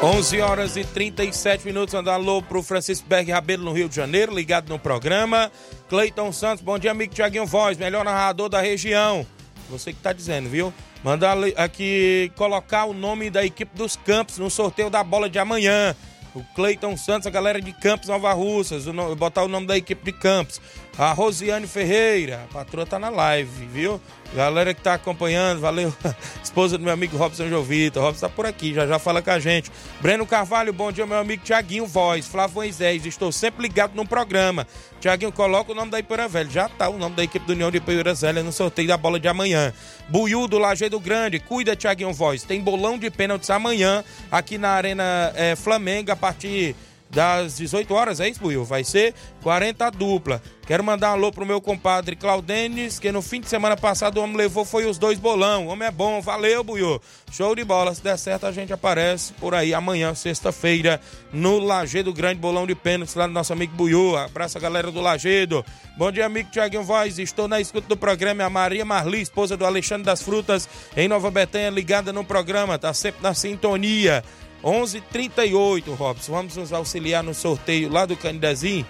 11 0.00 0.40
horas 0.40 0.76
e 0.76 0.84
37 0.84 1.66
minutos. 1.66 1.94
Andar 1.94 2.14
alô 2.14 2.40
pro 2.40 2.62
Francisco 2.62 3.08
Berg 3.08 3.32
Rabelo 3.32 3.64
no 3.64 3.72
Rio 3.72 3.88
de 3.88 3.96
Janeiro, 3.96 4.32
ligado 4.32 4.68
no 4.68 4.78
programa. 4.78 5.50
Cleiton 5.88 6.30
Santos, 6.32 6.62
bom 6.62 6.78
dia, 6.78 6.92
amigo 6.92 7.12
Tiaguinho 7.12 7.44
Voz, 7.44 7.76
melhor 7.76 8.04
narrador 8.04 8.48
da 8.48 8.60
região. 8.60 9.26
Você 9.68 9.92
que 9.92 9.98
tá 9.98 10.12
dizendo, 10.12 10.48
viu? 10.48 10.72
Mandar 11.02 11.36
aqui 11.56 12.30
colocar 12.36 12.84
o 12.84 12.92
nome 12.92 13.30
da 13.30 13.44
equipe 13.44 13.76
dos 13.76 13.96
Campos 13.96 14.38
no 14.38 14.48
sorteio 14.48 14.90
da 14.90 15.02
bola 15.02 15.28
de 15.28 15.40
amanhã. 15.40 15.96
O 16.34 16.42
Cleiton 16.54 16.96
Santos, 16.96 17.26
a 17.26 17.30
galera 17.30 17.60
de 17.60 17.72
Campos 17.72 18.08
Nova 18.08 18.32
Russas, 18.32 18.86
o 18.86 19.16
botar 19.16 19.44
o 19.44 19.48
nome 19.48 19.66
da 19.66 19.76
equipe 19.76 20.04
de 20.04 20.12
Campos. 20.12 20.60
A 20.98 21.12
Rosiane 21.12 21.68
Ferreira, 21.68 22.42
a 22.50 22.52
patroa 22.52 22.84
tá 22.84 22.98
na 22.98 23.08
live, 23.08 23.66
viu? 23.66 24.00
Galera 24.34 24.74
que 24.74 24.82
tá 24.82 24.94
acompanhando, 24.94 25.60
valeu. 25.60 25.94
Esposa 26.42 26.76
do 26.76 26.82
meu 26.82 26.92
amigo 26.92 27.16
Robson 27.16 27.48
Jovita. 27.48 28.00
Robson 28.00 28.26
tá 28.26 28.28
por 28.28 28.44
aqui, 28.44 28.74
já 28.74 28.84
já 28.84 28.98
fala 28.98 29.22
com 29.22 29.30
a 29.30 29.38
gente. 29.38 29.70
Breno 30.00 30.26
Carvalho, 30.26 30.72
bom 30.72 30.90
dia, 30.90 31.06
meu 31.06 31.18
amigo 31.18 31.44
Tiaguinho 31.44 31.86
Voz. 31.86 32.26
Flávio 32.26 32.56
Moisés, 32.56 33.06
estou 33.06 33.30
sempre 33.30 33.62
ligado 33.62 33.94
no 33.94 34.04
programa. 34.04 34.66
Tiaguinho, 35.00 35.30
coloca 35.30 35.70
o 35.70 35.74
nome 35.74 35.92
da 35.92 36.00
Ipoeira 36.00 36.26
Velha. 36.26 36.50
Já 36.50 36.68
tá 36.68 36.88
o 36.88 36.98
nome 36.98 37.14
da 37.14 37.22
equipe 37.22 37.46
do 37.46 37.52
União 37.52 37.70
de 37.70 37.76
Ipoeira 37.76 38.12
Velha 38.12 38.42
no 38.42 38.50
sorteio 38.50 38.88
da 38.88 38.96
bola 38.96 39.20
de 39.20 39.28
amanhã. 39.28 39.72
Buiú 40.08 40.48
do 40.48 40.58
Lajeado 40.58 40.98
Grande, 40.98 41.38
cuida, 41.38 41.76
Tiaguinho 41.76 42.12
Voz. 42.12 42.42
Tem 42.42 42.60
bolão 42.60 42.98
de 42.98 43.08
pênaltis 43.08 43.50
amanhã 43.50 44.02
aqui 44.32 44.58
na 44.58 44.70
Arena 44.70 45.32
é, 45.36 45.54
Flamengo 45.54 46.10
a 46.10 46.16
partir 46.16 46.74
das 47.10 47.56
18 47.56 47.92
horas, 47.94 48.20
é 48.20 48.28
isso, 48.28 48.40
Buiu? 48.40 48.64
Vai 48.64 48.84
ser 48.84 49.14
40 49.42 49.90
dupla. 49.90 50.42
Quero 50.66 50.84
mandar 50.84 51.10
um 51.10 51.12
alô 51.14 51.32
pro 51.32 51.46
meu 51.46 51.62
compadre 51.62 52.14
Claudenes, 52.14 52.98
que 52.98 53.10
no 53.10 53.22
fim 53.22 53.40
de 53.40 53.48
semana 53.48 53.74
passado 53.74 54.18
o 54.18 54.22
homem 54.22 54.36
levou 54.36 54.66
foi 54.66 54.84
os 54.84 54.98
dois 54.98 55.18
bolão. 55.18 55.66
O 55.66 55.70
homem 55.70 55.88
é 55.88 55.90
bom, 55.90 56.20
valeu, 56.20 56.62
Buiu. 56.62 57.00
Show 57.32 57.54
de 57.54 57.64
bola. 57.64 57.94
Se 57.94 58.02
der 58.02 58.18
certo, 58.18 58.44
a 58.44 58.52
gente 58.52 58.70
aparece 58.70 59.32
por 59.34 59.54
aí 59.54 59.72
amanhã, 59.72 60.14
sexta-feira, 60.14 61.00
no 61.32 61.58
Lagedo 61.58 62.12
Grande 62.12 62.38
Bolão 62.38 62.66
de 62.66 62.74
Pênaltis, 62.74 63.14
lá 63.14 63.26
do 63.26 63.32
nosso 63.32 63.52
amigo 63.54 63.74
Buiu. 63.74 64.14
Abraço 64.14 64.58
a 64.58 64.60
galera 64.60 64.92
do 64.92 65.00
Lagedo. 65.00 65.64
Bom 65.96 66.12
dia, 66.12 66.26
amigo 66.26 66.50
Tiaguinho 66.50 66.84
Voz. 66.84 67.18
Estou 67.18 67.48
na 67.48 67.60
escuta 67.60 67.88
do 67.88 67.96
programa. 67.96 68.44
A 68.44 68.50
Maria 68.50 68.84
Marli, 68.84 69.22
esposa 69.22 69.56
do 69.56 69.64
Alexandre 69.64 70.04
das 70.04 70.20
Frutas, 70.20 70.68
em 70.94 71.08
Nova 71.08 71.30
Betânia, 71.30 71.70
ligada 71.70 72.12
no 72.12 72.22
programa. 72.22 72.78
Tá 72.78 72.92
sempre 72.92 73.22
na 73.22 73.32
sintonia. 73.32 74.22
11:38, 74.62 75.94
Robson. 75.94 76.32
Vamos 76.32 76.56
nos 76.56 76.72
auxiliar 76.72 77.22
no 77.22 77.34
sorteio 77.34 77.90
lá 77.90 78.06
do 78.06 78.16
Canidezinho. 78.16 78.86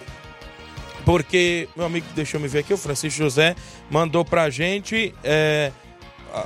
Porque, 1.05 1.67
meu 1.75 1.85
amigo, 1.85 2.05
deixa 2.13 2.37
eu 2.37 2.41
me 2.41 2.47
ver 2.47 2.59
aqui, 2.59 2.73
o 2.73 2.77
Francisco 2.77 3.17
José 3.17 3.55
mandou 3.89 4.23
pra 4.23 4.49
gente 4.49 5.13
é, 5.23 5.71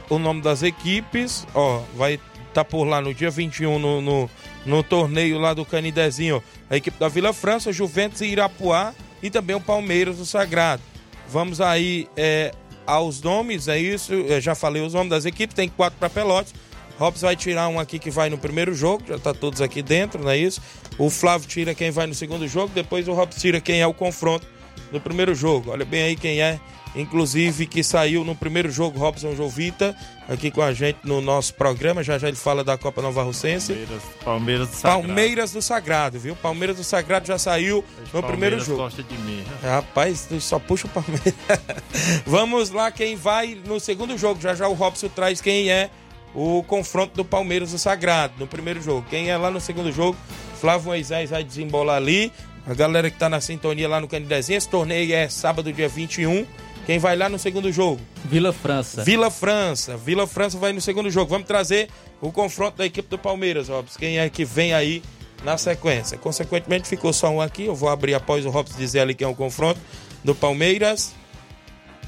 o 0.09 0.17
nome 0.17 0.41
das 0.41 0.63
equipes. 0.63 1.45
Ó, 1.53 1.81
vai 1.95 2.13
estar 2.13 2.29
tá 2.53 2.65
por 2.65 2.83
lá 2.85 3.01
no 3.01 3.13
dia 3.13 3.29
21 3.29 3.79
no, 3.79 4.01
no, 4.01 4.29
no 4.65 4.83
torneio 4.83 5.39
lá 5.39 5.53
do 5.53 5.65
Canidezinho. 5.65 6.41
A 6.69 6.77
equipe 6.77 6.97
da 6.97 7.07
Vila 7.07 7.33
França, 7.33 7.71
Juventus 7.71 8.21
e 8.21 8.27
Irapuá 8.27 8.93
e 9.21 9.29
também 9.29 9.55
o 9.55 9.61
Palmeiras 9.61 10.17
do 10.17 10.25
Sagrado. 10.25 10.81
Vamos 11.27 11.59
aí 11.59 12.07
é, 12.15 12.53
aos 12.85 13.21
nomes, 13.21 13.67
é 13.67 13.79
isso. 13.79 14.13
Eu 14.13 14.39
já 14.39 14.53
falei 14.55 14.81
os 14.81 14.93
nomes 14.93 15.09
das 15.09 15.25
equipes, 15.25 15.55
tem 15.55 15.67
quatro 15.67 15.97
para 15.97 16.09
Pelotas. 16.09 16.53
Robson 16.97 17.25
vai 17.25 17.35
tirar 17.35 17.67
um 17.67 17.79
aqui 17.79 17.97
que 17.99 18.11
vai 18.11 18.29
no 18.29 18.37
primeiro 18.37 18.73
jogo, 18.73 19.03
já 19.07 19.17
tá 19.17 19.33
todos 19.33 19.61
aqui 19.61 19.81
dentro, 19.81 20.23
não 20.23 20.29
é 20.29 20.37
isso? 20.37 20.61
O 20.97 21.09
Flávio 21.09 21.47
tira 21.47 21.73
quem 21.73 21.91
vai 21.91 22.07
no 22.07 22.13
segundo 22.13 22.47
jogo, 22.47 22.71
depois 22.73 23.07
o 23.07 23.13
Robson 23.13 23.39
tira 23.39 23.59
quem 23.59 23.81
é 23.81 23.87
o 23.87 23.93
confronto 23.93 24.45
no 24.91 24.99
primeiro 24.99 25.33
jogo. 25.33 25.71
Olha 25.71 25.83
bem 25.85 26.03
aí 26.03 26.15
quem 26.15 26.39
é, 26.41 26.59
inclusive 26.95 27.65
que 27.65 27.83
saiu 27.83 28.23
no 28.23 28.35
primeiro 28.35 28.69
jogo, 28.69 28.99
Robson 28.99 29.35
Jovita, 29.35 29.95
aqui 30.29 30.51
com 30.51 30.61
a 30.61 30.71
gente 30.71 30.99
no 31.03 31.19
nosso 31.19 31.55
programa. 31.55 32.03
Já 32.03 32.19
já 32.19 32.27
ele 32.27 32.37
fala 32.37 32.63
da 32.63 32.77
Copa 32.77 33.01
Nova 33.01 33.23
Russense. 33.23 33.73
Palmeiras, 33.73 34.03
Palmeiras 34.23 34.69
do 34.69 34.75
Sagrado. 34.75 35.07
Palmeiras 35.07 35.51
do 35.51 35.61
Sagrado, 35.61 36.19
viu? 36.19 36.35
Palmeiras 36.35 36.77
do 36.77 36.83
Sagrado 36.83 37.27
já 37.27 37.39
saiu 37.39 37.77
no 37.77 38.21
Palmeiras 38.21 38.31
primeiro 38.31 38.59
jogo. 38.59 38.77
gosta 38.77 39.01
de 39.01 39.17
mim. 39.17 39.43
Rapaz, 39.63 40.27
tu 40.27 40.39
só 40.39 40.59
puxa 40.59 40.85
o 40.85 40.89
Palmeiras. 40.89 41.33
Vamos 42.25 42.69
lá, 42.69 42.91
quem 42.91 43.15
vai 43.15 43.57
no 43.65 43.79
segundo 43.79 44.15
jogo. 44.17 44.39
Já 44.39 44.53
já 44.53 44.67
o 44.67 44.73
Robson 44.73 45.09
traz 45.09 45.41
quem 45.41 45.71
é 45.71 45.89
o 46.33 46.63
confronto 46.63 47.15
do 47.15 47.25
Palmeiras 47.25 47.71
do 47.71 47.77
Sagrado 47.77 48.33
no 48.39 48.47
primeiro 48.47 48.81
jogo. 48.81 49.05
Quem 49.09 49.29
é 49.29 49.37
lá 49.37 49.51
no 49.51 49.59
segundo 49.59 49.91
jogo, 49.91 50.17
Flávio 50.59 50.87
Moisés 50.87 51.29
vai 51.29 51.43
desembolar 51.43 51.97
ali. 51.97 52.31
A 52.65 52.73
galera 52.73 53.11
que 53.11 53.17
tá 53.17 53.27
na 53.27 53.41
sintonia 53.41 53.89
lá 53.89 53.99
no 53.99 54.07
Candidezinho, 54.07 54.57
esse 54.57 54.69
torneio 54.69 55.13
é 55.13 55.27
sábado, 55.27 55.71
dia 55.71 55.89
21. 55.89 56.45
Quem 56.85 56.99
vai 56.99 57.15
lá 57.15 57.29
no 57.29 57.39
segundo 57.39 57.71
jogo? 57.71 57.99
Vila 58.25 58.51
França. 58.51 59.03
Vila 59.03 59.31
França. 59.31 59.95
Vila 59.95 60.27
França 60.27 60.57
vai 60.57 60.73
no 60.73 60.81
segundo 60.81 61.09
jogo. 61.09 61.29
Vamos 61.29 61.47
trazer 61.47 61.89
o 62.21 62.31
confronto 62.31 62.77
da 62.77 62.85
equipe 62.85 63.07
do 63.07 63.17
Palmeiras, 63.17 63.69
Robson. 63.69 63.99
Quem 63.99 64.19
é 64.19 64.29
que 64.29 64.43
vem 64.43 64.73
aí 64.73 65.01
na 65.43 65.57
sequência? 65.57 66.17
Consequentemente, 66.17 66.87
ficou 66.87 67.13
só 67.13 67.29
um 67.29 67.41
aqui. 67.41 67.65
Eu 67.65 67.75
vou 67.75 67.89
abrir 67.89 68.13
após 68.13 68.45
o 68.45 68.49
Robson 68.49 68.77
dizer 68.77 68.99
ali 68.99 69.13
quem 69.13 69.25
é 69.25 69.29
o 69.29 69.35
confronto 69.35 69.79
do 70.23 70.35
Palmeiras. 70.35 71.13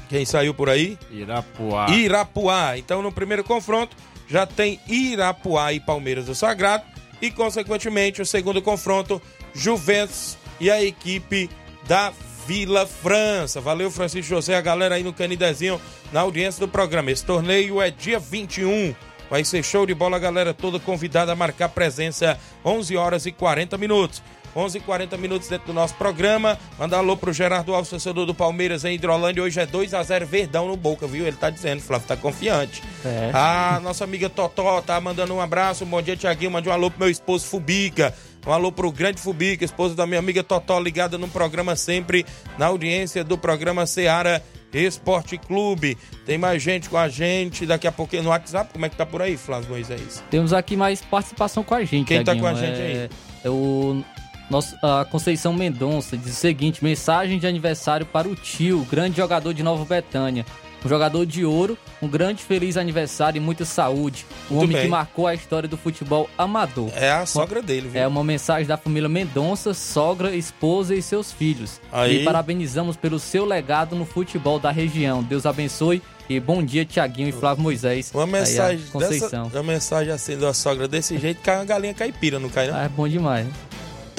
Quem 0.08 0.24
saiu 0.24 0.52
por 0.52 0.68
aí? 0.68 0.98
Irapuá. 1.10 1.90
Irapuá. 1.90 2.78
Então, 2.78 3.02
no 3.02 3.10
primeiro 3.10 3.42
confronto, 3.44 3.96
já 4.28 4.46
tem 4.46 4.80
Irapuá 4.86 5.72
e 5.72 5.80
Palmeiras 5.80 6.26
do 6.26 6.34
Sagrado. 6.34 6.84
E, 7.20 7.30
consequentemente, 7.30 8.20
o 8.20 8.26
segundo 8.26 8.60
confronto, 8.60 9.20
Juventus 9.54 10.36
e 10.60 10.70
a 10.70 10.82
equipe 10.82 11.48
da 11.86 12.12
Vila 12.46 12.86
França. 12.86 13.60
Valeu, 13.60 13.90
Francisco 13.90 14.28
José, 14.28 14.54
a 14.54 14.60
galera 14.60 14.94
aí 14.94 15.02
no 15.02 15.12
Canidezinho, 15.12 15.80
na 16.12 16.20
audiência 16.20 16.60
do 16.60 16.70
programa. 16.70 17.10
Esse 17.10 17.24
torneio 17.24 17.80
é 17.80 17.90
dia 17.90 18.18
21. 18.18 18.94
Vai 19.28 19.44
ser 19.44 19.62
show 19.62 19.84
de 19.84 19.94
bola, 19.94 20.16
a 20.16 20.20
galera 20.20 20.54
toda 20.54 20.78
convidada 20.78 21.32
a 21.32 21.36
marcar 21.36 21.68
presença 21.70 22.38
11 22.64 22.96
horas 22.96 23.26
e 23.26 23.32
40 23.32 23.76
minutos. 23.76 24.22
11 24.56 24.78
e 24.78 24.80
40 24.80 25.16
minutos 25.18 25.48
dentro 25.48 25.66
do 25.66 25.72
nosso 25.74 25.94
programa. 25.96 26.58
Mandar 26.78 26.98
alô 26.98 27.14
pro 27.16 27.30
Gerardo 27.30 27.74
Alves, 27.74 27.90
torcedor 27.90 28.24
do 28.24 28.34
Palmeiras 28.34 28.86
em 28.86 28.94
Hidrolândia. 28.94 29.42
Hoje 29.42 29.60
é 29.60 29.66
2 29.66 29.92
a 29.92 30.02
0 30.02 30.26
Verdão 30.26 30.66
no 30.66 30.76
Boca, 30.76 31.06
viu? 31.06 31.26
Ele 31.26 31.36
tá 31.36 31.50
dizendo, 31.50 31.82
Flávio, 31.82 32.08
tá 32.08 32.16
confiante. 32.16 32.82
É. 33.04 33.30
A 33.34 33.78
nossa 33.82 34.04
amiga 34.04 34.30
Totó 34.30 34.80
tá 34.80 34.98
mandando 34.98 35.34
um 35.34 35.40
abraço. 35.40 35.84
Bom 35.84 36.00
dia, 36.00 36.16
Tiaguinho. 36.16 36.50
Mande 36.50 36.70
um 36.70 36.72
alô 36.72 36.90
pro 36.90 37.00
meu 37.00 37.10
esposo 37.10 37.46
Fubica. 37.46 38.14
Um 38.46 38.52
alô 38.52 38.72
pro 38.72 38.90
grande 38.90 39.20
Fubica, 39.20 39.64
esposo 39.64 39.94
da 39.94 40.06
minha 40.06 40.20
amiga 40.20 40.42
Totó, 40.42 40.78
ligada 40.80 41.18
no 41.18 41.28
programa 41.28 41.76
sempre, 41.76 42.24
na 42.56 42.66
audiência 42.66 43.22
do 43.24 43.36
programa 43.36 43.86
Seara 43.86 44.42
Esporte 44.72 45.36
Clube. 45.38 45.98
Tem 46.24 46.38
mais 46.38 46.62
gente 46.62 46.88
com 46.88 46.96
a 46.96 47.08
gente 47.08 47.66
daqui 47.66 47.86
a 47.86 47.92
pouquinho 47.92 48.22
no 48.22 48.30
WhatsApp. 48.30 48.72
Como 48.72 48.86
é 48.86 48.88
que 48.88 48.96
tá 48.96 49.04
por 49.04 49.20
aí, 49.20 49.36
Flávio 49.36 49.70
Moisés? 49.70 50.22
Temos 50.30 50.52
aqui 50.52 50.76
mais 50.76 51.00
participação 51.02 51.62
com 51.62 51.74
a 51.74 51.84
gente. 51.84 52.06
Quem 52.06 52.22
tá 52.22 52.36
com 52.36 52.46
a 52.46 52.54
gente 52.54 52.80
aí? 52.80 52.96
É, 52.96 53.10
é 53.44 53.50
o 53.50 54.02
nosso, 54.50 54.76
a 54.82 55.04
Conceição 55.04 55.52
Mendonça 55.52 56.16
diz 56.16 56.32
o 56.32 56.40
seguinte: 56.40 56.82
mensagem 56.82 57.38
de 57.38 57.46
aniversário 57.46 58.06
para 58.06 58.28
o 58.28 58.34
tio, 58.34 58.86
grande 58.90 59.16
jogador 59.16 59.52
de 59.52 59.62
Nova 59.62 59.84
Betânia. 59.84 60.44
Um 60.84 60.88
jogador 60.88 61.26
de 61.26 61.44
ouro, 61.44 61.76
um 62.00 62.06
grande 62.06 62.44
feliz 62.44 62.76
aniversário 62.76 63.38
e 63.38 63.40
muita 63.40 63.64
saúde. 63.64 64.24
Um 64.48 64.54
Muito 64.54 64.64
homem 64.64 64.76
bem. 64.76 64.84
que 64.84 64.90
marcou 64.90 65.26
a 65.26 65.34
história 65.34 65.68
do 65.68 65.76
futebol 65.76 66.30
amador. 66.38 66.90
É 66.94 67.10
a 67.10 67.26
sogra 67.26 67.60
dele, 67.60 67.88
viu? 67.88 68.00
É 68.00 68.06
uma 68.06 68.22
mensagem 68.22 68.66
da 68.68 68.76
família 68.76 69.08
Mendonça, 69.08 69.74
sogra, 69.74 70.36
esposa 70.36 70.94
e 70.94 71.02
seus 71.02 71.32
filhos. 71.32 71.80
Aí. 71.90 72.20
E 72.20 72.24
parabenizamos 72.24 72.96
pelo 72.96 73.18
seu 73.18 73.44
legado 73.44 73.96
no 73.96 74.04
futebol 74.04 74.60
da 74.60 74.70
região. 74.70 75.24
Deus 75.24 75.44
abençoe 75.44 76.00
e 76.28 76.38
bom 76.38 76.62
dia, 76.62 76.84
Tiaguinho 76.84 77.30
e 77.30 77.32
Flávio 77.32 77.64
Moisés. 77.64 78.12
Uma 78.14 78.24
Aí, 78.24 78.30
mensagem, 78.30 78.86
Conceição. 78.86 79.44
dessa, 79.44 79.58
uma 79.58 79.64
mensagem 79.64 80.12
assim 80.12 80.38
da 80.38 80.54
sogra 80.54 80.86
desse 80.86 81.18
jeito, 81.18 81.40
cai 81.40 81.56
uma 81.56 81.64
galinha 81.64 81.94
caipira, 81.94 82.38
não 82.38 82.48
cai 82.48 82.68
não? 82.68 82.76
Ah, 82.76 82.84
é 82.84 82.88
bom 82.88 83.08
demais, 83.08 83.44
né? 83.46 83.52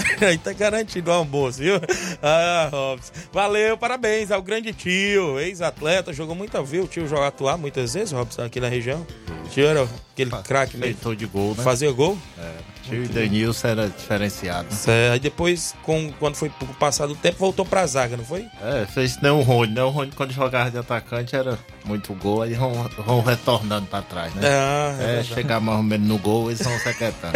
Aí 0.21 0.37
tá 0.37 0.53
garantido 0.53 1.09
o 1.11 1.13
almoço, 1.13 1.59
viu? 1.59 1.75
Ah, 2.21 2.69
Robson. 2.71 3.13
Valeu, 3.31 3.77
parabéns 3.77 4.31
ao 4.31 4.41
grande 4.41 4.73
tio, 4.73 5.39
ex-atleta, 5.39 6.11
jogou 6.11 6.35
muito, 6.35 6.61
viu 6.63 6.83
o 6.83 6.87
tio 6.87 7.07
jogar 7.07 7.27
atuar 7.27 7.57
muitas 7.57 7.93
vezes, 7.93 8.11
Robson, 8.11 8.43
aqui 8.43 8.59
na 8.59 8.67
região. 8.67 9.05
Tio 9.51 9.65
era 9.65 9.87
aquele 10.11 10.31
craque 10.43 10.77
mesmo. 10.77 11.15
De 11.15 11.25
gol, 11.25 11.53
né? 11.55 11.63
Fazia 11.63 11.91
gol? 11.91 12.17
É, 12.37 12.51
tio 12.87 13.03
e 13.03 13.07
Denilson 13.07 13.67
era 13.67 13.87
diferenciado. 13.87 14.67
É, 14.87 15.11
aí 15.11 15.19
depois, 15.19 15.75
com, 15.83 16.11
quando 16.19 16.35
foi 16.35 16.49
pro 16.49 16.67
passar 16.75 17.07
do 17.07 17.15
tempo, 17.15 17.37
voltou 17.37 17.65
pra 17.65 17.85
zaga, 17.85 18.15
não 18.15 18.23
foi? 18.23 18.45
É, 18.61 18.85
fez 18.85 19.21
não 19.21 19.39
o 19.39 19.43
Rony, 19.43 19.73
né? 19.73 19.83
O 19.83 19.89
Rony 19.89 20.11
quando 20.15 20.31
jogava 20.31 20.71
de 20.71 20.77
atacante 20.77 21.35
era 21.35 21.57
muito 21.85 22.13
gol, 22.13 22.41
aí 22.43 22.53
vão, 22.53 22.71
vão 23.05 23.21
retornando 23.21 23.87
pra 23.87 24.01
trás, 24.01 24.33
né? 24.33 24.41
Ah, 24.47 24.95
é 24.99 25.17
é, 25.19 25.23
chegar 25.23 25.59
mais 25.59 25.77
ou 25.77 25.83
menos 25.83 26.07
no 26.07 26.17
gol, 26.17 26.49
eles 26.49 26.61
vão 26.61 26.77
secretando. 26.79 27.33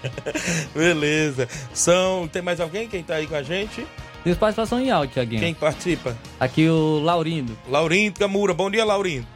Beleza. 0.74 1.48
São, 1.72 2.28
tem 2.28 2.42
mais 2.42 2.60
alguém 2.60 2.88
quem 2.88 3.02
tá 3.02 3.16
aí 3.16 3.26
com 3.26 3.36
a 3.36 3.42
gente? 3.42 3.86
Tem 4.22 4.34
participação 4.34 4.80
em 4.80 4.90
áudio, 4.90 5.12
Tiaguinho. 5.14 5.40
Quem 5.40 5.54
participa? 5.54 6.16
Aqui 6.40 6.68
o 6.68 7.00
Laurindo. 7.00 7.56
Laurindo 7.68 8.18
Camura. 8.18 8.54
Bom 8.54 8.70
dia, 8.70 8.84
Laurindo. 8.84 9.26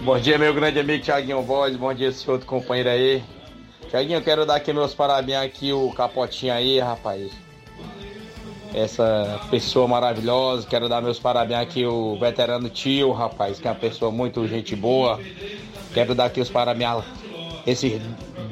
Bom 0.00 0.18
dia, 0.18 0.38
meu 0.38 0.54
grande 0.54 0.78
amigo 0.78 1.04
Thiaguinho 1.04 1.42
Voz. 1.42 1.76
Bom 1.76 1.92
dia, 1.92 2.08
esse 2.08 2.28
outro 2.30 2.46
companheiro 2.46 2.88
aí. 2.88 3.22
Thiaguinho, 3.90 4.18
eu 4.18 4.22
quero 4.22 4.46
dar 4.46 4.54
aqui 4.54 4.72
meus 4.72 4.94
parabéns 4.94 5.38
aqui, 5.38 5.72
o 5.72 5.90
Capotinho 5.90 6.52
aí, 6.52 6.78
rapaz. 6.78 7.32
Essa 8.72 9.40
pessoa 9.50 9.88
maravilhosa. 9.88 10.64
Quero 10.64 10.88
dar 10.88 11.02
meus 11.02 11.18
parabéns 11.18 11.60
aqui, 11.60 11.84
o 11.84 12.16
veterano 12.16 12.68
tio, 12.68 13.10
rapaz, 13.10 13.58
que 13.58 13.66
é 13.66 13.70
uma 13.70 13.76
pessoa 13.76 14.12
muito 14.12 14.46
gente 14.46 14.76
boa. 14.76 15.18
Quero 15.92 16.14
dar 16.14 16.26
aqui 16.26 16.40
os 16.40 16.48
parabéns 16.48 17.02
esses 17.66 18.00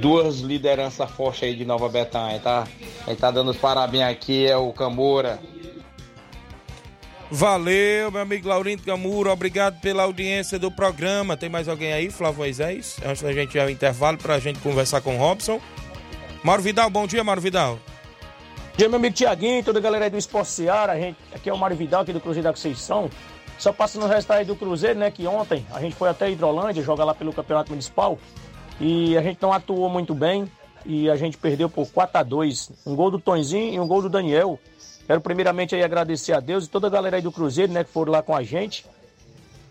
duas 0.01 0.41
lideranças 0.41 1.09
fortes 1.11 1.45
aí 1.45 1.55
de 1.55 1.65
Nova 1.65 1.89
Betânia, 1.89 2.41
tá? 2.41 2.67
Quem 3.05 3.15
tá 3.15 3.31
dando 3.31 3.53
os 3.53 3.57
parabéns 3.57 4.05
aqui 4.05 4.45
é 4.45 4.57
o 4.57 4.73
Camora. 4.73 5.39
Valeu, 7.31 8.11
meu 8.11 8.23
amigo 8.23 8.49
Laurindo 8.49 8.83
Camuro. 8.83 9.31
Obrigado 9.31 9.81
pela 9.81 10.05
audiência 10.05 10.59
do 10.59 10.71
programa. 10.71 11.37
Tem 11.37 11.51
mais 11.51 11.69
alguém 11.69 11.93
aí, 11.93 12.11
Flávio 12.11 12.39
Moisés? 12.39 12.97
Antes 13.05 13.23
da 13.23 13.33
gente 13.33 13.55
ir 13.55 13.61
ao 13.61 13.69
intervalo 13.69 14.17
pra 14.17 14.39
gente 14.39 14.59
conversar 14.61 15.03
com 15.03 15.15
o 15.15 15.19
Robson. 15.19 15.61
Mauro 16.43 16.63
Vidal, 16.63 16.89
bom 16.89 17.07
dia, 17.07 17.23
Mauro 17.23 17.41
Vidal. 17.41 17.75
Bom 17.75 18.77
dia, 18.79 18.89
meu 18.89 18.97
amigo 18.97 19.15
Tiaguinho, 19.15 19.63
toda 19.63 19.79
a 19.79 19.83
galera 19.83 20.07
aí 20.07 20.11
do 20.11 20.17
Esporte 20.17 20.49
Seara. 20.49 20.93
A 20.93 20.99
gente, 20.99 21.19
aqui 21.35 21.51
é 21.51 21.53
o 21.53 21.59
Mário 21.59 21.77
Vidal, 21.77 22.01
aqui 22.01 22.15
do 22.15 22.21
Cruzeiro 22.21 22.45
da 22.45 22.53
Conceição. 22.53 23.11
Só 23.59 23.75
passando 23.75 24.07
o 24.07 24.09
resultado 24.09 24.39
aí 24.39 24.45
do 24.47 24.57
Cruzeiro, 24.57 24.99
né? 24.99 25.11
Que 25.11 25.27
ontem 25.27 25.67
a 25.75 25.81
gente 25.81 25.97
foi 25.97 26.09
até 26.09 26.31
Hidrolândia 26.31 26.83
jogar 26.83 27.05
lá 27.05 27.15
pelo 27.15 27.33
Campeonato 27.33 27.71
Municipal. 27.71 28.19
E 28.81 29.19
a 29.19 29.23
gente 29.23 29.39
não 29.43 29.53
atuou 29.53 29.91
muito 29.91 30.15
bem. 30.15 30.51
E 30.87 31.11
a 31.11 31.17
gente 31.17 31.37
perdeu 31.37 31.69
por 31.69 31.91
4 31.91 32.19
a 32.19 32.23
2 32.23 32.71
Um 32.87 32.95
gol 32.95 33.11
do 33.11 33.19
Tonzinho 33.19 33.75
e 33.75 33.81
um 33.81 33.87
gol 33.87 34.01
do 34.01 34.09
Daniel. 34.09 34.59
Quero 35.09 35.23
primeiramente 35.23 35.75
aí 35.75 35.83
agradecer 35.83 36.35
a 36.35 36.39
Deus 36.39 36.67
e 36.67 36.69
toda 36.69 36.87
a 36.87 36.91
galera 36.91 37.17
aí 37.17 37.23
do 37.23 37.33
Cruzeiro, 37.33 37.73
né? 37.73 37.83
Que 37.83 37.91
foram 37.91 38.13
lá 38.13 38.23
com 38.23 38.37
a 38.37 38.43
gente. 38.43 38.85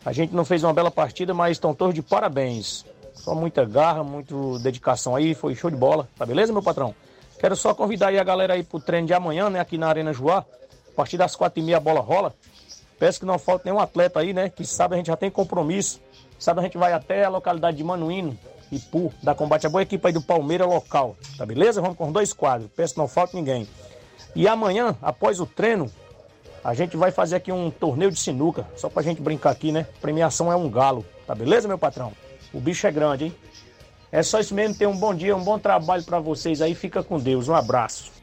A 0.03 0.11
gente 0.11 0.33
não 0.33 0.43
fez 0.43 0.63
uma 0.63 0.73
bela 0.73 0.89
partida, 0.89 1.31
mas 1.31 1.51
estão 1.51 1.75
todos 1.75 1.93
de 1.93 2.01
parabéns. 2.01 2.83
Só 3.13 3.35
muita 3.35 3.63
garra, 3.63 4.03
muita 4.03 4.33
dedicação 4.63 5.15
aí, 5.15 5.35
foi 5.35 5.53
show 5.53 5.69
de 5.69 5.77
bola. 5.77 6.09
Tá 6.17 6.25
beleza, 6.25 6.51
meu 6.51 6.63
patrão? 6.63 6.95
Quero 7.39 7.55
só 7.55 7.71
convidar 7.75 8.07
aí 8.07 8.17
a 8.17 8.23
galera 8.23 8.55
aí 8.55 8.63
pro 8.63 8.79
treino 8.79 9.05
de 9.05 9.13
amanhã, 9.13 9.47
né? 9.47 9.59
Aqui 9.59 9.77
na 9.77 9.87
Arena 9.87 10.11
Joá. 10.11 10.39
A 10.39 10.95
partir 10.95 11.17
das 11.17 11.35
quatro 11.35 11.59
e 11.59 11.63
meia 11.63 11.77
a 11.77 11.79
bola 11.79 11.99
rola. 11.99 12.33
Peço 12.97 13.19
que 13.19 13.25
não 13.27 13.37
falte 13.37 13.65
nenhum 13.65 13.79
atleta 13.79 14.19
aí, 14.19 14.33
né? 14.33 14.49
Que 14.49 14.65
sabe 14.65 14.95
a 14.95 14.97
gente 14.97 15.05
já 15.05 15.15
tem 15.15 15.29
compromisso. 15.29 16.01
Sabe 16.39 16.61
a 16.61 16.63
gente 16.63 16.79
vai 16.79 16.93
até 16.93 17.25
a 17.25 17.29
localidade 17.29 17.77
de 17.77 17.83
Manuíno, 17.83 18.35
Ipu, 18.71 19.13
da 19.21 19.35
combate 19.35 19.67
a 19.67 19.69
boa 19.69 19.83
equipe 19.83 20.07
aí 20.07 20.13
do 20.13 20.21
Palmeiras 20.21 20.67
local. 20.67 21.15
Tá 21.37 21.45
beleza? 21.45 21.79
Vamos 21.79 21.95
com 21.95 22.11
dois 22.11 22.33
quadros. 22.33 22.71
Peço 22.75 22.95
que 22.95 22.99
não 22.99 23.07
falte 23.07 23.35
ninguém. 23.35 23.67
E 24.35 24.47
amanhã, 24.47 24.95
após 25.01 25.39
o 25.39 25.45
treino, 25.45 25.91
a 26.63 26.73
gente 26.73 26.97
vai 26.97 27.11
fazer 27.11 27.37
aqui 27.37 27.51
um 27.51 27.71
torneio 27.71 28.11
de 28.11 28.19
sinuca. 28.19 28.67
Só 28.75 28.89
pra 28.89 29.01
gente 29.01 29.21
brincar 29.21 29.51
aqui, 29.51 29.71
né? 29.71 29.87
Premiação 30.01 30.51
é 30.51 30.55
um 30.55 30.69
galo. 30.69 31.05
Tá 31.25 31.33
beleza, 31.33 31.67
meu 31.67 31.77
patrão? 31.77 32.11
O 32.53 32.59
bicho 32.59 32.85
é 32.85 32.91
grande, 32.91 33.25
hein? 33.25 33.35
É 34.11 34.23
só 34.23 34.39
isso 34.39 34.53
mesmo. 34.53 34.75
Tenham 34.75 34.91
um 34.91 34.97
bom 34.97 35.13
dia, 35.13 35.35
um 35.35 35.43
bom 35.43 35.57
trabalho 35.59 36.03
pra 36.03 36.19
vocês 36.19 36.61
aí. 36.61 36.75
Fica 36.75 37.03
com 37.03 37.19
Deus. 37.19 37.47
Um 37.47 37.55
abraço. 37.55 38.16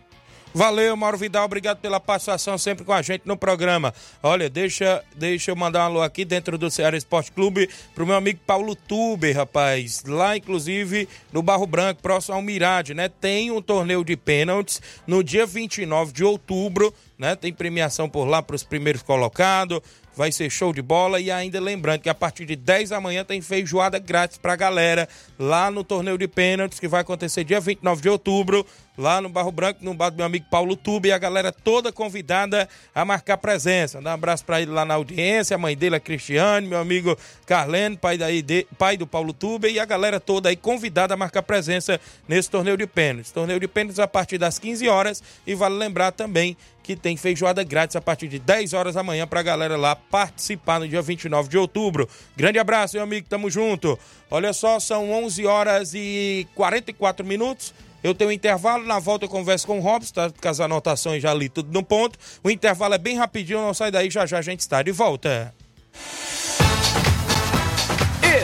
Valeu, 0.57 0.97
Mauro 0.97 1.19
Vidal, 1.19 1.47
obrigado 1.47 1.79
pela 1.79 1.99
participação 1.99 2.57
sempre 2.57 2.85
com 2.85 2.93
a 2.93 3.03
gente 3.03 3.23
no 3.25 3.37
programa. 3.37 3.93
Olha, 4.23 4.49
deixa, 4.49 5.03
deixa 5.17 5.51
eu 5.51 5.57
mandar 5.57 5.81
um 5.81 5.87
alô 5.87 6.03
aqui 6.03 6.25
dentro 6.25 6.57
do 6.57 6.71
Ceará 6.71 6.97
Esporte 6.97 7.33
Clube 7.33 7.69
pro 7.93 8.07
meu 8.07 8.15
amigo 8.15 8.39
Paulo 8.47 8.77
Tuber, 8.77 9.37
rapaz. 9.37 10.05
Lá, 10.07 10.37
inclusive, 10.37 11.09
no 11.33 11.43
Barro 11.43 11.67
Branco, 11.67 12.01
próximo 12.01 12.37
ao 12.37 12.43
Mirade, 12.43 12.95
né? 12.95 13.09
Tem 13.09 13.51
um 13.51 13.61
torneio 13.61 14.05
de 14.05 14.17
pênaltis 14.17 14.81
no 15.09 15.25
dia 15.25 15.45
29 15.45 16.13
de 16.13 16.23
outubro, 16.23 16.95
né? 17.19 17.35
Tem 17.35 17.53
premiação 17.53 18.09
por 18.09 18.25
lá 18.25 18.41
para 18.41 18.55
os 18.55 18.63
primeiros 18.63 19.03
colocados. 19.03 19.81
Vai 20.17 20.31
ser 20.31 20.49
show 20.49 20.73
de 20.73 20.81
bola 20.81 21.19
e 21.21 21.33
ainda 21.33 21.61
lembrando 21.61 22.01
que 22.01 22.09
a 22.09 22.15
partir 22.15 22.47
de 22.47 22.55
10 22.55 22.91
da 22.91 23.01
manhã 23.01 23.25
tem 23.25 23.41
feijoada 23.41 23.99
grátis 23.99 24.39
pra 24.39 24.55
galera 24.55 25.09
lá 25.37 25.73
no 25.73 25.83
torneio 25.83 26.17
de 26.17 26.29
pênaltis 26.29 26.79
que 26.79 26.87
vai 26.87 27.01
acontecer 27.01 27.43
dia 27.43 27.59
29 27.59 28.01
de 28.01 28.09
outubro, 28.09 28.65
lá 28.97 29.21
no 29.21 29.29
Barro 29.29 29.51
Branco, 29.51 29.85
no 29.85 29.95
bar 29.95 30.11
do 30.11 30.17
meu 30.17 30.27
amigo 30.27 30.47
Paulo 30.51 30.77
Tube 30.77 31.09
e 31.09 31.13
a 31.13 31.19
galera 31.19 31.53
toda 31.53 31.93
convidada 31.93 32.69
a 32.95 33.05
marcar 33.05 33.37
presença. 33.39 34.01
Dá 34.01 34.11
um 34.11 34.15
abraço 34.15 34.45
pra 34.45 34.61
ele 34.61 34.71
lá 34.71 34.85
na 34.85 34.95
audiência, 34.95 35.55
a 35.55 35.59
mãe 35.59 35.77
dele 35.77 35.97
é 35.97 36.01
Cristiane, 36.01 36.67
meu 36.67 36.79
amigo 36.79 37.17
Carlene, 37.47 37.97
pai, 37.97 38.17
daí 38.17 38.43
de, 38.43 38.67
pai 38.79 38.97
do 38.97 39.07
Paulo 39.07 39.33
Tube 39.33 39.69
e 39.69 39.81
a 39.81 39.85
galera 39.85 40.21
toda 40.21 40.49
aí 40.49 40.57
convidada 40.57 41.15
a 41.15 41.17
marcar 41.17 41.43
presença 41.43 42.01
nesse 42.29 42.51
torneio 42.51 42.77
de 42.77 42.87
pênaltis. 42.87 43.33
Torneio 43.33 43.61
de 43.61 43.69
pênaltis 43.69 43.99
a 43.99 44.07
partir 44.07 44.39
das 44.39 44.59
15 44.59 44.89
horas 44.89 45.23
e 45.47 45.55
vale 45.55 45.75
lembrar 45.75 46.13
também 46.13 46.57
que 46.85 46.95
tem 46.95 47.17
feijoada 47.17 47.65
grátis 47.65 47.97
a 47.97 48.01
partir 48.01 48.29
de 48.29 48.39
10 48.39 48.75
horas 48.75 48.95
da 48.95 49.03
manhã 49.03 49.27
pra 49.27 49.43
galera 49.43 49.75
lá 49.75 49.97
participar 49.97 50.79
no 50.79 50.87
dia 50.87 51.01
29 51.01 51.49
de 51.49 51.57
outubro. 51.57 52.07
Grande 52.37 52.59
abraço, 52.59 52.97
meu 52.97 53.03
amigo, 53.03 53.27
tamo 53.27 53.51
junto. 53.51 53.99
Olha 54.31 54.53
só, 54.53 54.79
são 54.79 55.11
11 55.11 55.47
horas 55.47 55.95
e 55.95 56.47
44 56.55 57.25
minutos. 57.25 57.73
Eu 58.05 58.15
tenho 58.15 58.29
um 58.29 58.33
intervalo, 58.33 58.85
na 58.85 58.99
volta 58.99 59.25
eu 59.25 59.31
converso 59.31 59.67
com 59.67 59.79
o 59.79 59.81
Robson, 59.81 60.13
tá 60.13 60.31
com 60.31 60.49
as 60.49 60.61
anotações 60.61 61.23
já 61.23 61.31
ali 61.31 61.49
tudo 61.49 61.73
no 61.73 61.83
ponto. 61.83 62.19
O 62.45 62.51
intervalo 62.51 62.93
é 62.93 62.99
bem 62.99 63.17
rapidinho, 63.17 63.63
não 63.63 63.73
sai 63.73 63.91
daí, 63.91 64.11
já 64.11 64.27
já 64.27 64.39
a 64.39 64.43
gente 64.43 64.61
está 64.61 64.83
de 64.83 64.93
volta. 64.93 65.55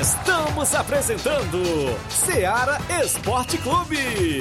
Estamos 0.00 0.74
apresentando 0.74 1.60
Seara 2.08 2.78
Esporte 3.04 3.58
Clube. 3.58 4.40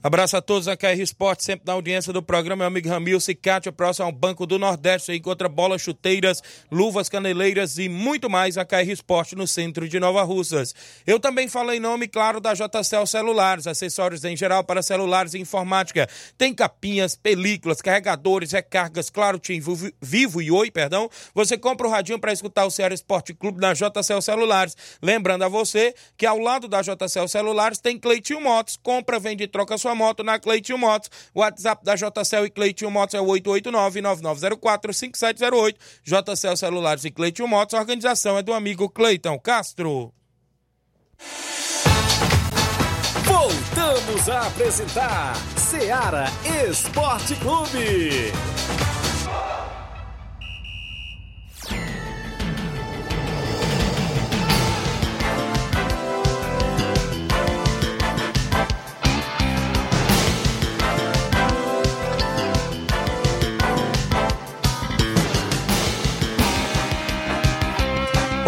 Abraço 0.00 0.36
a 0.36 0.40
todos 0.40 0.68
a 0.68 0.76
KR 0.76 1.00
Esporte, 1.00 1.42
sempre 1.42 1.66
na 1.66 1.72
audiência 1.72 2.12
do 2.12 2.22
programa, 2.22 2.58
meu 2.58 2.66
amigo 2.68 2.88
Ramil 2.88 3.18
Cicate, 3.18 3.72
próximo 3.72 4.06
ao 4.06 4.12
Banco 4.12 4.46
do 4.46 4.56
Nordeste, 4.56 5.06
você 5.06 5.16
encontra 5.16 5.48
bolas, 5.48 5.82
chuteiras, 5.82 6.40
luvas, 6.70 7.08
caneleiras 7.08 7.78
e 7.78 7.88
muito 7.88 8.30
mais 8.30 8.56
a 8.56 8.64
KR 8.64 8.88
Esporte 8.92 9.34
no 9.34 9.44
centro 9.44 9.88
de 9.88 9.98
Nova 9.98 10.22
Russas. 10.22 10.72
Eu 11.04 11.18
também 11.18 11.48
falo 11.48 11.72
em 11.72 11.80
nome, 11.80 12.06
claro, 12.06 12.40
da 12.40 12.54
JCL 12.54 13.06
Celulares, 13.08 13.66
acessórios 13.66 14.24
em 14.24 14.36
geral 14.36 14.62
para 14.62 14.82
celulares 14.82 15.34
e 15.34 15.40
informática. 15.40 16.08
Tem 16.36 16.54
capinhas, 16.54 17.16
películas, 17.16 17.82
carregadores, 17.82 18.52
recargas, 18.52 19.10
claro, 19.10 19.36
Tim 19.36 19.60
Vivo 20.00 20.40
e 20.40 20.48
Oi, 20.48 20.70
perdão. 20.70 21.10
Você 21.34 21.58
compra 21.58 21.88
o 21.88 21.90
radinho 21.90 22.20
para 22.20 22.32
escutar 22.32 22.66
o 22.66 22.70
Ceará 22.70 22.94
Esporte 22.94 23.34
Clube 23.34 23.60
na 23.60 23.74
JCL 23.74 24.22
Celulares. 24.22 24.76
Lembrando 25.02 25.42
a 25.42 25.48
você 25.48 25.92
que 26.16 26.24
ao 26.24 26.38
lado 26.38 26.68
da 26.68 26.82
JCL 26.82 27.26
Celulares 27.26 27.80
tem 27.80 27.98
Cleitinho 27.98 28.40
Motos, 28.40 28.78
compra, 28.80 29.18
vende 29.18 29.42
e 29.42 29.48
troca 29.48 29.76
sua 29.76 29.88
moto 29.98 30.22
na 30.22 30.38
Cleitinho 30.38 30.78
Motos. 30.78 31.10
WhatsApp 31.34 31.84
da 31.84 31.96
JCL 31.96 32.46
e 32.46 32.50
Cleitinho 32.50 32.90
Motos 32.90 33.14
é 33.14 33.20
o 33.20 33.26
889-9904-5708. 33.26 35.76
JCL 36.04 36.56
Celulares 36.56 37.04
e 37.04 37.10
Cleitinho 37.10 37.48
Motos. 37.48 37.74
A 37.74 37.80
organização 37.80 38.38
é 38.38 38.42
do 38.42 38.54
amigo 38.54 38.88
Cleiton 38.88 39.38
Castro. 39.38 40.14
Voltamos 43.24 44.28
a 44.28 44.46
apresentar 44.46 45.34
Seara 45.56 46.26
Esporte 46.68 47.34
Clube. 47.36 48.32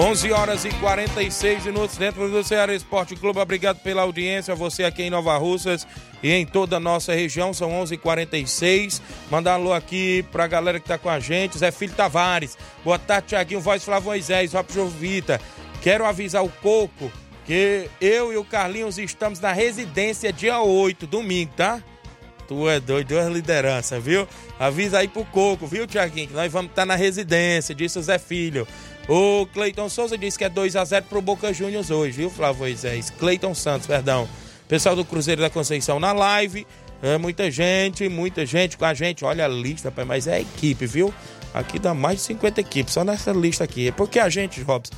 11 0.01 0.33
horas 0.33 0.65
e 0.65 0.71
46 0.71 1.67
minutos 1.67 1.99
dentro 1.99 2.27
do 2.31 2.43
Ceará 2.43 2.75
Esporte 2.75 3.15
Clube. 3.15 3.39
Obrigado 3.39 3.81
pela 3.81 4.01
audiência, 4.01 4.55
você 4.55 4.83
aqui 4.83 5.03
em 5.03 5.11
Nova 5.11 5.37
Russas 5.37 5.87
e 6.23 6.33
em 6.33 6.47
toda 6.47 6.79
a 6.79 6.81
nossa 6.81 7.13
região. 7.13 7.53
São 7.53 7.71
11 7.71 7.97
h 7.97 8.03
46 8.03 9.03
Mandar 9.31 9.55
alô 9.55 9.75
aqui 9.75 10.25
pra 10.33 10.47
galera 10.47 10.81
que 10.81 10.89
tá 10.89 10.97
com 10.97 11.11
a 11.11 11.21
gente. 11.21 11.59
Zé 11.59 11.71
Filho 11.71 11.93
Tavares. 11.93 12.57
Boa 12.83 12.99
tarde, 12.99 13.29
Tiaguinho. 13.29 13.61
Voz 13.61 13.85
Flávio 13.85 14.07
Moisés. 14.07 14.55
Rob 14.55 14.73
Jovita. 14.73 15.39
Quero 15.83 16.07
avisar 16.07 16.43
o 16.43 16.49
Coco 16.49 17.13
que 17.45 17.87
eu 18.01 18.33
e 18.33 18.39
o 18.39 18.45
Carlinhos 18.45 18.97
estamos 18.97 19.39
na 19.39 19.53
residência 19.53 20.33
dia 20.33 20.63
8, 20.63 21.07
domingo, 21.07 21.53
tá? 21.55 21.83
Tu 22.49 22.69
é 22.69 22.81
doido, 22.81 23.09
duas 23.09 23.29
lideranças, 23.29 24.03
viu? 24.03 24.27
Avisa 24.59 24.99
aí 24.99 25.09
pro 25.09 25.25
Coco, 25.27 25.67
viu, 25.67 25.87
Tiaguinho? 25.87 26.29
Que 26.29 26.35
nós 26.35 26.51
vamos 26.51 26.71
estar 26.71 26.83
tá 26.83 26.87
na 26.87 26.97
residência, 26.97 27.75
disse 27.75 27.99
o 27.99 28.03
Zé 28.03 28.19
Filho. 28.19 28.67
O 29.13 29.45
Cleiton 29.47 29.89
Souza 29.89 30.17
disse 30.17 30.39
que 30.39 30.45
é 30.45 30.49
2 30.49 30.77
a 30.77 30.85
0 30.85 31.07
pro 31.07 31.21
Boca 31.21 31.53
Juniors 31.53 31.91
hoje, 31.91 32.19
viu, 32.19 32.31
Flávio 32.31 32.61
Moisés? 32.61 33.11
Cleiton 33.11 33.53
Santos, 33.57 33.89
perdão. 33.89 34.29
Pessoal 34.69 34.95
do 34.95 35.05
Cruzeiro 35.05 35.41
da 35.41 35.51
Conceição 35.51 35.99
na 35.99 36.13
live. 36.13 36.65
É 37.03 37.19
muita 37.19 37.51
gente, 37.51 38.09
muita 38.09 38.47
gente 38.47 38.79
com 38.79 38.85
a 38.85 38.95
gente. 38.95 39.25
Olha 39.25 39.47
a 39.47 39.49
lista, 39.49 39.93
mas 40.07 40.29
é 40.29 40.41
equipe, 40.41 40.87
viu? 40.87 41.13
Aqui 41.53 41.81
dá 41.81 41.93
mais 41.93 42.19
de 42.19 42.23
50 42.27 42.61
equipes, 42.61 42.95
só 42.95 43.03
nessa 43.03 43.33
lista 43.33 43.65
aqui. 43.65 43.89
É 43.89 43.91
porque 43.91 44.21
a 44.21 44.29
gente, 44.29 44.63
Robson, 44.63 44.95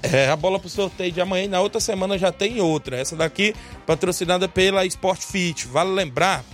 é 0.00 0.28
a 0.28 0.36
bola 0.36 0.60
pro 0.60 0.68
sorteio 0.68 1.10
de 1.10 1.20
amanhã 1.20 1.46
e 1.46 1.48
na 1.48 1.60
outra 1.60 1.80
semana 1.80 2.16
já 2.16 2.30
tem 2.30 2.60
outra. 2.60 2.98
Essa 2.98 3.16
daqui 3.16 3.52
patrocinada 3.84 4.46
pela 4.46 4.86
Sport 4.86 5.22
Fit. 5.22 5.66
Vale 5.66 5.90
lembrar 5.90 6.44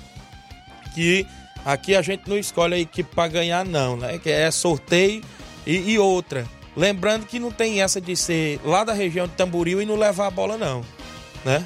que 0.95 1.27
aqui 1.62 1.95
a 1.95 2.01
gente 2.01 2.27
não 2.27 2.39
escolhe 2.39 2.73
a 2.73 2.79
equipe 2.79 3.15
para 3.15 3.29
ganhar, 3.29 3.67
não, 3.67 3.99
né? 3.99 4.19
Que 4.19 4.31
é 4.31 4.51
sorteio 4.51 5.21
e, 5.67 5.93
e, 5.93 5.99
outra, 5.99 6.47
lembrando 6.77 7.27
que 7.27 7.39
não 7.39 7.51
tem 7.51 7.83
essa 7.83 8.01
de 8.01 8.17
ser 8.17 8.61
lá 8.65 8.85
da 8.85 8.93
região 8.93 9.27
de 9.27 9.35
Tamboril 9.35 9.81
e 9.81 9.87
não 9.87 9.97
levar 9.97 10.27
a 10.27 10.31
bola, 10.31 10.57
não. 10.57 10.83
Né? 11.45 11.65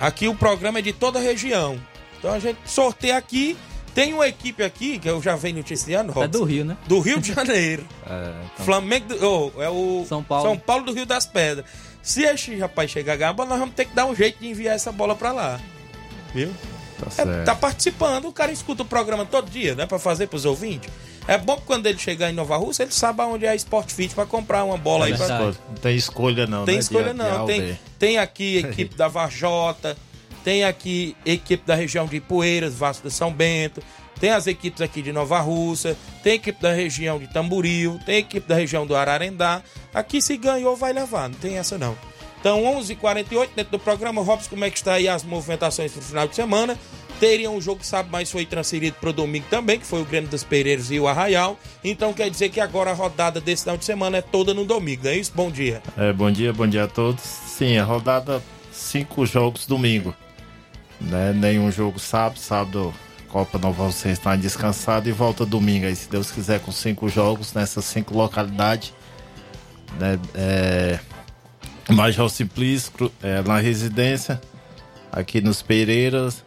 Aqui 0.00 0.28
o 0.28 0.34
programa 0.34 0.78
é 0.78 0.82
de 0.82 0.92
toda 0.92 1.18
a 1.18 1.22
região. 1.22 1.78
Então 2.18 2.32
a 2.32 2.38
gente 2.38 2.58
sorteia 2.66 3.16
aqui. 3.16 3.56
Tem 3.94 4.14
uma 4.14 4.28
equipe 4.28 4.62
aqui, 4.62 5.00
que 5.00 5.10
eu 5.10 5.20
já 5.20 5.34
venho 5.34 5.56
noticiando, 5.56 6.12
Robson, 6.12 6.24
É 6.24 6.28
do 6.28 6.44
Rio, 6.44 6.64
né? 6.64 6.76
Do 6.86 7.00
Rio 7.00 7.20
de 7.20 7.32
Janeiro. 7.32 7.84
é, 8.08 8.32
então... 8.54 8.64
Flamengo, 8.64 9.08
do, 9.08 9.52
oh, 9.56 9.62
é 9.62 9.68
o 9.68 10.04
São 10.08 10.22
Paulo. 10.22 10.48
São 10.48 10.56
Paulo 10.56 10.84
do 10.84 10.92
Rio 10.92 11.04
das 11.04 11.26
Pedras. 11.26 11.66
Se 12.00 12.22
este 12.22 12.56
rapaz 12.56 12.88
chegar 12.90 13.14
a 13.14 13.16
ganhar, 13.16 13.34
nós 13.34 13.58
vamos 13.58 13.74
ter 13.74 13.86
que 13.86 13.94
dar 13.94 14.06
um 14.06 14.14
jeito 14.14 14.38
de 14.38 14.48
enviar 14.48 14.76
essa 14.76 14.92
bola 14.92 15.16
pra 15.16 15.32
lá. 15.32 15.60
Viu? 16.32 16.52
Tá, 17.00 17.22
é, 17.22 17.42
tá 17.42 17.54
participando, 17.54 18.26
o 18.26 18.32
cara 18.32 18.52
escuta 18.52 18.82
o 18.82 18.86
programa 18.86 19.24
todo 19.24 19.50
dia, 19.50 19.74
né? 19.74 19.86
Pra 19.86 19.98
fazer 19.98 20.28
pros 20.28 20.44
ouvintes. 20.44 20.90
É 21.28 21.38
bom 21.38 21.56
que 21.56 21.62
quando 21.62 21.86
ele 21.86 21.98
chegar 21.98 22.30
em 22.30 22.32
Nova 22.32 22.56
Rússia, 22.56 22.82
ele 22.82 22.92
sabe 22.92 23.22
onde 23.22 23.44
é 23.44 23.50
a 23.50 23.54
Sport 23.54 23.90
Fit 23.90 24.14
para 24.14 24.26
comprar 24.26 24.64
uma 24.64 24.76
bola 24.76 25.08
é 25.08 25.12
aí. 25.12 25.18
Pra... 25.18 25.38
Não 25.38 25.52
tem 25.80 25.96
escolha 25.96 26.46
não, 26.46 26.64
Tem 26.64 26.76
né? 26.76 26.80
escolha 26.80 27.12
de, 27.12 27.18
não. 27.18 27.46
De 27.46 27.52
tem, 27.52 27.78
tem 27.98 28.18
aqui 28.18 28.58
equipe 28.58 28.96
da 28.96 29.08
Vajota, 29.08 29.96
tem 30.42 30.64
aqui 30.64 31.16
equipe 31.24 31.64
da 31.66 31.74
região 31.74 32.06
de 32.06 32.20
Poeiras, 32.20 32.74
Vasco 32.74 33.08
de 33.08 33.14
São 33.14 33.32
Bento, 33.32 33.82
tem 34.18 34.30
as 34.30 34.46
equipes 34.46 34.82
aqui 34.82 35.00
de 35.00 35.12
Nova 35.12 35.40
Rússia, 35.40 35.96
tem 36.22 36.34
equipe 36.34 36.60
da 36.60 36.72
região 36.72 37.18
de 37.18 37.26
Tamboril, 37.28 37.98
tem 38.04 38.18
equipe 38.18 38.46
da 38.46 38.54
região 38.54 38.86
do 38.86 38.94
Ararendá. 38.94 39.62
Aqui 39.94 40.20
se 40.20 40.36
ganhou, 40.36 40.76
vai 40.76 40.92
levar, 40.92 41.28
não 41.28 41.36
tem 41.36 41.56
essa 41.56 41.78
não. 41.78 41.96
Então, 42.40 42.62
11:48 42.62 42.90
h 42.90 42.96
48 42.96 43.52
dentro 43.54 43.72
do 43.72 43.78
programa. 43.78 44.22
Robson, 44.22 44.50
como 44.50 44.64
é 44.64 44.70
que 44.70 44.78
está 44.78 44.94
aí 44.94 45.08
as 45.08 45.22
movimentações 45.22 45.92
para 45.92 46.00
o 46.00 46.02
final 46.02 46.28
de 46.28 46.34
semana? 46.34 46.78
Teria 47.20 47.50
um 47.50 47.60
jogo 47.60 47.84
sábado, 47.84 48.08
mas 48.10 48.30
foi 48.30 48.46
transferido 48.46 48.96
para 48.98 49.10
o 49.10 49.12
domingo 49.12 49.44
também, 49.50 49.78
que 49.78 49.84
foi 49.84 50.00
o 50.00 50.06
Grêmio 50.06 50.30
dos 50.30 50.42
Pereiros 50.42 50.90
e 50.90 50.98
o 50.98 51.06
Arraial. 51.06 51.60
Então 51.84 52.14
quer 52.14 52.30
dizer 52.30 52.48
que 52.48 52.58
agora 52.58 52.92
a 52.92 52.94
rodada 52.94 53.42
desse 53.42 53.64
final 53.64 53.76
de 53.76 53.84
semana 53.84 54.16
é 54.16 54.22
toda 54.22 54.54
no 54.54 54.64
domingo, 54.64 55.04
não 55.04 55.10
é 55.10 55.16
isso? 55.18 55.30
Bom 55.34 55.50
dia. 55.50 55.82
É, 55.98 56.14
bom 56.14 56.30
dia, 56.30 56.50
bom 56.50 56.66
dia 56.66 56.84
a 56.84 56.88
todos. 56.88 57.22
Sim, 57.22 57.76
a 57.76 57.84
rodada, 57.84 58.42
cinco 58.72 59.26
jogos 59.26 59.66
domingo. 59.66 60.14
Né? 60.98 61.34
Nenhum 61.34 61.70
jogo 61.70 61.98
sábado, 61.98 62.38
sábado 62.38 62.94
Copa 63.28 63.58
Nova 63.58 63.84
Você 63.84 64.08
está 64.08 64.34
descansado 64.34 65.06
e 65.06 65.12
volta 65.12 65.44
domingo 65.44 65.84
aí, 65.84 65.94
se 65.94 66.08
Deus 66.08 66.30
quiser, 66.30 66.60
com 66.60 66.72
cinco 66.72 67.06
jogos 67.10 67.52
nessas 67.52 67.84
cinco 67.84 68.16
localidades. 68.16 68.94
Né? 69.98 70.18
É... 70.34 70.98
Major 71.90 72.30
Simplício, 72.30 73.12
é, 73.22 73.42
na 73.42 73.58
residência, 73.58 74.40
aqui 75.12 75.40
nos 75.40 75.60
Pereiras, 75.60 76.44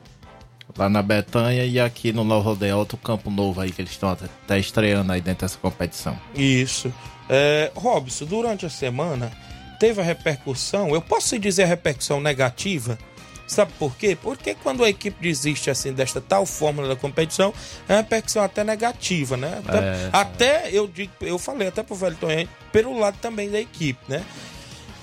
lá 0.78 0.89
na 0.89 1.01
Betanha 1.01 1.65
e 1.65 1.80
aqui 1.80 2.11
no 2.11 2.24
Novo 2.24 2.49
Rodeio, 2.49 2.78
outro 2.78 2.97
campo 2.97 3.30
novo 3.30 3.61
aí 3.61 3.71
que 3.71 3.82
eles 3.82 3.91
estão 3.91 4.09
até 4.09 4.59
estreando 4.59 5.11
aí 5.11 5.21
dentro 5.21 5.45
dessa 5.45 5.57
competição. 5.57 6.17
Isso. 6.36 6.93
É, 7.30 7.71
Robson, 7.76 8.26
durante 8.26 8.65
a 8.65 8.69
semana 8.69 9.32
teve 9.80 10.01
a 10.01 10.03
repercussão, 10.03 10.93
eu 10.93 11.01
posso 11.01 11.38
dizer 11.38 11.63
a 11.63 11.67
repercussão 11.67 12.19
negativa, 12.19 12.97
sabe 13.47 13.71
por 13.78 13.95
quê? 13.95 14.17
Porque 14.19 14.55
quando 14.55 14.84
a 14.84 14.89
equipe 14.89 15.21
desiste 15.21 15.69
assim 15.69 15.93
desta 15.93 16.21
tal 16.21 16.45
fórmula 16.45 16.88
da 16.88 16.95
competição, 16.95 17.53
é 17.88 17.93
uma 17.93 18.01
repercussão 18.01 18.43
até 18.43 18.63
negativa, 18.63 19.38
né? 19.38 19.61
Até, 19.65 19.78
é, 19.78 20.09
até 20.11 20.69
eu 20.71 20.88
digo, 20.88 21.11
eu 21.21 21.38
falei 21.38 21.67
até 21.67 21.84
pro 21.84 21.95
Velton 21.95 22.28
pelo 22.71 22.97
lado 22.97 23.17
também 23.21 23.49
da 23.49 23.59
equipe, 23.59 23.99
né? 24.07 24.24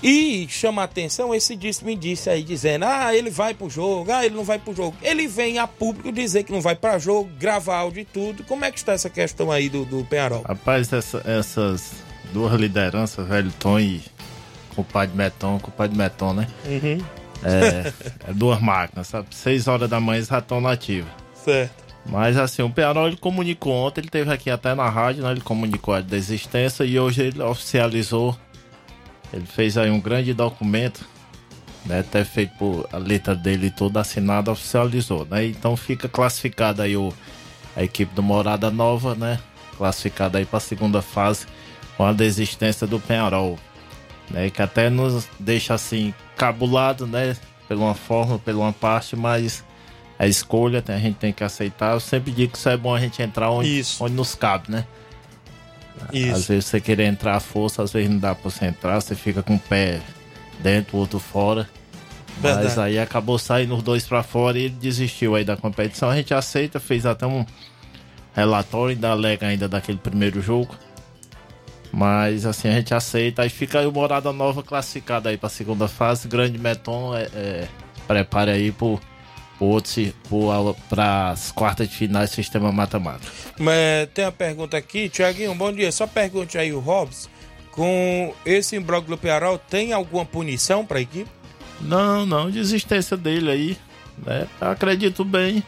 E 0.03 0.46
chama 0.48 0.82
a 0.82 0.84
atenção 0.86 1.34
esse 1.34 1.55
disse 1.55 1.84
me 1.84 1.94
disse 1.94 2.30
aí 2.30 2.42
dizendo: 2.42 2.84
"Ah, 2.84 3.14
ele 3.14 3.30
vai 3.30 3.53
pro 3.55 3.68
jogo, 3.68 4.11
ah, 4.11 4.24
ele 4.24 4.34
não 4.34 4.44
vai 4.44 4.59
pro 4.59 4.74
jogo". 4.74 4.96
Ele 5.03 5.26
vem 5.26 5.59
a 5.59 5.66
público 5.66 6.11
dizer 6.11 6.44
que 6.44 6.53
não 6.53 6.61
vai 6.61 6.74
para 6.74 6.98
jogo, 6.98 7.30
gravar 7.38 7.78
áudio 7.78 8.01
e 8.01 8.05
tudo. 8.05 8.44
Como 8.44 8.64
é 8.64 8.70
que 8.70 8.78
está 8.78 8.92
essa 8.92 9.11
questão 9.11 9.51
aí 9.51 9.68
do 9.68 9.84
do 9.84 10.05
Penharol? 10.05 10.42
Rapaz, 10.42 10.92
essa, 10.92 11.22
essas 11.26 11.92
duas 12.32 12.53
lideranças, 12.59 13.26
velho 13.28 13.53
Tom 13.59 13.78
e 13.78 14.03
de 15.09 15.16
Meton, 15.16 15.59
com 15.59 15.68
o 15.68 15.72
pai 15.72 15.88
de 15.88 15.96
Meton, 15.96 16.32
né? 16.32 16.46
Uhum. 16.64 16.98
É, 17.42 17.92
é, 18.28 18.32
duas 18.32 18.61
máquinas, 18.61 19.09
sabe? 19.09 19.28
Seis 19.30 19.66
horas 19.66 19.88
da 19.88 20.01
manhã 20.01 20.22
já 20.22 20.38
estão 20.38 20.61
nativas. 20.61 21.11
Certo. 21.34 21.90
Mas 22.07 22.36
assim, 22.36 22.62
o 22.62 22.70
Penharol 22.70 23.09
ele 23.09 23.16
comunicou 23.16 23.72
ontem, 23.72 24.01
ele 24.01 24.09
teve 24.09 24.32
aqui 24.32 24.51
até 24.51 24.74
na 24.74 24.88
rádio, 24.88 25.22
né? 25.22 25.30
Ele 25.32 25.40
comunicou 25.40 25.94
a 25.94 26.01
desistência 26.01 26.84
e 26.84 26.98
hoje 26.98 27.22
ele 27.22 27.42
oficializou 27.42 28.36
ele 29.32 29.46
fez 29.46 29.78
aí 29.78 29.90
um 29.90 30.00
grande 30.00 30.34
documento, 30.34 31.06
né? 31.84 32.00
Até 32.00 32.24
feito 32.24 32.52
por 32.58 32.88
a 32.92 32.98
letra 32.98 33.34
dele 33.34 33.70
toda 33.70 34.00
assinada, 34.00 34.50
oficializou, 34.50 35.26
né? 35.30 35.46
Então 35.46 35.76
fica 35.76 36.08
classificada 36.08 36.82
aí 36.82 36.96
o, 36.96 37.12
a 37.76 37.82
equipe 37.82 38.14
do 38.14 38.22
Morada 38.22 38.70
Nova, 38.70 39.14
né? 39.14 39.38
Classificada 39.76 40.38
aí 40.38 40.44
para 40.44 40.58
a 40.58 40.60
segunda 40.60 41.00
fase 41.00 41.46
com 41.96 42.04
a 42.04 42.12
desistência 42.12 42.86
do 42.86 42.98
Penharol, 42.98 43.58
né? 44.30 44.50
Que 44.50 44.62
até 44.62 44.90
nos 44.90 45.28
deixa 45.38 45.74
assim 45.74 46.12
cabulado, 46.36 47.06
né? 47.06 47.36
Pela 47.68 47.80
uma 47.80 47.94
forma, 47.94 48.38
pela 48.38 48.58
uma 48.60 48.72
parte, 48.72 49.14
mas 49.14 49.64
a 50.18 50.26
escolha 50.26 50.82
a 50.86 50.98
gente 50.98 51.16
tem 51.16 51.32
que 51.32 51.44
aceitar. 51.44 51.92
Eu 51.92 52.00
sempre 52.00 52.32
digo 52.32 52.52
que 52.52 52.58
isso 52.58 52.68
é 52.68 52.76
bom 52.76 52.94
a 52.94 53.00
gente 53.00 53.22
entrar 53.22 53.50
onde, 53.50 53.82
onde 54.00 54.14
nos 54.14 54.34
cabe, 54.34 54.70
né? 54.70 54.84
Isso. 56.12 56.36
Às 56.36 56.48
vezes 56.48 56.64
você 56.66 56.80
querer 56.80 57.05
entrar 57.05 57.36
à 57.36 57.40
força, 57.40 57.82
às 57.82 57.92
vezes 57.92 58.11
não 58.11 58.18
dá 58.18 58.34
pra 58.34 58.51
você 58.51 58.66
entrar, 58.66 59.01
você 59.01 59.14
fica 59.14 59.42
com 59.42 59.55
o 59.55 59.59
pé 59.59 60.01
dentro, 60.61 60.96
o 60.96 61.01
outro 61.01 61.18
fora. 61.18 61.68
Mas 62.42 62.57
Verdade. 62.57 62.80
aí 62.80 62.98
acabou 62.98 63.38
saindo 63.38 63.76
os 63.76 63.82
dois 63.82 64.07
pra 64.07 64.22
fora 64.22 64.59
e 64.59 64.62
ele 64.62 64.74
desistiu 64.74 65.34
aí 65.34 65.44
da 65.44 65.57
competição. 65.57 66.09
A 66.09 66.16
gente 66.16 66.32
aceita, 66.32 66.80
fez 66.80 67.05
até 67.05 67.26
um 67.26 67.44
relatório 68.34 68.96
da 68.96 69.12
Lega 69.12 69.46
ainda 69.46 69.68
daquele 69.68 69.98
primeiro 69.98 70.40
jogo. 70.40 70.74
Mas 71.92 72.46
assim, 72.46 72.68
a 72.68 72.72
gente 72.72 72.94
aceita. 72.94 73.42
Aí 73.42 73.48
fica 73.48 73.80
aí 73.80 73.86
o 73.86 73.92
Morada 73.92 74.32
Nova 74.32 74.62
classificado 74.62 75.28
aí 75.28 75.36
pra 75.36 75.48
segunda 75.48 75.88
fase. 75.88 76.28
Grande 76.28 76.59
Meton 76.59 77.14
é, 77.14 77.22
é, 77.34 77.68
prepare 78.07 78.51
aí 78.51 78.72
pro, 78.72 78.98
pro, 80.28 80.74
pras 80.88 81.52
quartas 81.52 81.88
de 81.88 81.94
finais 81.94 82.30
sistema 82.30 82.72
matemático. 82.72 83.30
Mas 83.58 84.08
tem 84.14 84.24
uma 84.24 84.32
pergunta 84.32 84.76
aqui, 84.76 85.08
Tiaguinho, 85.08 85.54
bom 85.54 85.70
dia. 85.70 85.92
Só 85.92 86.06
pergunte 86.06 86.56
aí 86.56 86.72
o 86.72 86.80
Hobbs, 86.80 87.28
com 87.70 88.34
esse 88.44 88.76
imbróglio 88.76 89.16
do 89.16 89.20
Pearol, 89.20 89.58
tem 89.58 89.92
alguma 89.92 90.24
punição 90.24 90.84
pra 90.84 91.00
equipe? 91.00 91.30
Não, 91.80 92.24
não, 92.24 92.50
desistência 92.50 93.16
dele 93.16 93.50
aí. 93.50 93.78
Né? 94.26 94.46
Acredito 94.61 95.24
bem 95.24 95.62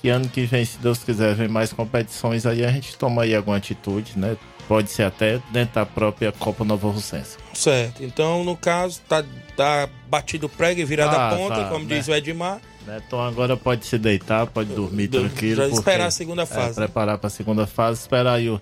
que 0.00 0.08
ano 0.08 0.28
que 0.28 0.44
vem, 0.44 0.64
se 0.64 0.76
Deus 0.78 0.98
quiser, 1.02 1.34
vem 1.34 1.48
mais 1.48 1.72
competições 1.72 2.44
aí, 2.44 2.64
a 2.64 2.70
gente 2.70 2.96
toma 2.96 3.22
aí 3.22 3.34
alguma 3.34 3.56
atitude, 3.56 4.12
né? 4.18 4.36
Pode 4.68 4.90
ser 4.90 5.04
até 5.04 5.40
dentro 5.50 5.76
da 5.76 5.86
própria 5.86 6.30
Copa 6.30 6.64
Nova 6.64 6.88
Russense. 6.90 7.36
Certo, 7.54 8.02
então 8.04 8.44
no 8.44 8.56
caso, 8.56 9.00
tá, 9.08 9.24
tá 9.56 9.88
batido 10.08 10.48
prego 10.48 10.80
e 10.80 10.84
virado 10.84 11.14
a 11.14 11.30
Tá, 11.30 11.36
ponta, 11.36 11.54
tá, 11.56 11.68
como 11.70 11.84
né? 11.86 11.96
diz 11.96 12.08
o 12.08 12.14
Edmar. 12.14 12.60
Né? 12.86 13.00
Então 13.06 13.20
agora 13.20 13.56
pode 13.56 13.86
se 13.86 13.96
deitar, 13.98 14.46
pode 14.46 14.72
dormir 14.74 15.06
Do- 15.08 15.20
tranquilo. 15.20 15.56
já 15.56 15.68
esperar 15.68 16.06
a 16.06 16.10
segunda 16.10 16.42
é, 16.42 16.46
fase. 16.46 16.74
preparar 16.74 17.18
para 17.18 17.26
a 17.28 17.30
segunda 17.30 17.66
fase, 17.66 18.00
esperar 18.02 18.34
aí 18.34 18.48
o- 18.50 18.60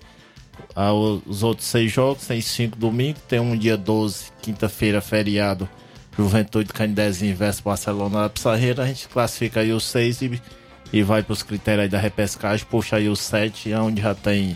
a- 0.75 0.93
os 0.93 1.43
outros 1.43 1.67
seis 1.67 1.91
jogos, 1.91 2.25
tem 2.27 2.39
cinco 2.41 2.77
domingo, 2.77 3.19
tem 3.27 3.39
um 3.39 3.57
dia 3.57 3.75
12, 3.75 4.25
quinta-feira, 4.41 5.01
feriado, 5.01 5.67
Juventude 6.17 6.71
Canidezinho 6.71 7.35
versus 7.35 7.59
Barcelona 7.61 8.29
Pissarreira, 8.29 8.83
a 8.83 8.87
gente 8.87 9.07
classifica 9.07 9.59
aí 9.61 9.71
os 9.73 9.83
seis 9.83 10.21
e, 10.21 10.39
e 10.93 11.01
vai 11.01 11.23
para 11.23 11.33
os 11.33 11.41
critérios 11.43 11.83
aí 11.83 11.89
da 11.89 11.97
repescagem, 11.97 12.65
puxa 12.69 12.97
aí 12.97 13.09
os 13.09 13.19
sete, 13.19 13.73
onde 13.73 14.01
já 14.01 14.13
tem 14.15 14.55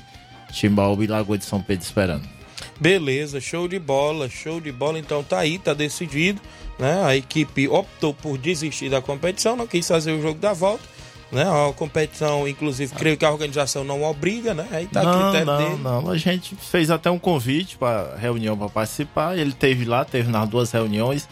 Timbaúba 0.51 1.03
e 1.03 1.07
Lagoa 1.07 1.37
de 1.37 1.43
São 1.45 1.61
Pedro 1.61 1.83
esperando. 1.83 2.36
Beleza, 2.79 3.39
show 3.39 3.67
de 3.67 3.79
bola, 3.79 4.29
show 4.29 4.59
de 4.59 4.71
bola. 4.71 4.99
Então 4.99 5.23
tá 5.23 5.39
aí, 5.39 5.57
tá 5.57 5.73
decidido. 5.73 6.41
Né? 6.77 7.03
A 7.03 7.15
equipe 7.15 7.67
optou 7.67 8.13
por 8.13 8.37
desistir 8.37 8.89
da 8.89 9.01
competição, 9.01 9.55
não 9.55 9.65
quis 9.65 9.87
fazer 9.87 10.11
o 10.11 10.21
jogo 10.21 10.39
da 10.39 10.53
volta. 10.53 10.83
Né? 11.31 11.43
A 11.43 11.73
competição, 11.73 12.47
inclusive, 12.47 12.93
creio 12.95 13.17
que 13.17 13.25
a 13.25 13.31
organização 13.31 13.83
não 13.83 14.03
obriga, 14.03 14.53
né? 14.53 14.65
Aí 14.71 14.87
tá 14.87 15.03
não, 15.03 15.31
critério 15.31 15.45
não, 15.45 15.57
dele. 15.57 15.83
não. 15.83 16.09
A 16.09 16.17
gente 16.17 16.55
fez 16.55 16.89
até 16.89 17.11
um 17.11 17.19
convite 17.19 17.77
para 17.77 18.15
reunião 18.15 18.57
para 18.57 18.69
participar. 18.69 19.37
Ele 19.37 19.51
teve 19.51 19.83
lá, 19.83 20.05
teve 20.05 20.31
nas 20.31 20.47
duas 20.47 20.71
reuniões, 20.71 21.27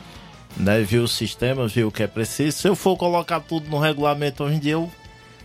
né? 0.58 0.82
Viu 0.82 1.04
o 1.04 1.08
sistema, 1.08 1.66
viu 1.68 1.88
o 1.88 1.92
que 1.92 2.04
é 2.04 2.08
preciso. 2.08 2.58
Se 2.58 2.68
eu 2.68 2.76
for 2.76 2.98
colocar 2.98 3.40
tudo 3.40 3.70
no 3.70 3.80
regulamento 3.80 4.44
hoje 4.44 4.56
em 4.56 4.60
dia, 4.60 4.74
eu, 4.74 4.92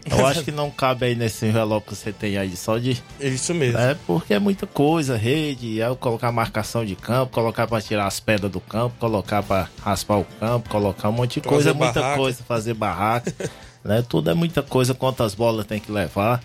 eu 0.08 0.26
acho 0.26 0.42
que 0.44 0.50
não 0.50 0.70
cabe 0.70 1.06
aí 1.06 1.14
nesse 1.14 1.46
envelope 1.46 1.88
que 1.88 1.94
você 1.96 2.12
tem 2.12 2.38
aí, 2.38 2.56
só 2.56 2.78
de. 2.78 3.02
Isso 3.20 3.52
mesmo. 3.54 3.78
É, 3.78 3.96
porque 4.06 4.34
é 4.34 4.38
muita 4.38 4.66
coisa, 4.66 5.16
rede, 5.16 5.78
eu 5.78 5.96
colocar 5.96 6.30
marcação 6.32 6.84
de 6.84 6.94
campo, 6.96 7.32
colocar 7.32 7.66
para 7.66 7.82
tirar 7.82 8.06
as 8.06 8.20
pedras 8.20 8.50
do 8.50 8.60
campo, 8.60 8.94
colocar 8.98 9.42
para 9.42 9.68
raspar 9.82 10.18
o 10.18 10.24
campo, 10.38 10.68
colocar 10.68 11.08
um 11.08 11.12
monte 11.12 11.40
de 11.40 11.48
Fazer 11.48 11.54
coisa, 11.54 11.70
é 11.70 11.72
muita 11.74 12.00
barraca. 12.00 12.18
coisa, 12.18 12.42
fazer 12.46 12.74
barraca, 12.74 13.34
né? 13.84 14.04
Tudo 14.08 14.30
é 14.30 14.34
muita 14.34 14.62
coisa, 14.62 14.94
quantas 14.94 15.34
bolas 15.34 15.66
tem 15.66 15.80
que 15.80 15.92
levar. 15.92 16.42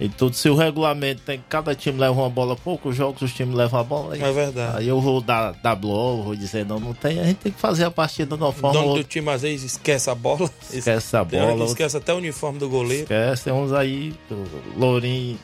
E 0.00 0.08
tudo, 0.08 0.34
se 0.34 0.48
o 0.48 0.54
regulamento 0.56 1.20
tem 1.26 1.36
que 1.38 1.44
cada 1.46 1.74
time 1.74 1.98
leva 2.00 2.14
uma 2.14 2.30
bola, 2.30 2.56
poucos 2.56 2.96
jogos 2.96 3.20
os 3.20 3.34
times 3.34 3.54
levam 3.54 3.80
a 3.80 3.84
bola. 3.84 4.14
aí- 4.14 4.22
É 4.22 4.32
verdade. 4.32 4.78
Aí 4.78 4.88
eu 4.88 4.98
vou 4.98 5.20
dar, 5.20 5.52
dar 5.62 5.74
bloco, 5.74 6.22
vou 6.22 6.34
dizer, 6.34 6.64
não, 6.64 6.80
não 6.80 6.94
tem, 6.94 7.20
a 7.20 7.24
gente 7.24 7.36
tem 7.36 7.52
que 7.52 7.60
fazer 7.60 7.84
a 7.84 7.90
partida 7.90 8.34
de 8.34 8.42
uma 8.42 8.48
O 8.48 8.52
forma 8.52 8.78
ou 8.80 8.86
dono 8.92 9.02
do 9.02 9.04
time 9.04 9.28
às 9.28 9.42
vezes 9.42 9.72
esquece 9.72 10.08
a 10.08 10.14
bola. 10.14 10.50
Esquece 10.72 11.14
a 11.16 11.22
bola. 11.22 11.64
Esquece 11.66 11.98
até 11.98 12.14
o 12.14 12.16
uniforme 12.16 12.58
do 12.58 12.68
goleiro. 12.70 13.02
Esquece, 13.02 13.44
tem 13.44 13.52
uns 13.52 13.74
aí, 13.74 14.14
o 14.30 14.46
Lourinho 14.80 15.38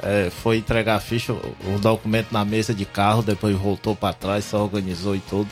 é, 0.00 0.30
foi 0.30 0.58
entregar 0.58 0.94
a 0.94 1.00
ficha, 1.00 1.32
o, 1.32 1.74
o 1.74 1.78
documento 1.80 2.28
na 2.30 2.44
mesa 2.44 2.72
de 2.72 2.84
carro, 2.84 3.20
depois 3.20 3.56
voltou 3.56 3.96
pra 3.96 4.12
trás, 4.12 4.44
se 4.44 4.54
organizou 4.54 5.16
e 5.16 5.20
tudo. 5.20 5.48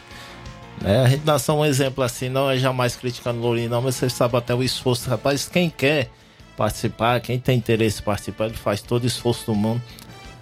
Né? 0.81 1.03
A 1.05 1.09
gente 1.09 1.23
dá 1.25 1.37
só 1.37 1.59
um 1.59 1.65
exemplo 1.65 2.05
assim, 2.05 2.29
não 2.29 2.49
é 2.49 2.57
jamais 2.59 2.95
criticando 2.95 3.41
o 3.41 3.43
Lourinho, 3.43 3.71
não, 3.71 3.83
mas 3.83 3.97
você 3.97 4.09
sabe 4.09 4.37
até 4.37 4.55
o 4.55 4.63
esforço. 4.63 5.11
Rapaz, 5.11 5.49
quem 5.53 5.69
quer 5.69 6.11
participar, 6.61 7.23
quem 7.23 7.39
tem 7.39 7.57
interesse 7.57 8.03
em 8.03 8.05
participar, 8.05 8.45
ele 8.45 8.55
faz 8.55 8.83
todo 8.83 9.05
o 9.05 9.07
esforço 9.07 9.47
do 9.47 9.55
mundo. 9.55 9.81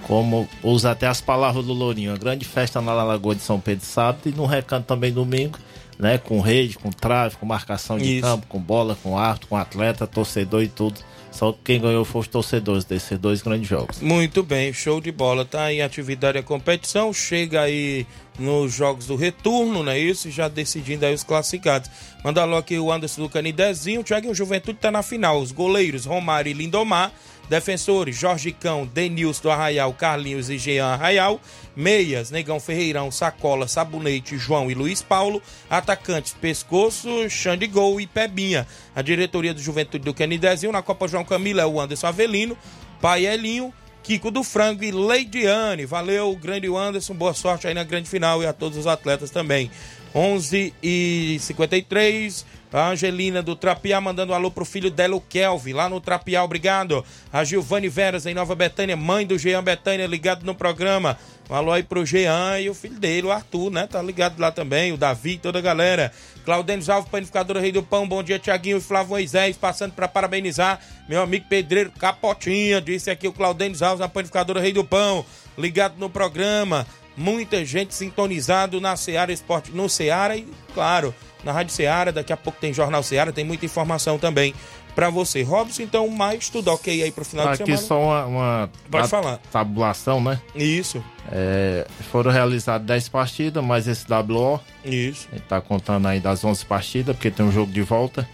Como 0.02 0.48
usa 0.64 0.90
até 0.90 1.06
as 1.06 1.20
palavras 1.20 1.64
do 1.64 1.72
Lourinho, 1.72 2.10
uma 2.10 2.18
grande 2.18 2.44
festa 2.44 2.80
na 2.80 2.92
Lagoa 2.92 3.36
de 3.36 3.42
São 3.42 3.60
Pedro 3.60 3.84
sábado 3.84 4.22
e 4.26 4.32
no 4.32 4.44
recanto 4.44 4.86
também 4.86 5.12
domingo, 5.12 5.60
né? 5.96 6.18
Com 6.18 6.40
rede, 6.40 6.76
com 6.76 6.90
trave, 6.90 7.36
com 7.36 7.46
marcação 7.46 7.98
de 7.98 8.16
Isso. 8.16 8.22
campo, 8.22 8.48
com 8.48 8.58
bola, 8.58 8.98
com 9.00 9.16
árbitro, 9.16 9.46
com 9.48 9.56
atleta, 9.56 10.08
torcedor 10.08 10.64
e 10.64 10.68
tudo. 10.68 11.00
Só 11.39 11.53
que 11.53 11.59
quem 11.66 11.80
ganhou 11.80 12.05
foi 12.05 12.22
os 12.22 12.26
torcedores 12.26 12.84
desses 12.84 13.16
dois 13.16 13.41
grandes 13.41 13.68
jogos. 13.68 14.01
Muito 14.01 14.43
bem, 14.43 14.72
show 14.72 15.01
de 15.01 15.12
bola. 15.12 15.45
Tá 15.45 15.72
em 15.72 15.82
atividade 15.82 16.36
a 16.36 16.43
competição, 16.43 17.12
chega 17.12 17.62
aí 17.62 18.05
nos 18.36 18.74
jogos 18.74 19.07
do 19.07 19.14
retorno, 19.14 19.84
não 19.84 19.93
é 19.93 20.01
isso? 20.01 20.32
Já 20.32 20.49
decidindo 20.49 21.07
aí 21.07 21.14
os 21.14 21.22
classificados. 21.22 21.89
Manda 22.24 22.45
logo 22.45 22.59
aqui 22.59 22.76
o 22.76 22.91
Anderson 22.91 23.22
do 23.22 23.28
Canidezinho. 23.28 24.01
O 24.01 24.05
Thiago 24.05 24.34
Juventude 24.34 24.80
tá 24.80 24.91
na 24.91 25.01
final. 25.01 25.41
Os 25.41 25.53
goleiros 25.53 26.07
Romário 26.07 26.51
e 26.51 26.53
Lindomar. 26.53 27.12
Defensores 27.49 28.16
Jorge 28.16 28.53
Cão, 28.53 28.86
Denilson 28.86 29.51
Arraial, 29.51 29.92
Carlinhos 29.94 30.51
e 30.51 30.59
Jean 30.59 30.86
Arraial. 30.86 31.40
Meias, 31.74 32.30
Negão 32.30 32.59
Ferreirão, 32.59 33.11
Sacola, 33.11 33.68
Sabonete, 33.68 34.36
João 34.36 34.70
e 34.70 34.74
Luiz 34.74 35.01
Paulo. 35.01 35.40
Atacantes 35.70 36.34
Pescoço, 36.34 37.30
Xande 37.30 37.66
Gol 37.66 38.01
e 38.01 38.07
Pebinha. 38.07 38.66
A 38.94 39.01
diretoria 39.01 39.55
do 39.55 39.61
Juventude 39.61 40.05
do 40.05 40.12
Canidezinho 40.12 40.72
na 40.72 40.82
Copa 40.82 41.09
João 41.09 41.24
Camilo 41.24 41.61
é 41.61 41.66
o 41.66 41.80
Anderson 41.80 42.09
Avelino, 42.09 42.59
Pai 43.01 43.26
Elinho, 43.26 43.72
Kiko 44.03 44.30
do 44.30 44.42
Frango 44.42 44.82
e 44.82 44.90
Leidiane. 44.90 45.84
Valeu, 45.84 46.34
grande 46.34 46.66
Anderson. 46.66 47.14
Boa 47.14 47.34
sorte 47.34 47.66
aí 47.66 47.74
na 47.74 47.84
grande 47.84 48.09
final 48.09 48.42
e 48.42 48.46
a 48.46 48.53
todos 48.53 48.78
os 48.78 48.86
atletas 48.86 49.30
também. 49.30 49.70
11 50.14 50.74
e 50.82 51.36
53. 51.40 52.46
A 52.72 52.90
Angelina 52.90 53.42
do 53.42 53.56
Trapiá 53.56 53.98
mandando 54.00 54.32
um 54.32 54.34
alô 54.34 54.50
pro 54.50 54.64
filho 54.64 54.90
dela, 54.90 55.16
o 55.16 55.20
Kelvin, 55.20 55.72
lá 55.72 55.88
no 55.88 56.00
Trapiá, 56.00 56.44
obrigado. 56.44 57.02
A 57.32 57.42
Gilvane 57.42 57.88
Veras 57.88 58.26
em 58.26 58.34
Nova 58.34 58.54
Betânia, 58.54 58.94
mãe 58.94 59.26
do 59.26 59.38
Jean 59.38 59.62
Betânia, 59.62 60.06
ligado 60.06 60.44
no 60.44 60.54
programa. 60.54 61.18
Um 61.48 61.54
alô 61.54 61.72
aí 61.72 61.82
pro 61.82 62.04
Jean 62.04 62.60
e 62.60 62.68
o 62.68 62.74
filho 62.74 62.98
dele, 62.98 63.26
o 63.26 63.32
Arthur, 63.32 63.70
né? 63.70 63.86
Tá 63.86 64.02
ligado 64.02 64.38
lá 64.38 64.52
também, 64.52 64.92
o 64.92 64.98
Davi, 64.98 65.38
toda 65.38 65.58
a 65.58 65.62
galera. 65.62 66.12
Claudênio 66.44 66.92
Alves, 66.92 67.10
panificadora 67.10 67.58
Rei 67.58 67.72
do 67.72 67.82
Pão, 67.82 68.06
bom 68.06 68.22
dia, 68.22 68.38
Tiaguinho 68.38 68.76
e 68.76 68.82
Flávio 68.82 69.10
Moisés, 69.10 69.56
passando 69.56 69.92
para 69.92 70.06
parabenizar 70.06 70.78
meu 71.08 71.22
amigo 71.22 71.46
pedreiro 71.48 71.90
Capotinha, 71.90 72.82
disse 72.82 73.10
aqui 73.10 73.26
o 73.26 73.32
Claudênio 73.32 73.82
Alves, 73.82 74.00
na 74.00 74.08
panificadora 74.08 74.60
Rei 74.60 74.74
do 74.74 74.84
Pão, 74.84 75.24
ligado 75.56 75.94
no 75.98 76.10
programa. 76.10 76.86
Muita 77.16 77.64
gente 77.64 77.94
sintonizado 77.94 78.80
na 78.80 78.94
Seara 78.94 79.32
Esporte, 79.32 79.72
no 79.72 79.88
Seara 79.88 80.36
e, 80.36 80.46
claro, 80.72 81.14
na 81.45 81.53
Rádio 81.53 81.72
Seara. 81.72 82.12
Daqui 82.12 82.32
a 82.32 82.36
pouco 82.36 82.59
tem 82.61 82.72
Jornal 82.72 83.03
Seara, 83.03 83.32
tem 83.32 83.45
muita 83.45 83.64
informação 83.64 84.18
também 84.18 84.55
pra 84.95 85.11
você. 85.11 85.43
Robson, 85.43 85.82
então, 85.82 86.09
mais 86.09 86.49
tudo 86.49 86.68
ok 86.72 87.03
aí 87.03 87.12
pro 87.12 87.24
final 87.24 87.47
de 87.47 87.53
Aqui 87.62 87.76
semana? 87.76 87.82
só 87.86 88.01
uma, 88.03 88.24
uma 88.26 88.70
Pode 88.91 89.09
falar. 89.09 89.39
tabulação, 89.53 90.20
né? 90.20 90.41
Isso. 90.55 91.03
É, 91.30 91.86
foram 92.11 92.30
realizadas 92.32 92.86
10 92.86 93.09
partidas, 93.09 93.62
mais 93.64 93.86
esse 93.86 94.05
WO. 94.11 94.61
Isso. 94.84 95.28
Gente 95.32 95.43
tá 95.43 95.61
contando 95.61 96.07
aí 96.09 96.18
das 96.20 96.45
11 96.45 96.64
partidas, 96.64 97.14
porque 97.14 97.30
tem 97.30 97.47
um 97.47 97.53
jogo 97.53 97.70
de 97.72 97.82
volta. 97.82 98.28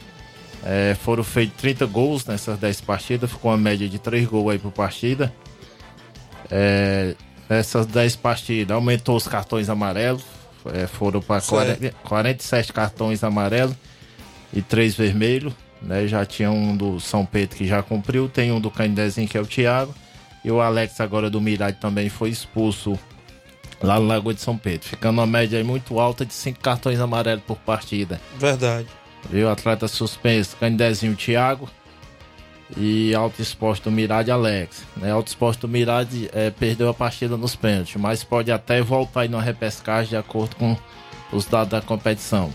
É, 0.64 0.96
foram 1.02 1.22
feitos 1.22 1.56
30 1.58 1.84
gols 1.84 2.24
nessas 2.24 2.58
10 2.58 2.80
partidas, 2.80 3.30
ficou 3.30 3.50
uma 3.50 3.58
média 3.58 3.86
de 3.86 3.98
3 3.98 4.26
gols 4.26 4.52
aí 4.52 4.58
por 4.58 4.72
partida. 4.72 5.30
É, 6.50 7.14
essas 7.48 7.84
10 7.86 8.16
partidas 8.16 8.74
aumentou 8.74 9.16
os 9.16 9.28
cartões 9.28 9.68
amarelos, 9.68 10.22
é, 10.72 10.86
foram 10.86 11.20
para 11.20 11.40
Certo. 11.40 11.94
47 12.04 12.72
cartões 12.72 13.22
amarelos 13.22 13.74
e 14.52 14.62
3 14.62 14.94
vermelhos. 14.94 15.52
Né? 15.82 16.06
Já 16.06 16.24
tinha 16.24 16.50
um 16.50 16.76
do 16.76 16.98
São 17.00 17.26
Pedro 17.26 17.56
que 17.56 17.66
já 17.66 17.82
cumpriu, 17.82 18.28
tem 18.28 18.50
um 18.52 18.60
do 18.60 18.70
Candezinho 18.70 19.28
que 19.28 19.36
é 19.36 19.40
o 19.40 19.46
Thiago. 19.46 19.94
E 20.44 20.50
o 20.50 20.60
Alex 20.60 21.00
agora 21.00 21.30
do 21.30 21.40
Mirade 21.40 21.78
também 21.80 22.08
foi 22.08 22.28
expulso 22.28 22.98
lá 23.82 23.98
no 23.98 24.06
Lagoa 24.06 24.34
de 24.34 24.40
São 24.40 24.56
Pedro, 24.56 24.88
ficando 24.88 25.18
uma 25.18 25.26
média 25.26 25.62
muito 25.64 25.98
alta 25.98 26.24
de 26.24 26.32
5 26.34 26.60
cartões 26.60 27.00
amarelos 27.00 27.42
por 27.46 27.58
partida. 27.58 28.20
Verdade. 28.38 28.86
Viu? 29.30 29.48
Atleta 29.48 29.88
suspenso, 29.88 30.56
Candezinho 30.56 31.16
Thiago 31.16 31.68
e 32.76 33.14
Alto 33.14 33.40
Esporte 33.42 33.84
do 33.84 33.90
Mirade 33.90 34.30
Alex. 34.30 34.82
Né? 34.96 35.10
Alto 35.10 35.28
Esporte 35.28 35.60
do 35.60 35.68
Mirade 35.68 36.28
eh, 36.32 36.50
perdeu 36.50 36.88
a 36.88 36.94
partida 36.94 37.36
nos 37.36 37.54
pênaltis, 37.54 37.96
mas 37.96 38.24
pode 38.24 38.50
até 38.50 38.80
voltar 38.80 39.20
aí 39.22 39.28
numa 39.28 39.42
repescagem 39.42 40.10
de 40.10 40.16
acordo 40.16 40.56
com 40.56 40.76
os 41.32 41.46
dados 41.46 41.70
da 41.70 41.80
competição. 41.80 42.52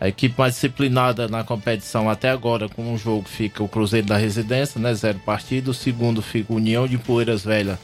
A 0.00 0.08
equipe 0.08 0.34
mais 0.38 0.54
disciplinada 0.54 1.28
na 1.28 1.44
competição 1.44 2.08
até 2.08 2.30
agora 2.30 2.68
com 2.70 2.90
um 2.90 2.96
jogo 2.96 3.28
fica 3.28 3.62
o 3.62 3.68
Cruzeiro 3.68 4.06
da 4.06 4.16
Residência, 4.16 4.80
né? 4.80 4.94
Zero 4.94 5.18
partido. 5.18 5.72
O 5.72 5.74
segundo 5.74 6.22
fica 6.22 6.52
o 6.52 6.56
União 6.56 6.88
de 6.88 6.96
Poeiras 6.96 7.44
Velha, 7.44 7.78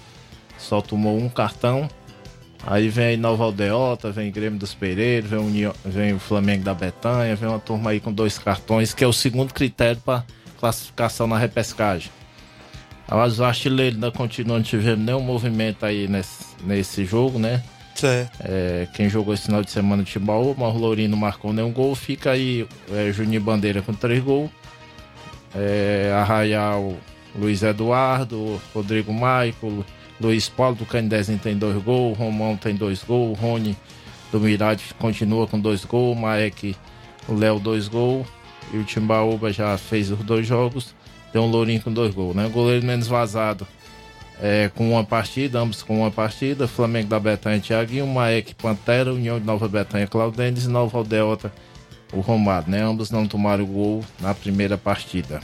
só 0.59 0.80
tomou 0.80 1.18
um 1.18 1.28
cartão. 1.28 1.88
Aí 2.66 2.88
vem 2.88 3.18
Nova 3.18 3.44
Aldeota, 3.44 4.11
vem 4.11 4.32
Grêmio 4.32 4.59
dos 4.59 4.72
Pereiros, 4.74 5.28
vem 5.28 5.38
União- 5.38 5.74
vem 5.84 6.14
o 6.14 6.18
Flamengo 6.18 6.64
da 6.64 6.72
Betanha, 6.72 7.36
vem 7.36 7.49
uma 7.49 7.59
turma 7.59 7.90
aí 7.90 8.01
com 8.01 8.11
dois 8.11 8.38
cartões, 8.38 8.94
que 8.94 9.05
é 9.05 9.07
o 9.07 9.12
segundo 9.12 9.53
critério 9.53 10.01
para 10.03 10.24
classificação 10.59 11.26
na 11.26 11.38
repescagem. 11.38 12.11
Mas 13.09 13.38
o 13.38 13.44
artilheiro 13.44 13.94
ainda 13.96 14.11
continua, 14.11 14.57
não 14.57 14.64
tivemos 14.64 15.04
nenhum 15.04 15.20
movimento 15.20 15.86
aí 15.86 16.09
nesse, 16.09 16.44
nesse 16.64 17.04
jogo, 17.04 17.38
né? 17.38 17.62
Certo. 17.94 18.38
É, 18.40 18.88
quem 18.92 19.09
jogou 19.09 19.32
esse 19.32 19.44
final 19.44 19.62
de 19.62 19.70
semana 19.70 20.02
de 20.02 20.11
Timbaú, 20.11 20.54
mas 20.59 20.74
o 20.74 20.78
Lourinho 20.78 21.11
não 21.11 21.18
marcou 21.18 21.52
nenhum 21.52 21.72
gol. 21.72 21.94
Fica 21.94 22.32
aí 22.32 22.66
é, 22.92 23.12
Juninho 23.12 23.40
Bandeira 23.40 23.80
com 23.80 23.94
três 23.94 24.22
gols. 24.22 24.50
É, 25.54 26.12
Arraial, 26.14 26.94
Luiz 27.34 27.62
Eduardo, 27.62 28.61
Rodrigo 28.74 29.12
Maico, 29.12 29.84
Luiz 30.20 30.48
Paulo 30.48 30.76
do 30.76 30.84
Canidezinho 30.84 31.38
tem 31.38 31.57
dois 31.57 31.82
gols, 31.82 32.18
Romão 32.18 32.57
tem 32.57 32.74
dois 32.74 33.02
gols, 33.02 33.38
Rony 33.38 33.76
do 34.32 34.40
Mirade 34.40 34.82
continua 34.98 35.46
com 35.46 35.59
dois 35.59 35.84
gols, 35.84 36.18
Maek, 36.18 36.76
o 37.28 37.34
Léo 37.34 37.59
dois 37.59 37.88
gols 37.88 38.26
e 38.72 38.78
o 38.78 38.84
Timbaúba 38.84 39.52
já 39.52 39.76
fez 39.78 40.10
os 40.10 40.18
dois 40.20 40.46
jogos, 40.46 40.94
tem 41.32 41.40
um 41.40 41.46
Lourinho 41.46 41.82
com 41.82 41.92
dois 41.92 42.14
gols, 42.14 42.34
né? 42.34 42.46
O 42.46 42.50
goleiro 42.50 42.84
menos 42.84 43.06
vazado 43.06 43.66
é, 44.40 44.70
com 44.74 44.90
uma 44.90 45.04
partida, 45.04 45.58
ambos 45.58 45.82
com 45.82 46.00
uma 46.00 46.10
partida, 46.10 46.68
Flamengo 46.68 47.08
da 47.08 47.18
Betanha 47.18 47.60
Thiaguinho, 47.60 48.06
Maek 48.06 48.54
Pantera, 48.54 49.12
União 49.12 49.38
de 49.38 49.46
Nova 49.46 49.68
Betanha 49.68 50.06
Claudênis 50.06 50.64
e 50.64 50.68
Nova 50.68 50.98
Aldeota 50.98 51.52
o 52.12 52.20
Romário, 52.20 52.70
né? 52.70 52.82
Ambos 52.82 53.10
não 53.10 53.26
tomaram 53.26 53.64
gol 53.64 54.04
na 54.20 54.34
primeira 54.34 54.78
partida. 54.78 55.40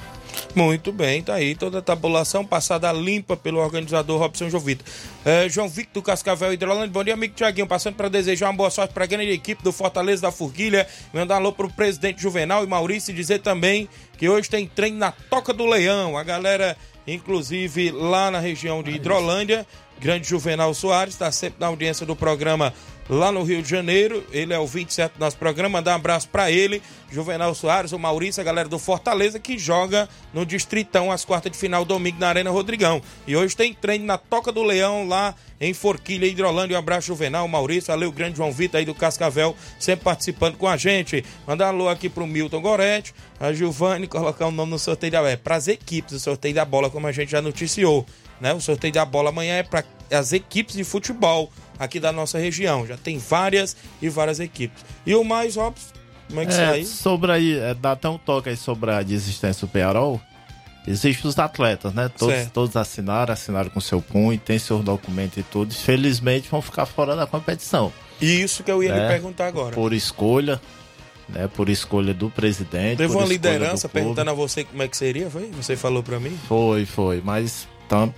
Muito 0.54 0.92
bem, 0.92 1.22
tá 1.22 1.34
aí 1.34 1.54
toda 1.54 1.78
a 1.78 1.82
tabulação 1.82 2.44
passada 2.44 2.92
limpa 2.92 3.36
pelo 3.36 3.58
organizador 3.58 4.18
Robson 4.18 4.50
João 4.50 4.62
Vitor. 4.62 4.86
É, 5.24 5.48
João 5.48 5.68
Victor 5.68 6.02
Cascavel 6.02 6.52
Hidrolândia, 6.52 6.88
bom 6.88 7.02
dia, 7.02 7.14
amigo 7.14 7.34
Tiaguinho. 7.34 7.66
Passando 7.66 7.94
para 7.94 8.08
desejar 8.08 8.46
uma 8.46 8.56
boa 8.56 8.70
sorte 8.70 8.92
para 8.92 9.04
a 9.04 9.06
grande 9.06 9.30
equipe 9.30 9.62
do 9.62 9.72
Fortaleza 9.72 10.22
da 10.22 10.30
Forquilha. 10.30 10.86
Mandar 11.12 11.34
um 11.34 11.38
alô 11.38 11.52
pro 11.52 11.70
presidente 11.70 12.20
Juvenal 12.20 12.64
e 12.64 12.66
Maurício 12.66 13.12
e 13.12 13.14
dizer 13.14 13.40
também 13.40 13.88
que 14.18 14.28
hoje 14.28 14.50
tem 14.50 14.66
treino 14.66 14.98
na 14.98 15.10
Toca 15.12 15.52
do 15.52 15.64
Leão. 15.66 16.18
A 16.18 16.22
galera, 16.22 16.76
inclusive 17.06 17.90
lá 17.90 18.30
na 18.30 18.38
região 18.38 18.82
de 18.82 18.90
Hidrolândia, 18.90 19.66
grande 20.03 20.28
Juvenal 20.28 20.74
Soares, 20.74 21.14
está 21.14 21.30
sempre 21.30 21.61
na 21.61 21.68
audiência 21.68 22.05
do 22.05 22.16
programa 22.16 22.74
lá 23.09 23.30
no 23.30 23.44
Rio 23.44 23.62
de 23.62 23.70
Janeiro. 23.70 24.24
Ele 24.32 24.53
é 24.53 24.59
o 24.59 24.66
27 24.66 25.14
do 25.14 25.20
nosso 25.20 25.36
programa. 25.36 25.78
Mandar 25.78 25.92
um 25.92 25.96
abraço 25.96 26.28
para 26.28 26.50
ele, 26.50 26.82
Juvenal 27.11 27.55
Soares, 27.55 27.92
o 27.92 27.98
Maurício, 27.98 28.40
a 28.40 28.44
galera 28.44 28.68
do 28.68 28.80
Fortaleza 28.80 29.38
que 29.38 29.57
joga 29.57 30.09
no 30.34 30.44
Distritão 30.44 31.12
às 31.12 31.24
quartas 31.24 31.53
de 31.53 31.59
final 31.59 31.84
domingo 31.84 32.18
na 32.18 32.28
Arena 32.28 32.50
Rodrigão. 32.50 33.00
E 33.26 33.36
hoje 33.36 33.57
tem 33.57 33.72
treino 33.72 34.05
na 34.05 34.18
Toca 34.18 34.50
do 34.50 34.64
Leão 34.64 35.07
lá 35.07 35.36
em 35.61 35.72
Forquilha, 35.72 36.26
Hidrolândia. 36.26 36.76
Um 36.76 36.80
abraço, 36.80 37.07
Juvenal, 37.07 37.46
Maurício, 37.46 37.92
valeu, 37.92 38.09
o 38.09 38.12
grande 38.12 38.38
João 38.38 38.50
Vitor 38.50 38.80
aí 38.80 38.84
do 38.84 38.94
Cascavel, 38.94 39.55
sempre 39.78 40.05
participando 40.05 40.57
com 40.57 40.66
a 40.66 40.76
gente. 40.76 41.24
Mandar 41.46 41.66
um 41.66 41.68
alô 41.68 41.88
aqui 41.88 42.09
pro 42.09 42.26
Milton 42.26 42.61
Goretti, 42.61 43.14
a 43.38 43.53
Giovanni, 43.53 44.09
colocar 44.09 44.46
o 44.46 44.50
nome 44.50 44.72
no 44.72 44.78
sorteio 44.80 45.12
da 45.12 45.20
é, 45.30 45.36
pras 45.36 45.68
equipes, 45.68 46.14
o 46.14 46.20
sorteio 46.20 46.57
da 46.57 46.64
bola, 46.64 46.90
como 46.90 47.07
a 47.07 47.12
gente 47.12 47.30
já 47.30 47.40
noticiou. 47.40 48.05
Né? 48.43 48.53
O 48.53 48.61
sorteio 48.61 48.93
da 48.93 49.05
bola 49.05 49.28
amanhã 49.28 49.55
é 49.55 49.62
para 49.62 49.84
as 50.11 50.32
equipes 50.32 50.74
de 50.74 50.82
futebol 50.82 51.49
aqui 51.78 52.01
da 52.01 52.11
nossa 52.11 52.40
região. 52.40 52.84
Já 52.84 52.97
tem 52.97 53.16
várias 53.16 53.76
e 54.03 54.09
várias 54.09 54.40
equipes. 54.40 54.84
E 55.07 55.14
o 55.14 55.22
mais, 55.22 55.55
Robson, 55.55 55.93
como 56.26 56.40
é 56.40 56.47
que 56.47 56.53
É, 56.53 56.57
sai? 56.57 56.84
sobre 56.84 57.30
aí, 57.30 57.57
é, 57.57 57.72
dá 57.72 57.93
até 57.93 58.09
um 58.09 58.18
toque 58.18 58.49
aí 58.49 58.57
sobre 58.57 58.90
a 58.90 59.01
desistência 59.01 59.64
do 59.64 59.70
Pearol. 59.70 60.20
Existem 60.88 61.30
os 61.30 61.38
atletas, 61.38 61.95
né? 61.95 62.11
Todos, 62.18 62.34
Certo. 62.34 62.51
todos 62.51 62.74
assinaram, 62.74 63.32
assinaram 63.32 63.70
com 63.70 63.80
seu 63.80 64.03
punho, 64.03 64.36
tem 64.36 64.59
seus 64.59 64.82
documentos 64.84 65.38
e 65.38 65.45
tudo. 65.45 65.72
Felizmente 65.72 66.49
vão 66.51 66.61
ficar 66.61 66.84
fora 66.84 67.14
da 67.14 67.28
competição. 67.28 67.93
Isso 68.20 68.64
que 68.64 68.72
eu 68.72 68.82
ia 68.82 68.93
lhe 68.93 68.99
né? 69.03 69.07
perguntar 69.09 69.47
agora. 69.47 69.72
Por 69.72 69.93
escolha, 69.93 70.61
né? 71.28 71.47
Por 71.47 71.68
escolha 71.68 72.12
do 72.12 72.28
presidente. 72.28 72.99
Teve 72.99 73.14
uma 73.14 73.24
liderança 73.24 73.88
perguntando 73.88 74.30
a 74.32 74.34
você 74.34 74.64
como 74.64 74.82
é 74.82 74.88
que 74.88 74.97
seria, 74.97 75.30
foi? 75.30 75.49
Você 75.53 75.76
falou 75.76 76.03
pra 76.03 76.18
mim? 76.18 76.36
Foi, 76.49 76.84
foi, 76.84 77.22
mas 77.24 77.68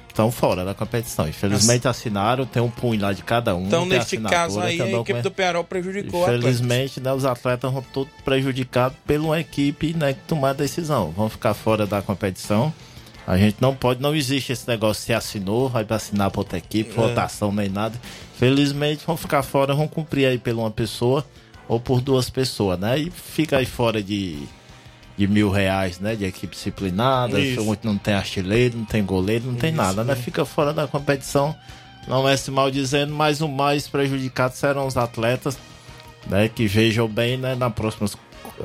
estão 0.08 0.30
fora 0.30 0.64
da 0.64 0.72
competição. 0.74 1.28
Infelizmente 1.28 1.88
assinaram, 1.88 2.46
tem 2.46 2.62
um 2.62 2.70
punho 2.70 3.00
lá 3.02 3.12
de 3.12 3.22
cada 3.22 3.54
um. 3.56 3.66
Então, 3.66 3.84
neste 3.84 4.16
caso 4.18 4.60
aí, 4.60 4.80
a 4.80 4.88
equipe 4.88 5.22
do 5.22 5.30
Pearol 5.30 5.64
prejudicou. 5.64 6.22
Infelizmente, 6.22 7.00
né, 7.00 7.12
os 7.12 7.24
atletas 7.24 7.72
vão 7.72 7.82
todos 7.92 8.12
prejudicados 8.24 8.96
pela 9.06 9.24
uma 9.24 9.40
equipe 9.40 9.92
né, 9.94 10.12
que 10.12 10.20
tomar 10.28 10.50
a 10.50 10.52
decisão. 10.52 11.10
Vão 11.10 11.28
ficar 11.28 11.54
fora 11.54 11.86
da 11.86 12.00
competição. 12.00 12.72
A 13.26 13.38
gente 13.38 13.56
não 13.58 13.74
pode, 13.74 14.02
não 14.02 14.14
existe 14.14 14.52
esse 14.52 14.68
negócio 14.68 15.02
se 15.02 15.12
assinou, 15.12 15.68
vai 15.68 15.82
pra 15.84 15.96
assinar 15.96 16.30
pra 16.30 16.40
outra 16.40 16.58
equipe, 16.58 16.90
É. 16.90 16.94
votação 16.94 17.50
nem 17.50 17.68
nada. 17.70 17.98
Felizmente 18.38 19.04
vão 19.06 19.16
ficar 19.16 19.42
fora, 19.42 19.74
vão 19.74 19.88
cumprir 19.88 20.26
aí 20.26 20.38
por 20.38 20.52
uma 20.52 20.70
pessoa 20.70 21.24
ou 21.66 21.80
por 21.80 22.02
duas 22.02 22.28
pessoas, 22.28 22.78
né? 22.78 22.98
E 22.98 23.10
fica 23.10 23.56
aí 23.56 23.64
fora 23.64 24.02
de, 24.02 24.38
de 25.16 25.26
mil 25.26 25.50
reais, 25.50 25.98
né? 26.00 26.14
De 26.16 26.24
equipe 26.24 26.54
disciplinada, 26.54 27.38
não 27.82 27.96
tem 27.96 28.14
artilheiro, 28.14 28.78
não 28.78 28.84
tem 28.84 29.04
goleiro, 29.04 29.46
não 29.46 29.54
tem 29.54 29.70
Isso, 29.70 29.76
nada, 29.76 30.02
né? 30.04 30.14
né? 30.14 30.20
Fica 30.20 30.44
fora 30.44 30.72
da 30.72 30.86
competição. 30.86 31.54
Não 32.06 32.28
é 32.28 32.36
se 32.36 32.50
mal 32.50 32.70
dizendo, 32.70 33.14
mas 33.14 33.40
o 33.40 33.48
mais 33.48 33.88
prejudicado 33.88 34.54
serão 34.54 34.86
os 34.86 34.96
atletas, 34.96 35.56
né? 36.26 36.48
Que 36.48 36.66
vejam 36.66 37.08
bem, 37.08 37.36
né? 37.36 37.54
Nas 37.54 37.72
próximas, 37.72 38.16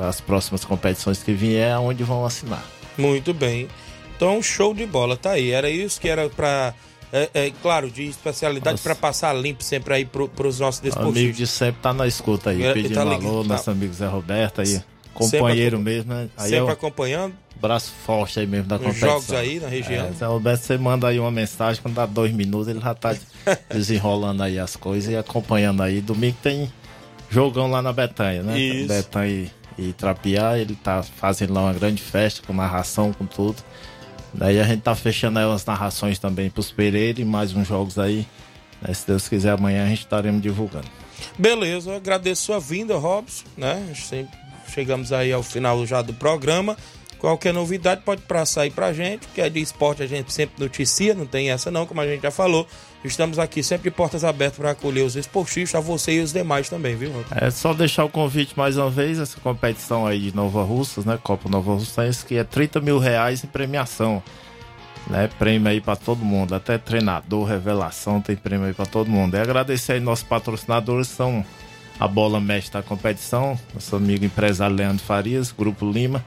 as 0.02 0.20
próximas 0.20 0.66
competições 0.66 1.24
que 1.24 1.32
vier, 1.32 1.78
onde 1.80 2.04
vão 2.04 2.26
assinar. 2.26 2.64
Muito 2.98 3.34
bem. 3.34 3.68
Então, 4.16 4.44
show 4.44 4.74
de 4.74 4.86
bola, 4.86 5.16
tá 5.16 5.32
aí. 5.32 5.52
Era 5.52 5.70
isso 5.70 6.02
que 6.02 6.10
era 6.10 6.30
pra. 6.30 6.74
É, 7.12 7.30
é, 7.34 7.52
claro, 7.62 7.90
de 7.90 8.04
especialidade 8.04 8.82
pra 8.82 8.94
passar 8.94 9.34
limpo 9.34 9.64
sempre 9.64 9.94
aí 9.96 10.06
pro, 10.06 10.28
pros 10.28 10.60
nossos 10.60 10.82
Amigo 10.82 10.96
desportistas. 10.96 11.38
de 11.38 11.48
sempre 11.48 11.82
tá 11.82 11.94
na 11.94 12.06
escuta 12.06 12.52
aí, 12.52 12.62
É, 12.62 12.74
pedindo 12.74 12.94
tá 12.94 13.04
tá. 13.04 13.18
nosso 13.48 13.72
amigo 13.72 13.94
Zé 13.94 14.06
Roberto 14.06 14.62
aí, 14.62 14.80
companheiro 15.20 15.76
acompan- 15.78 15.92
mesmo, 15.92 16.14
né? 16.14 16.30
Aí 16.38 16.50
Sempre 16.50 16.70
é 16.70 16.72
acompanhando. 16.72 17.34
braço 17.62 17.92
forte 18.06 18.40
aí 18.40 18.48
mesmo 18.48 18.68
da 18.68 18.76
Os 18.78 18.82
competição. 18.82 19.10
jogos 19.10 19.32
aí 19.34 19.60
na 19.60 19.68
região. 19.68 20.12
É, 20.20 20.26
Roberto, 20.26 20.62
você 20.62 20.78
manda 20.78 21.08
aí 21.08 21.20
uma 21.20 21.32
mensagem, 21.32 21.82
quando 21.82 21.96
dá 21.96 22.06
dois 22.06 22.32
minutos 22.34 22.68
ele 22.68 22.80
já 22.80 22.94
tá 22.94 23.16
desenrolando 23.70 24.44
aí 24.44 24.58
as 24.60 24.76
coisas 24.76 25.12
e 25.12 25.18
acompanhando 25.18 25.84
aí. 25.84 26.02
Domingo 26.02 26.38
tem 26.42 26.72
jogão 27.30 27.70
lá 27.70 27.82
na 27.82 27.92
Betanha, 27.94 28.42
né? 28.44 28.58
Isso. 28.60 28.88
Betanha 28.88 29.30
e, 29.78 29.88
e 29.90 29.94
Trapiá, 29.94 30.58
ele 30.58 30.76
tá 30.76 31.04
fazendo 31.04 31.54
lá 31.54 31.62
uma 31.64 31.74
grande 31.74 32.02
festa 32.02 32.42
com 32.46 32.54
narração, 32.54 33.14
com 33.14 33.26
tudo. 33.26 33.58
Daí 34.34 34.60
a 34.60 34.64
gente 34.64 34.82
tá 34.82 34.94
fechando 34.96 35.40
aí 35.40 35.46
umas 35.46 35.66
narrações 35.66 36.20
também 36.20 36.50
pros 36.50 36.72
Pereira 36.72 37.20
e 37.20 37.26
mais 37.26 37.54
uns 37.54 37.68
jogos 37.68 37.98
aí. 37.98 38.26
né? 38.82 38.94
Se 38.94 39.06
Deus 39.08 39.28
quiser, 39.28 39.52
amanhã 39.54 39.84
a 39.86 39.88
gente 39.90 40.00
estaremos 40.02 40.42
divulgando. 40.42 40.88
Beleza, 41.38 41.90
eu 41.90 41.96
agradeço 41.96 42.44
sua 42.46 42.60
vinda, 42.60 42.96
Robson, 42.98 43.44
né? 43.58 43.74
A 43.84 43.88
gente 43.88 44.02
sempre- 44.06 44.38
Chegamos 44.70 45.12
aí 45.12 45.32
ao 45.32 45.44
final 45.44 45.86
já 45.86 46.02
do 46.02 46.14
programa. 46.14 46.78
Qualquer 47.20 47.54
novidade 47.54 48.02
pode 48.06 48.22
passar 48.22 48.62
aí 48.62 48.72
pra 48.72 48.94
gente, 48.94 49.28
que 49.28 49.42
é 49.42 49.50
de 49.50 49.60
esporte 49.60 50.02
a 50.02 50.08
gente 50.08 50.32
sempre 50.32 50.56
noticia, 50.58 51.14
não 51.14 51.26
tem 51.26 51.52
essa 51.52 51.70
não, 51.70 51.86
como 51.86 52.00
a 52.00 52.08
gente 52.08 52.22
já 52.22 52.32
falou. 52.32 52.66
Estamos 53.04 53.38
aqui 53.38 53.62
sempre 53.62 53.90
de 53.90 53.96
portas 53.96 54.24
abertas 54.24 54.58
para 54.58 54.72
acolher 54.72 55.04
os 55.04 55.18
esportistas, 55.18 55.76
a 55.76 55.84
você 55.84 56.14
e 56.14 56.22
os 56.22 56.32
demais 56.32 56.70
também, 56.70 56.96
viu? 56.96 57.12
É 57.36 57.52
só 57.52 57.74
deixar 57.74 58.06
o 58.06 58.10
convite 58.10 58.58
mais 58.58 58.78
uma 58.78 58.90
vez, 58.90 59.20
essa 59.20 59.38
competição 59.42 60.08
aí 60.08 60.20
de 60.32 60.36
Nova 60.36 60.64
Russas, 60.64 61.04
né? 61.04 61.20
Copa 61.22 61.50
Nova 61.50 61.74
Russense, 61.74 62.26
que 62.26 62.36
é 62.36 62.44
30 62.46 62.80
mil 62.80 62.98
reais 62.98 63.44
em 63.44 63.48
premiação. 63.48 64.24
Né? 65.08 65.30
Prêmio 65.40 65.70
aí 65.70 65.82
pra 65.82 65.98
todo 65.98 66.24
mundo, 66.24 66.56
até 66.56 66.78
treinador, 66.78 67.46
revelação, 67.46 68.22
tem 68.22 68.36
prêmio 68.36 68.68
aí 68.68 68.74
pra 68.74 68.86
todo 68.86 69.10
mundo. 69.10 69.36
E 69.36 69.40
agradecer 69.40 69.94
aí 69.94 70.00
nossos 70.00 70.24
patrocinadores, 70.24 71.08
são 71.08 71.44
a 72.00 72.08
bola 72.08 72.40
mestre 72.40 72.74
da 72.74 72.82
competição, 72.82 73.60
nosso 73.74 73.96
amigo 73.96 74.24
empresário 74.24 74.76
Leandro 74.76 75.04
Farias, 75.04 75.52
Grupo 75.52 75.90
Lima, 75.90 76.24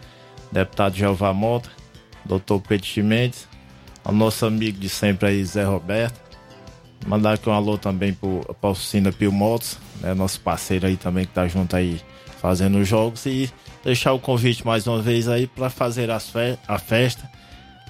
deputado 0.50 0.94
Jeová 0.94 1.32
Mota, 1.32 1.70
doutor 2.24 2.60
Pedro 2.60 2.86
Chimenez, 2.86 3.48
ao 4.04 4.12
nosso 4.12 4.44
amigo 4.44 4.78
de 4.78 4.88
sempre 4.88 5.28
aí, 5.28 5.44
Zé 5.44 5.64
Roberto. 5.64 6.20
Mandar 7.06 7.32
aqui 7.32 7.48
um 7.48 7.52
alô 7.52 7.78
também 7.78 8.12
pro, 8.12 8.40
pra 8.60 8.70
oficina 8.70 9.10
Pio 9.10 9.32
Motos, 9.32 9.78
né, 10.00 10.14
nosso 10.14 10.40
parceiro 10.40 10.86
aí 10.86 10.96
também 10.96 11.24
que 11.24 11.32
tá 11.32 11.48
junto 11.48 11.74
aí 11.74 12.00
fazendo 12.40 12.78
os 12.78 12.86
jogos. 12.86 13.24
E 13.26 13.50
deixar 13.82 14.12
o 14.12 14.18
convite 14.18 14.64
mais 14.64 14.86
uma 14.86 15.00
vez 15.00 15.26
aí 15.26 15.46
para 15.46 15.70
fazer 15.70 16.10
as 16.10 16.28
fe 16.28 16.58
a 16.68 16.78
festa. 16.78 17.28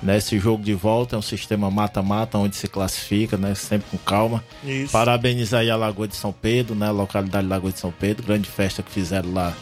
Né, 0.03 0.16
esse 0.16 0.36
jogo 0.36 0.64
de 0.64 0.74
volta 0.74 1.14
é 1.14 1.18
um 1.18 1.22
sistema 1.22 1.70
mata-mata 1.70 2.36
onde 2.36 2.57
se 2.57 2.66
classifica, 2.66 3.36
né, 3.36 3.55
sempre 3.55 3.86
com 3.90 3.98
calma. 3.98 4.42
Isso. 4.64 4.90
Parabenizar 4.90 5.61
aí 5.61 5.70
a 5.70 5.76
Lagoa 5.76 6.09
de 6.09 6.16
São 6.16 6.32
Pedro, 6.32 6.74
né, 6.74 6.88
a 6.88 6.90
localidade 6.90 7.46
Lagoa 7.46 7.70
de 7.70 7.78
São 7.78 7.92
Pedro, 7.92 8.26
grande 8.26 8.48
festa 8.48 8.82
que 8.82 8.90
fizeram 8.90 9.32
lá 9.32 9.55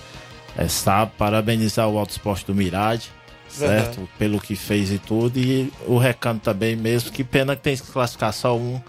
é, 0.57 0.67
sábado. 0.67 1.13
Parabenizar 1.19 1.89
o 1.89 1.99
Alto 1.99 2.11
Esporte 2.11 2.47
do 2.47 2.55
Mirade, 2.55 3.11
certo? 3.49 4.09
Pelo 4.19 4.41
que 4.41 4.57
fez 4.57 4.91
e 4.91 4.99
tudo. 4.99 5.39
E 5.39 5.71
o 5.87 5.99
Recanto 5.99 6.41
também 6.41 6.75
mesmo. 6.75 7.11
Que 7.11 7.23
pena 7.23 7.55
que 7.55 7.63
tem 7.63 7.77
que 7.77 7.83
classificar 7.83 8.33
só 8.33 8.57
um 8.57 8.81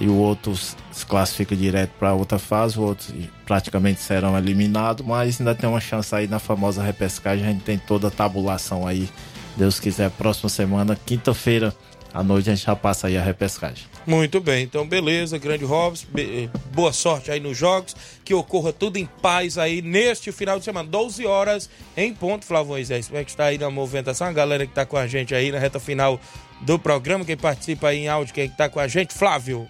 e 0.00 0.08
o 0.08 0.14
outro 0.14 0.54
se 0.54 1.06
classifica 1.06 1.56
direto 1.56 1.92
para 1.98 2.12
outra 2.12 2.38
fase, 2.38 2.78
o 2.78 2.82
outro 2.82 3.14
praticamente 3.46 4.00
serão 4.00 4.36
eliminados, 4.36 5.06
mas 5.06 5.40
ainda 5.40 5.54
tem 5.54 5.68
uma 5.68 5.80
chance 5.80 6.14
aí 6.14 6.26
na 6.26 6.38
famosa 6.38 6.82
repescagem, 6.82 7.46
a 7.46 7.50
gente 7.50 7.62
tem 7.62 7.78
toda 7.78 8.08
a 8.08 8.10
tabulação 8.10 8.86
aí, 8.86 9.08
Deus 9.56 9.80
quiser, 9.80 10.10
próxima 10.10 10.48
semana, 10.48 10.98
quinta-feira, 11.06 11.74
à 12.12 12.22
noite 12.22 12.50
a 12.50 12.54
gente 12.54 12.64
já 12.66 12.76
passa 12.76 13.06
aí 13.06 13.16
a 13.16 13.22
repescagem. 13.22 13.84
Muito 14.06 14.40
bem, 14.40 14.62
então 14.64 14.86
beleza, 14.86 15.38
grande 15.38 15.64
Robson, 15.64 16.06
be- 16.12 16.48
boa 16.72 16.92
sorte 16.92 17.30
aí 17.30 17.40
nos 17.40 17.56
jogos, 17.56 17.96
que 18.24 18.32
ocorra 18.34 18.72
tudo 18.72 18.98
em 18.98 19.06
paz 19.06 19.56
aí 19.58 19.80
neste 19.82 20.30
final 20.30 20.58
de 20.58 20.64
semana, 20.64 20.88
12 20.88 21.26
horas 21.26 21.68
em 21.96 22.12
ponto, 22.14 22.44
Flávio 22.44 22.68
Moisés, 22.68 23.06
como 23.08 23.18
é 23.18 23.24
que 23.24 23.30
está 23.30 23.46
aí 23.46 23.58
na 23.58 23.70
movimentação, 23.70 24.26
a 24.26 24.32
galera 24.32 24.64
que 24.66 24.72
está 24.72 24.84
com 24.86 24.96
a 24.96 25.06
gente 25.06 25.34
aí 25.34 25.50
na 25.50 25.58
reta 25.58 25.80
final 25.80 26.20
do 26.60 26.78
programa, 26.78 27.24
quem 27.24 27.36
participa 27.36 27.88
aí 27.88 28.00
em 28.00 28.08
áudio, 28.08 28.34
quem 28.34 28.46
está 28.46 28.68
com 28.68 28.78
a 28.78 28.86
gente, 28.86 29.12
Flávio, 29.14 29.66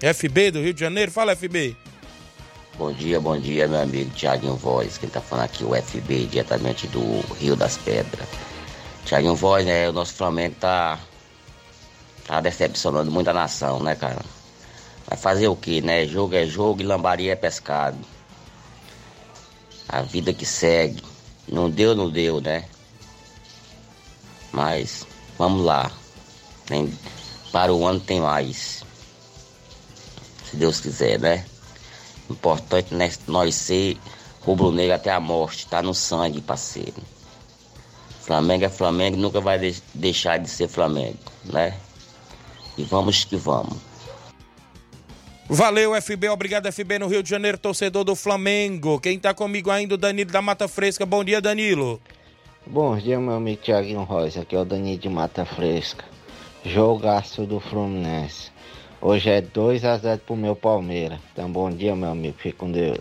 FB 0.00 0.50
do 0.50 0.60
Rio 0.62 0.74
de 0.74 0.80
Janeiro, 0.80 1.10
fala 1.10 1.34
FB. 1.34 1.74
Bom 2.76 2.92
dia, 2.92 3.18
bom 3.20 3.36
dia, 3.36 3.66
meu 3.66 3.80
amigo 3.80 4.08
Tiaguinho 4.10 4.54
Voz. 4.54 4.96
Quem 4.98 5.08
tá 5.08 5.20
falando 5.20 5.46
aqui 5.46 5.64
é 5.64 5.66
o 5.66 5.74
FB, 5.82 6.26
diretamente 6.26 6.86
do 6.86 7.02
Rio 7.40 7.56
das 7.56 7.76
Pedras. 7.76 8.28
Tiaguinho 9.08 9.34
Voz, 9.34 9.64
né? 9.64 9.88
O 9.88 9.92
nosso 9.92 10.12
Flamengo 10.12 10.54
tá. 10.60 11.00
tá 12.26 12.42
decepcionando 12.42 13.10
muita 13.10 13.32
nação, 13.32 13.82
né, 13.82 13.94
cara? 13.94 14.20
Vai 15.06 15.18
fazer 15.18 15.48
o 15.48 15.56
quê, 15.56 15.80
né? 15.80 16.06
Jogo 16.06 16.34
é 16.34 16.44
jogo 16.44 16.82
e 16.82 16.84
lambaria 16.84 17.32
é 17.32 17.36
pescado. 17.36 17.96
A 19.88 20.02
vida 20.02 20.34
que 20.34 20.44
segue. 20.44 21.02
Não 21.50 21.70
deu, 21.70 21.94
não 21.94 22.10
deu, 22.10 22.38
né? 22.38 22.66
Mas 24.52 25.06
vamos 25.38 25.64
lá. 25.64 25.90
Tem- 26.66 26.92
para 27.50 27.72
o 27.72 27.86
ano 27.86 28.00
tem 28.00 28.20
mais. 28.20 28.84
Se 30.44 30.54
Deus 30.54 30.80
quiser, 30.80 31.18
né? 31.18 31.46
Importante 32.28 32.94
né, 32.94 33.10
nós 33.26 33.54
ser 33.54 33.98
rubro-negro 34.42 34.94
até 34.94 35.10
a 35.10 35.18
morte, 35.18 35.66
tá 35.66 35.80
no 35.80 35.94
sangue, 35.94 36.42
parceiro. 36.42 37.02
Flamengo 38.28 38.62
é 38.66 38.68
Flamengo, 38.68 39.16
nunca 39.16 39.40
vai 39.40 39.58
de- 39.58 39.82
deixar 39.94 40.36
de 40.38 40.50
ser 40.50 40.68
Flamengo, 40.68 41.16
né? 41.46 41.74
E 42.76 42.82
vamos 42.84 43.24
que 43.24 43.36
vamos. 43.36 43.78
Valeu, 45.48 45.94
FB, 45.94 46.28
obrigado, 46.28 46.66
FB, 46.70 46.98
no 46.98 47.06
Rio 47.06 47.22
de 47.22 47.30
Janeiro, 47.30 47.56
torcedor 47.56 48.04
do 48.04 48.14
Flamengo. 48.14 49.00
Quem 49.00 49.18
tá 49.18 49.32
comigo 49.32 49.70
ainda, 49.70 49.94
o 49.94 49.96
Danilo 49.96 50.30
da 50.30 50.42
Mata 50.42 50.68
Fresca. 50.68 51.06
Bom 51.06 51.24
dia, 51.24 51.40
Danilo. 51.40 51.98
Bom 52.66 52.98
dia, 52.98 53.18
meu 53.18 53.32
amigo 53.36 53.62
Thiaguinho 53.62 54.02
Rosa. 54.02 54.42
Aqui 54.42 54.54
é 54.54 54.58
o 54.58 54.64
Danilo 54.66 54.98
de 54.98 55.08
Mata 55.08 55.46
Fresca. 55.46 56.04
Jogaço 56.62 57.46
do 57.46 57.58
Fluminense. 57.60 58.50
Hoje 59.00 59.30
é 59.30 59.40
2x0 59.40 60.18
pro 60.18 60.36
meu 60.36 60.54
Palmeiras. 60.54 61.18
Então, 61.32 61.50
bom 61.50 61.70
dia, 61.70 61.96
meu 61.96 62.10
amigo. 62.10 62.36
Fique 62.38 62.58
com 62.58 62.70
Deus. 62.70 62.98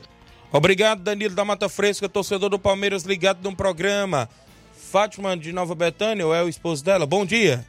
Obrigado, 0.54 1.02
Danilo 1.04 1.36
da 1.36 1.44
Mata 1.44 1.68
Fresca, 1.68 2.08
torcedor 2.08 2.50
do 2.50 2.58
Palmeiras 2.58 3.04
ligado 3.04 3.44
num 3.44 3.54
programa. 3.54 4.30
Fátima 4.92 5.36
de 5.36 5.52
Nova 5.52 5.76
Betânia, 5.76 6.26
ou 6.26 6.34
é 6.34 6.42
o 6.42 6.48
esposo 6.48 6.82
dela? 6.82 7.06
Bom 7.06 7.26
dia. 7.26 7.66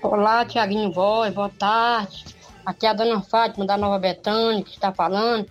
Olá, 0.00 0.44
Tiaguinho 0.44 0.92
Voz, 0.92 1.34
boa 1.34 1.48
tarde. 1.48 2.24
Aqui 2.64 2.86
é 2.86 2.90
a 2.90 2.92
dona 2.92 3.20
Fátima 3.20 3.66
da 3.66 3.76
Nova 3.76 3.98
Betânia 3.98 4.62
que 4.62 4.70
está 4.70 4.92
falando. 4.92 5.46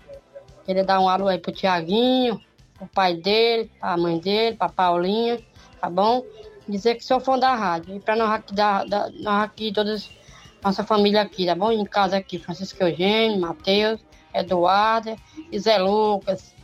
Queria 0.65 0.85
dar 0.85 1.01
um 1.01 1.09
alô 1.09 1.27
aí 1.27 1.37
pro 1.37 1.51
Tiaguinho, 1.51 2.39
pro 2.77 2.87
pai 2.87 3.15
dele, 3.15 3.69
pra 3.81 3.97
mãe 3.97 4.17
dele, 4.17 4.55
pra 4.55 4.69
Paulinha, 4.69 5.41
tá 5.81 5.89
bom? 5.89 6.23
Dizer 6.67 6.95
que 6.95 7.03
sou 7.03 7.19
fã 7.19 7.37
da 7.37 7.53
rádio. 7.53 7.97
E 7.97 7.99
pra 7.99 8.15
nós 8.15 8.31
aqui, 8.31 8.53
da, 8.55 8.85
da- 8.85 9.09
nós 9.19 9.43
aqui, 9.43 9.73
todas, 9.73 10.09
nossa 10.63 10.85
família 10.85 11.21
aqui, 11.21 11.45
tá 11.45 11.53
bom? 11.53 11.69
Em 11.69 11.83
casa 11.83 12.15
aqui, 12.15 12.39
Francisco 12.39 12.81
Eugênio, 12.81 13.41
Matheus, 13.41 13.99
Eduardo 14.33 15.17
e 15.51 15.59
Zé 15.59 15.77
Lucas. 15.79 16.55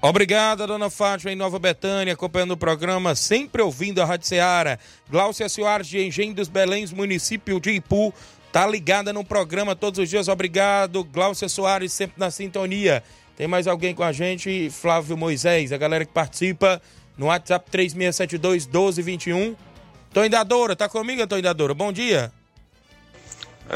Obrigado, 0.00 0.64
dona 0.64 0.88
Fátima, 0.88 1.32
em 1.32 1.36
Nova 1.36 1.58
Betânia, 1.58 2.12
acompanhando 2.12 2.52
o 2.52 2.56
programa, 2.56 3.16
sempre 3.16 3.60
ouvindo 3.60 4.00
a 4.00 4.04
Rádio 4.04 4.28
Ceará. 4.28 4.78
Glaucia 5.10 5.48
Soares, 5.48 5.88
de 5.88 5.98
Engenho 6.00 6.32
dos 6.32 6.46
Beléns, 6.46 6.92
município 6.92 7.58
de 7.58 7.72
Ipu, 7.72 8.14
tá 8.52 8.64
ligada 8.64 9.12
no 9.12 9.24
programa 9.24 9.74
todos 9.74 9.98
os 9.98 10.08
dias. 10.08 10.28
Obrigado, 10.28 11.02
Glaucia 11.02 11.48
Soares, 11.48 11.92
sempre 11.92 12.14
na 12.16 12.30
sintonia. 12.30 13.02
Tem 13.36 13.48
mais 13.48 13.66
alguém 13.66 13.92
com 13.92 14.04
a 14.04 14.12
gente? 14.12 14.70
Flávio 14.70 15.16
Moisés, 15.16 15.72
a 15.72 15.76
galera 15.76 16.04
que 16.04 16.12
participa 16.12 16.80
no 17.16 17.26
WhatsApp 17.26 17.68
3672-1221. 17.68 19.56
Toindadora, 20.14 20.76
tá 20.76 20.88
comigo, 20.88 21.26
Toindadora? 21.26 21.74
Bom 21.74 21.92
dia. 21.92 22.32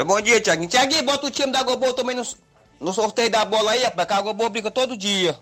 Bom 0.05 0.21
dia, 0.21 0.39
Tiaguinho. 0.39 0.69
Tiaguinho, 0.69 1.03
bota 1.03 1.27
o 1.27 1.31
time 1.31 1.51
da 1.51 1.63
Gobol 1.63 1.93
também 1.93 2.15
no, 2.15 2.23
no 2.79 2.93
sorteio 2.93 3.29
da 3.29 3.43
bola 3.43 3.71
aí, 3.71 3.83
rapaz, 3.83 4.07
que 4.07 4.13
a 4.13 4.21
Gobol 4.21 4.49
briga 4.49 4.71
todo 4.71 4.95
dia. 4.95 5.37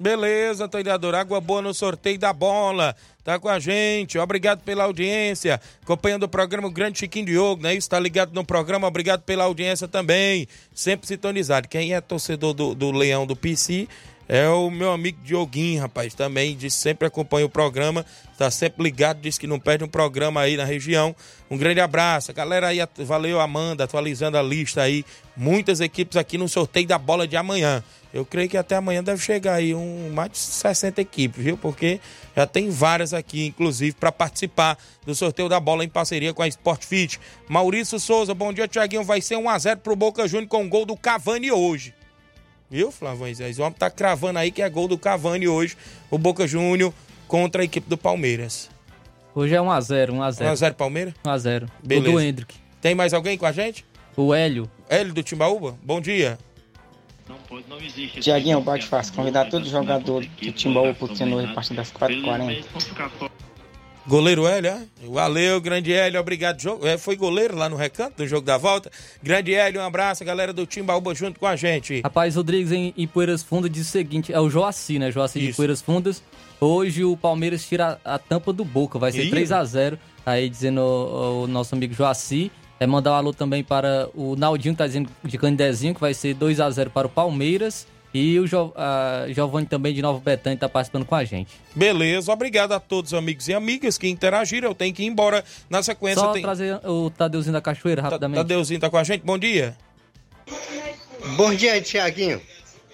Beleza, 0.00 0.66
Toidador. 0.66 1.14
Água 1.14 1.42
boa 1.42 1.60
no 1.60 1.74
sorteio 1.74 2.18
da 2.18 2.32
bola. 2.32 2.96
Tá 3.22 3.38
com 3.38 3.50
a 3.50 3.58
gente. 3.58 4.18
Obrigado 4.18 4.62
pela 4.62 4.84
audiência. 4.84 5.60
Acompanhando 5.82 6.22
o 6.22 6.28
programa 6.28 6.68
o 6.68 6.70
Grande 6.70 7.00
Chiquinho 7.00 7.26
Diogo, 7.26 7.62
né? 7.62 7.74
Está 7.74 8.00
ligado 8.00 8.32
no 8.32 8.42
programa. 8.42 8.88
Obrigado 8.88 9.20
pela 9.20 9.44
audiência 9.44 9.86
também. 9.86 10.48
Sempre 10.74 11.06
sintonizado. 11.06 11.68
Quem 11.68 11.92
é 11.92 12.00
torcedor 12.00 12.54
do, 12.54 12.74
do 12.74 12.90
Leão 12.90 13.26
do 13.26 13.36
PC 13.36 13.86
é 14.26 14.48
o 14.48 14.70
meu 14.70 14.90
amigo 14.90 15.18
Dioguinho, 15.22 15.82
rapaz. 15.82 16.14
Também 16.14 16.56
diz, 16.56 16.72
sempre 16.72 17.06
acompanha 17.06 17.44
o 17.44 17.50
programa. 17.50 18.06
Tá 18.38 18.50
sempre 18.50 18.82
ligado. 18.82 19.20
Diz 19.20 19.36
que 19.36 19.46
não 19.46 19.60
perde 19.60 19.84
um 19.84 19.88
programa 19.88 20.40
aí 20.40 20.56
na 20.56 20.64
região. 20.64 21.14
Um 21.50 21.58
grande 21.58 21.80
abraço. 21.80 22.32
Galera 22.32 22.68
aí, 22.68 22.78
valeu, 22.98 23.38
Amanda, 23.38 23.84
atualizando 23.84 24.38
a 24.38 24.42
lista 24.42 24.80
aí. 24.80 25.04
Muitas 25.36 25.78
equipes 25.78 26.16
aqui 26.16 26.38
no 26.38 26.48
sorteio 26.48 26.86
da 26.86 26.96
bola 26.96 27.28
de 27.28 27.36
amanhã. 27.36 27.84
Eu 28.12 28.24
creio 28.24 28.48
que 28.48 28.56
até 28.56 28.74
amanhã 28.74 29.04
deve 29.04 29.22
chegar 29.22 29.54
aí 29.54 29.72
um, 29.72 30.10
mais 30.12 30.32
de 30.32 30.38
60 30.38 31.00
equipes, 31.00 31.42
viu? 31.42 31.56
Porque 31.56 32.00
já 32.36 32.44
tem 32.44 32.68
várias 32.68 33.14
aqui, 33.14 33.46
inclusive, 33.46 33.94
para 33.94 34.10
participar 34.10 34.76
do 35.06 35.14
sorteio 35.14 35.48
da 35.48 35.60
bola 35.60 35.84
em 35.84 35.88
parceria 35.88 36.34
com 36.34 36.42
a 36.42 36.48
Sport 36.48 36.84
Fit. 36.84 37.20
Maurício 37.48 38.00
Souza, 38.00 38.34
bom 38.34 38.52
dia, 38.52 38.66
Tiaguinho. 38.66 39.04
Vai 39.04 39.20
ser 39.20 39.36
1x0 39.36 39.76
pro 39.76 39.94
Boca 39.94 40.26
Júnior 40.26 40.48
com 40.48 40.68
gol 40.68 40.84
do 40.84 40.96
Cavani 40.96 41.52
hoje. 41.52 41.94
Viu, 42.68 42.90
Flávio? 42.90 43.26
O 43.26 43.62
homem 43.62 43.74
tá 43.78 43.90
cravando 43.90 44.38
aí 44.38 44.50
que 44.50 44.62
é 44.62 44.68
gol 44.68 44.88
do 44.88 44.98
Cavani 44.98 45.46
hoje, 45.48 45.76
o 46.10 46.18
Boca 46.18 46.46
Júnior 46.46 46.92
contra 47.28 47.62
a 47.62 47.64
equipe 47.64 47.88
do 47.88 47.96
Palmeiras. 47.96 48.68
Hoje 49.34 49.54
é 49.54 49.58
1x0, 49.58 50.10
1x0. 50.10 50.52
1x0 50.52 50.74
Palmeiras? 50.74 51.14
1x0. 51.24 51.60
Gol 51.60 51.68
Beleza. 51.82 52.12
do 52.12 52.20
Hendrick. 52.20 52.54
Tem 52.80 52.94
mais 52.94 53.14
alguém 53.14 53.38
com 53.38 53.46
a 53.46 53.52
gente? 53.52 53.84
O 54.16 54.34
Hélio. 54.34 54.68
Hélio 54.88 55.14
do 55.14 55.22
Timbaúba? 55.22 55.76
Bom 55.82 56.00
dia. 56.00 56.38
Tiaguinho, 58.20 58.60
bate 58.60 58.86
fácil. 58.86 59.14
Convidar 59.14 59.48
todo 59.48 59.68
jogador 59.68 60.24
do 60.24 60.52
Timbaú 60.52 60.94
pro 60.94 61.06
hoje 61.10 61.46
a 61.50 61.54
partir 61.54 61.74
das 61.74 61.92
4h40. 61.92 62.64
Goleiro 64.06 64.46
Hélio, 64.46 64.70
é? 64.70 64.82
Valeu, 65.06 65.60
grande 65.60 65.92
Hélio, 65.92 66.18
obrigado. 66.20 66.58
Jo- 66.58 66.80
é, 66.82 66.96
Foi 66.96 67.14
goleiro 67.16 67.54
lá 67.54 67.68
no 67.68 67.76
recanto 67.76 68.16
do 68.16 68.26
jogo 68.26 68.44
da 68.46 68.56
volta. 68.56 68.90
Grande 69.22 69.54
Hélio, 69.54 69.80
um 69.80 69.84
abraço, 69.84 70.24
galera 70.24 70.52
do 70.52 70.66
Timbaúba 70.66 71.14
junto 71.14 71.38
com 71.38 71.46
a 71.46 71.54
gente. 71.54 72.00
Rapaz, 72.00 72.34
Rodrigues 72.34 72.72
em, 72.72 72.94
em 72.96 73.06
Poeiras 73.06 73.42
Fundas 73.42 73.70
diz 73.70 73.86
o 73.86 73.90
seguinte: 73.90 74.32
é 74.32 74.40
o 74.40 74.48
Joaci, 74.48 74.98
né? 74.98 75.12
Joaci 75.12 75.38
de. 75.38 75.52
Poeiras 75.52 75.82
Fundas. 75.82 76.22
Hoje 76.58 77.04
o 77.04 77.16
Palmeiras 77.16 77.64
tira 77.66 78.00
a, 78.04 78.14
a 78.14 78.18
tampa 78.18 78.52
do 78.52 78.64
Boca, 78.64 78.98
vai 78.98 79.12
ser 79.12 79.24
Ih. 79.24 79.30
3x0. 79.30 79.98
Aí 80.26 80.48
dizendo 80.48 80.80
o, 80.80 81.42
o 81.44 81.46
nosso 81.46 81.74
amigo 81.74 81.94
Joaci. 81.94 82.50
É 82.80 82.86
mandar 82.86 83.12
um 83.12 83.14
alô 83.14 83.34
também 83.34 83.62
para 83.62 84.08
o 84.14 84.34
Naldinho, 84.34 84.72
que 84.72 84.78
tá 84.78 84.86
dizendo 84.86 85.10
de 85.22 85.36
Candezinho, 85.36 85.94
que 85.94 86.00
vai 86.00 86.14
ser 86.14 86.34
2x0 86.34 86.88
para 86.88 87.06
o 87.06 87.10
Palmeiras. 87.10 87.86
E 88.12 88.38
o 88.40 88.46
jo, 88.46 88.72
a 88.74 89.26
Giovanni 89.28 89.66
também 89.66 89.92
de 89.92 90.00
Nova 90.00 90.18
Betânia 90.18 90.58
tá 90.58 90.66
participando 90.66 91.04
com 91.04 91.14
a 91.14 91.22
gente. 91.22 91.52
Beleza, 91.74 92.32
obrigado 92.32 92.72
a 92.72 92.80
todos 92.80 93.12
os 93.12 93.18
amigos 93.18 93.48
e 93.48 93.54
amigas 93.54 93.98
que 93.98 94.08
interagiram. 94.08 94.70
Eu 94.70 94.74
tenho 94.74 94.94
que 94.94 95.02
ir 95.02 95.06
embora 95.06 95.44
na 95.68 95.82
sequência. 95.82 96.22
Só 96.22 96.32
tem... 96.32 96.42
trazer 96.42 96.80
o 96.86 97.10
Tadeuzinho 97.10 97.52
da 97.52 97.60
Cachoeira 97.60 98.00
rapidamente. 98.00 98.38
Tadeuzinho 98.38 98.80
tá 98.80 98.88
com 98.88 98.96
a 98.96 99.04
gente, 99.04 99.24
bom 99.26 99.38
dia. 99.38 99.76
Bom 101.36 101.54
dia, 101.54 101.80
Tiaguinho. 101.82 102.40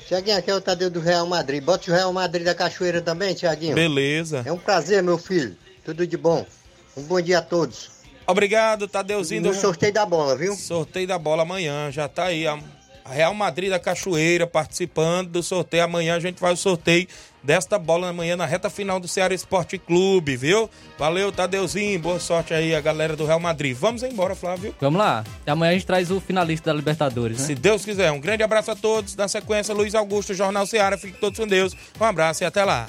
Tiaguinho, 0.09 0.37
aqui 0.37 0.51
é 0.51 0.55
o 0.55 0.61
Tadeu 0.61 0.91
do 0.91 0.99
Real 0.99 1.27
Madrid. 1.29 1.63
Bota 1.63 1.91
o 1.91 1.95
Real 1.95 2.13
Madrid 2.13 2.45
da 2.45 2.57
Cachoeira 2.57 3.01
também, 3.01 3.35
Tiaguinho. 3.35 3.77
Beleza. 3.77 4.43
É 4.45 4.53
um 4.53 4.59
prazer, 4.59 5.01
meu 5.01 5.17
filho. 5.17 5.57
Tudo 5.85 6.05
de 6.05 6.17
bom. 6.17 6.45
Um 6.97 7.05
bom 7.05 7.21
dia 7.21 7.39
a 7.39 7.43
todos. 7.43 7.96
Obrigado, 8.27 8.89
Tadeuzinho. 8.89 9.43
No 9.43 9.51
do- 9.51 9.55
sorteio 9.55 9.93
da 9.93 10.05
bola, 10.07 10.37
viu? 10.37 10.55
Sorteio 10.55 11.07
da 11.07 11.19
bola 11.19 11.43
amanhã, 11.43 11.91
já 11.91 12.09
tá 12.09 12.25
aí. 12.25 12.47
A 12.47 12.59
a 13.09 13.13
Real 13.13 13.33
Madrid 13.35 13.71
da 13.71 13.79
Cachoeira 13.79 14.49
participando 14.49 15.29
do 15.31 15.41
sorteio. 15.41 15.85
Amanhã 15.85 16.17
a 16.17 16.19
gente 16.19 16.41
faz 16.41 16.59
o 16.59 16.63
sorteio 16.63 17.07
desta 17.41 17.79
bola 17.79 18.09
amanhã 18.09 18.35
na 18.35 18.45
reta 18.45 18.69
final 18.69 18.99
do 18.99 19.07
Ceará 19.07 19.33
Esporte 19.33 19.79
Clube, 19.79 20.37
viu? 20.37 20.69
Valeu, 20.99 21.31
Tadeuzinho. 21.31 22.01
Boa 22.01 22.19
sorte 22.19 22.53
aí, 22.53 22.75
a 22.75 22.81
galera 22.81 23.15
do 23.15 23.25
Real 23.25 23.39
Madrid. 23.39 23.77
Vamos 23.77 24.03
embora, 24.03 24.35
Flávio. 24.35 24.75
Vamos 24.81 24.99
lá. 24.99 25.23
Amanhã 25.47 25.71
a 25.71 25.75
gente 25.75 25.87
traz 25.87 26.11
o 26.11 26.21
finalista 26.21 26.71
da 26.73 26.77
Libertadores, 26.77 27.39
né? 27.39 27.47
Se 27.47 27.55
Deus 27.55 27.85
quiser. 27.85 28.11
Um 28.11 28.19
grande 28.19 28.43
abraço 28.43 28.73
a 28.73 28.75
todos. 28.75 29.15
Na 29.15 29.29
sequência, 29.29 29.73
Luiz 29.73 29.95
Augusto, 29.95 30.35
Jornal 30.35 30.67
Ceará. 30.67 30.99
Fiquem 30.99 31.21
todos 31.21 31.39
com 31.39 31.47
Deus. 31.47 31.75
Um 32.01 32.05
abraço 32.05 32.43
e 32.43 32.45
até 32.45 32.65
lá. 32.65 32.89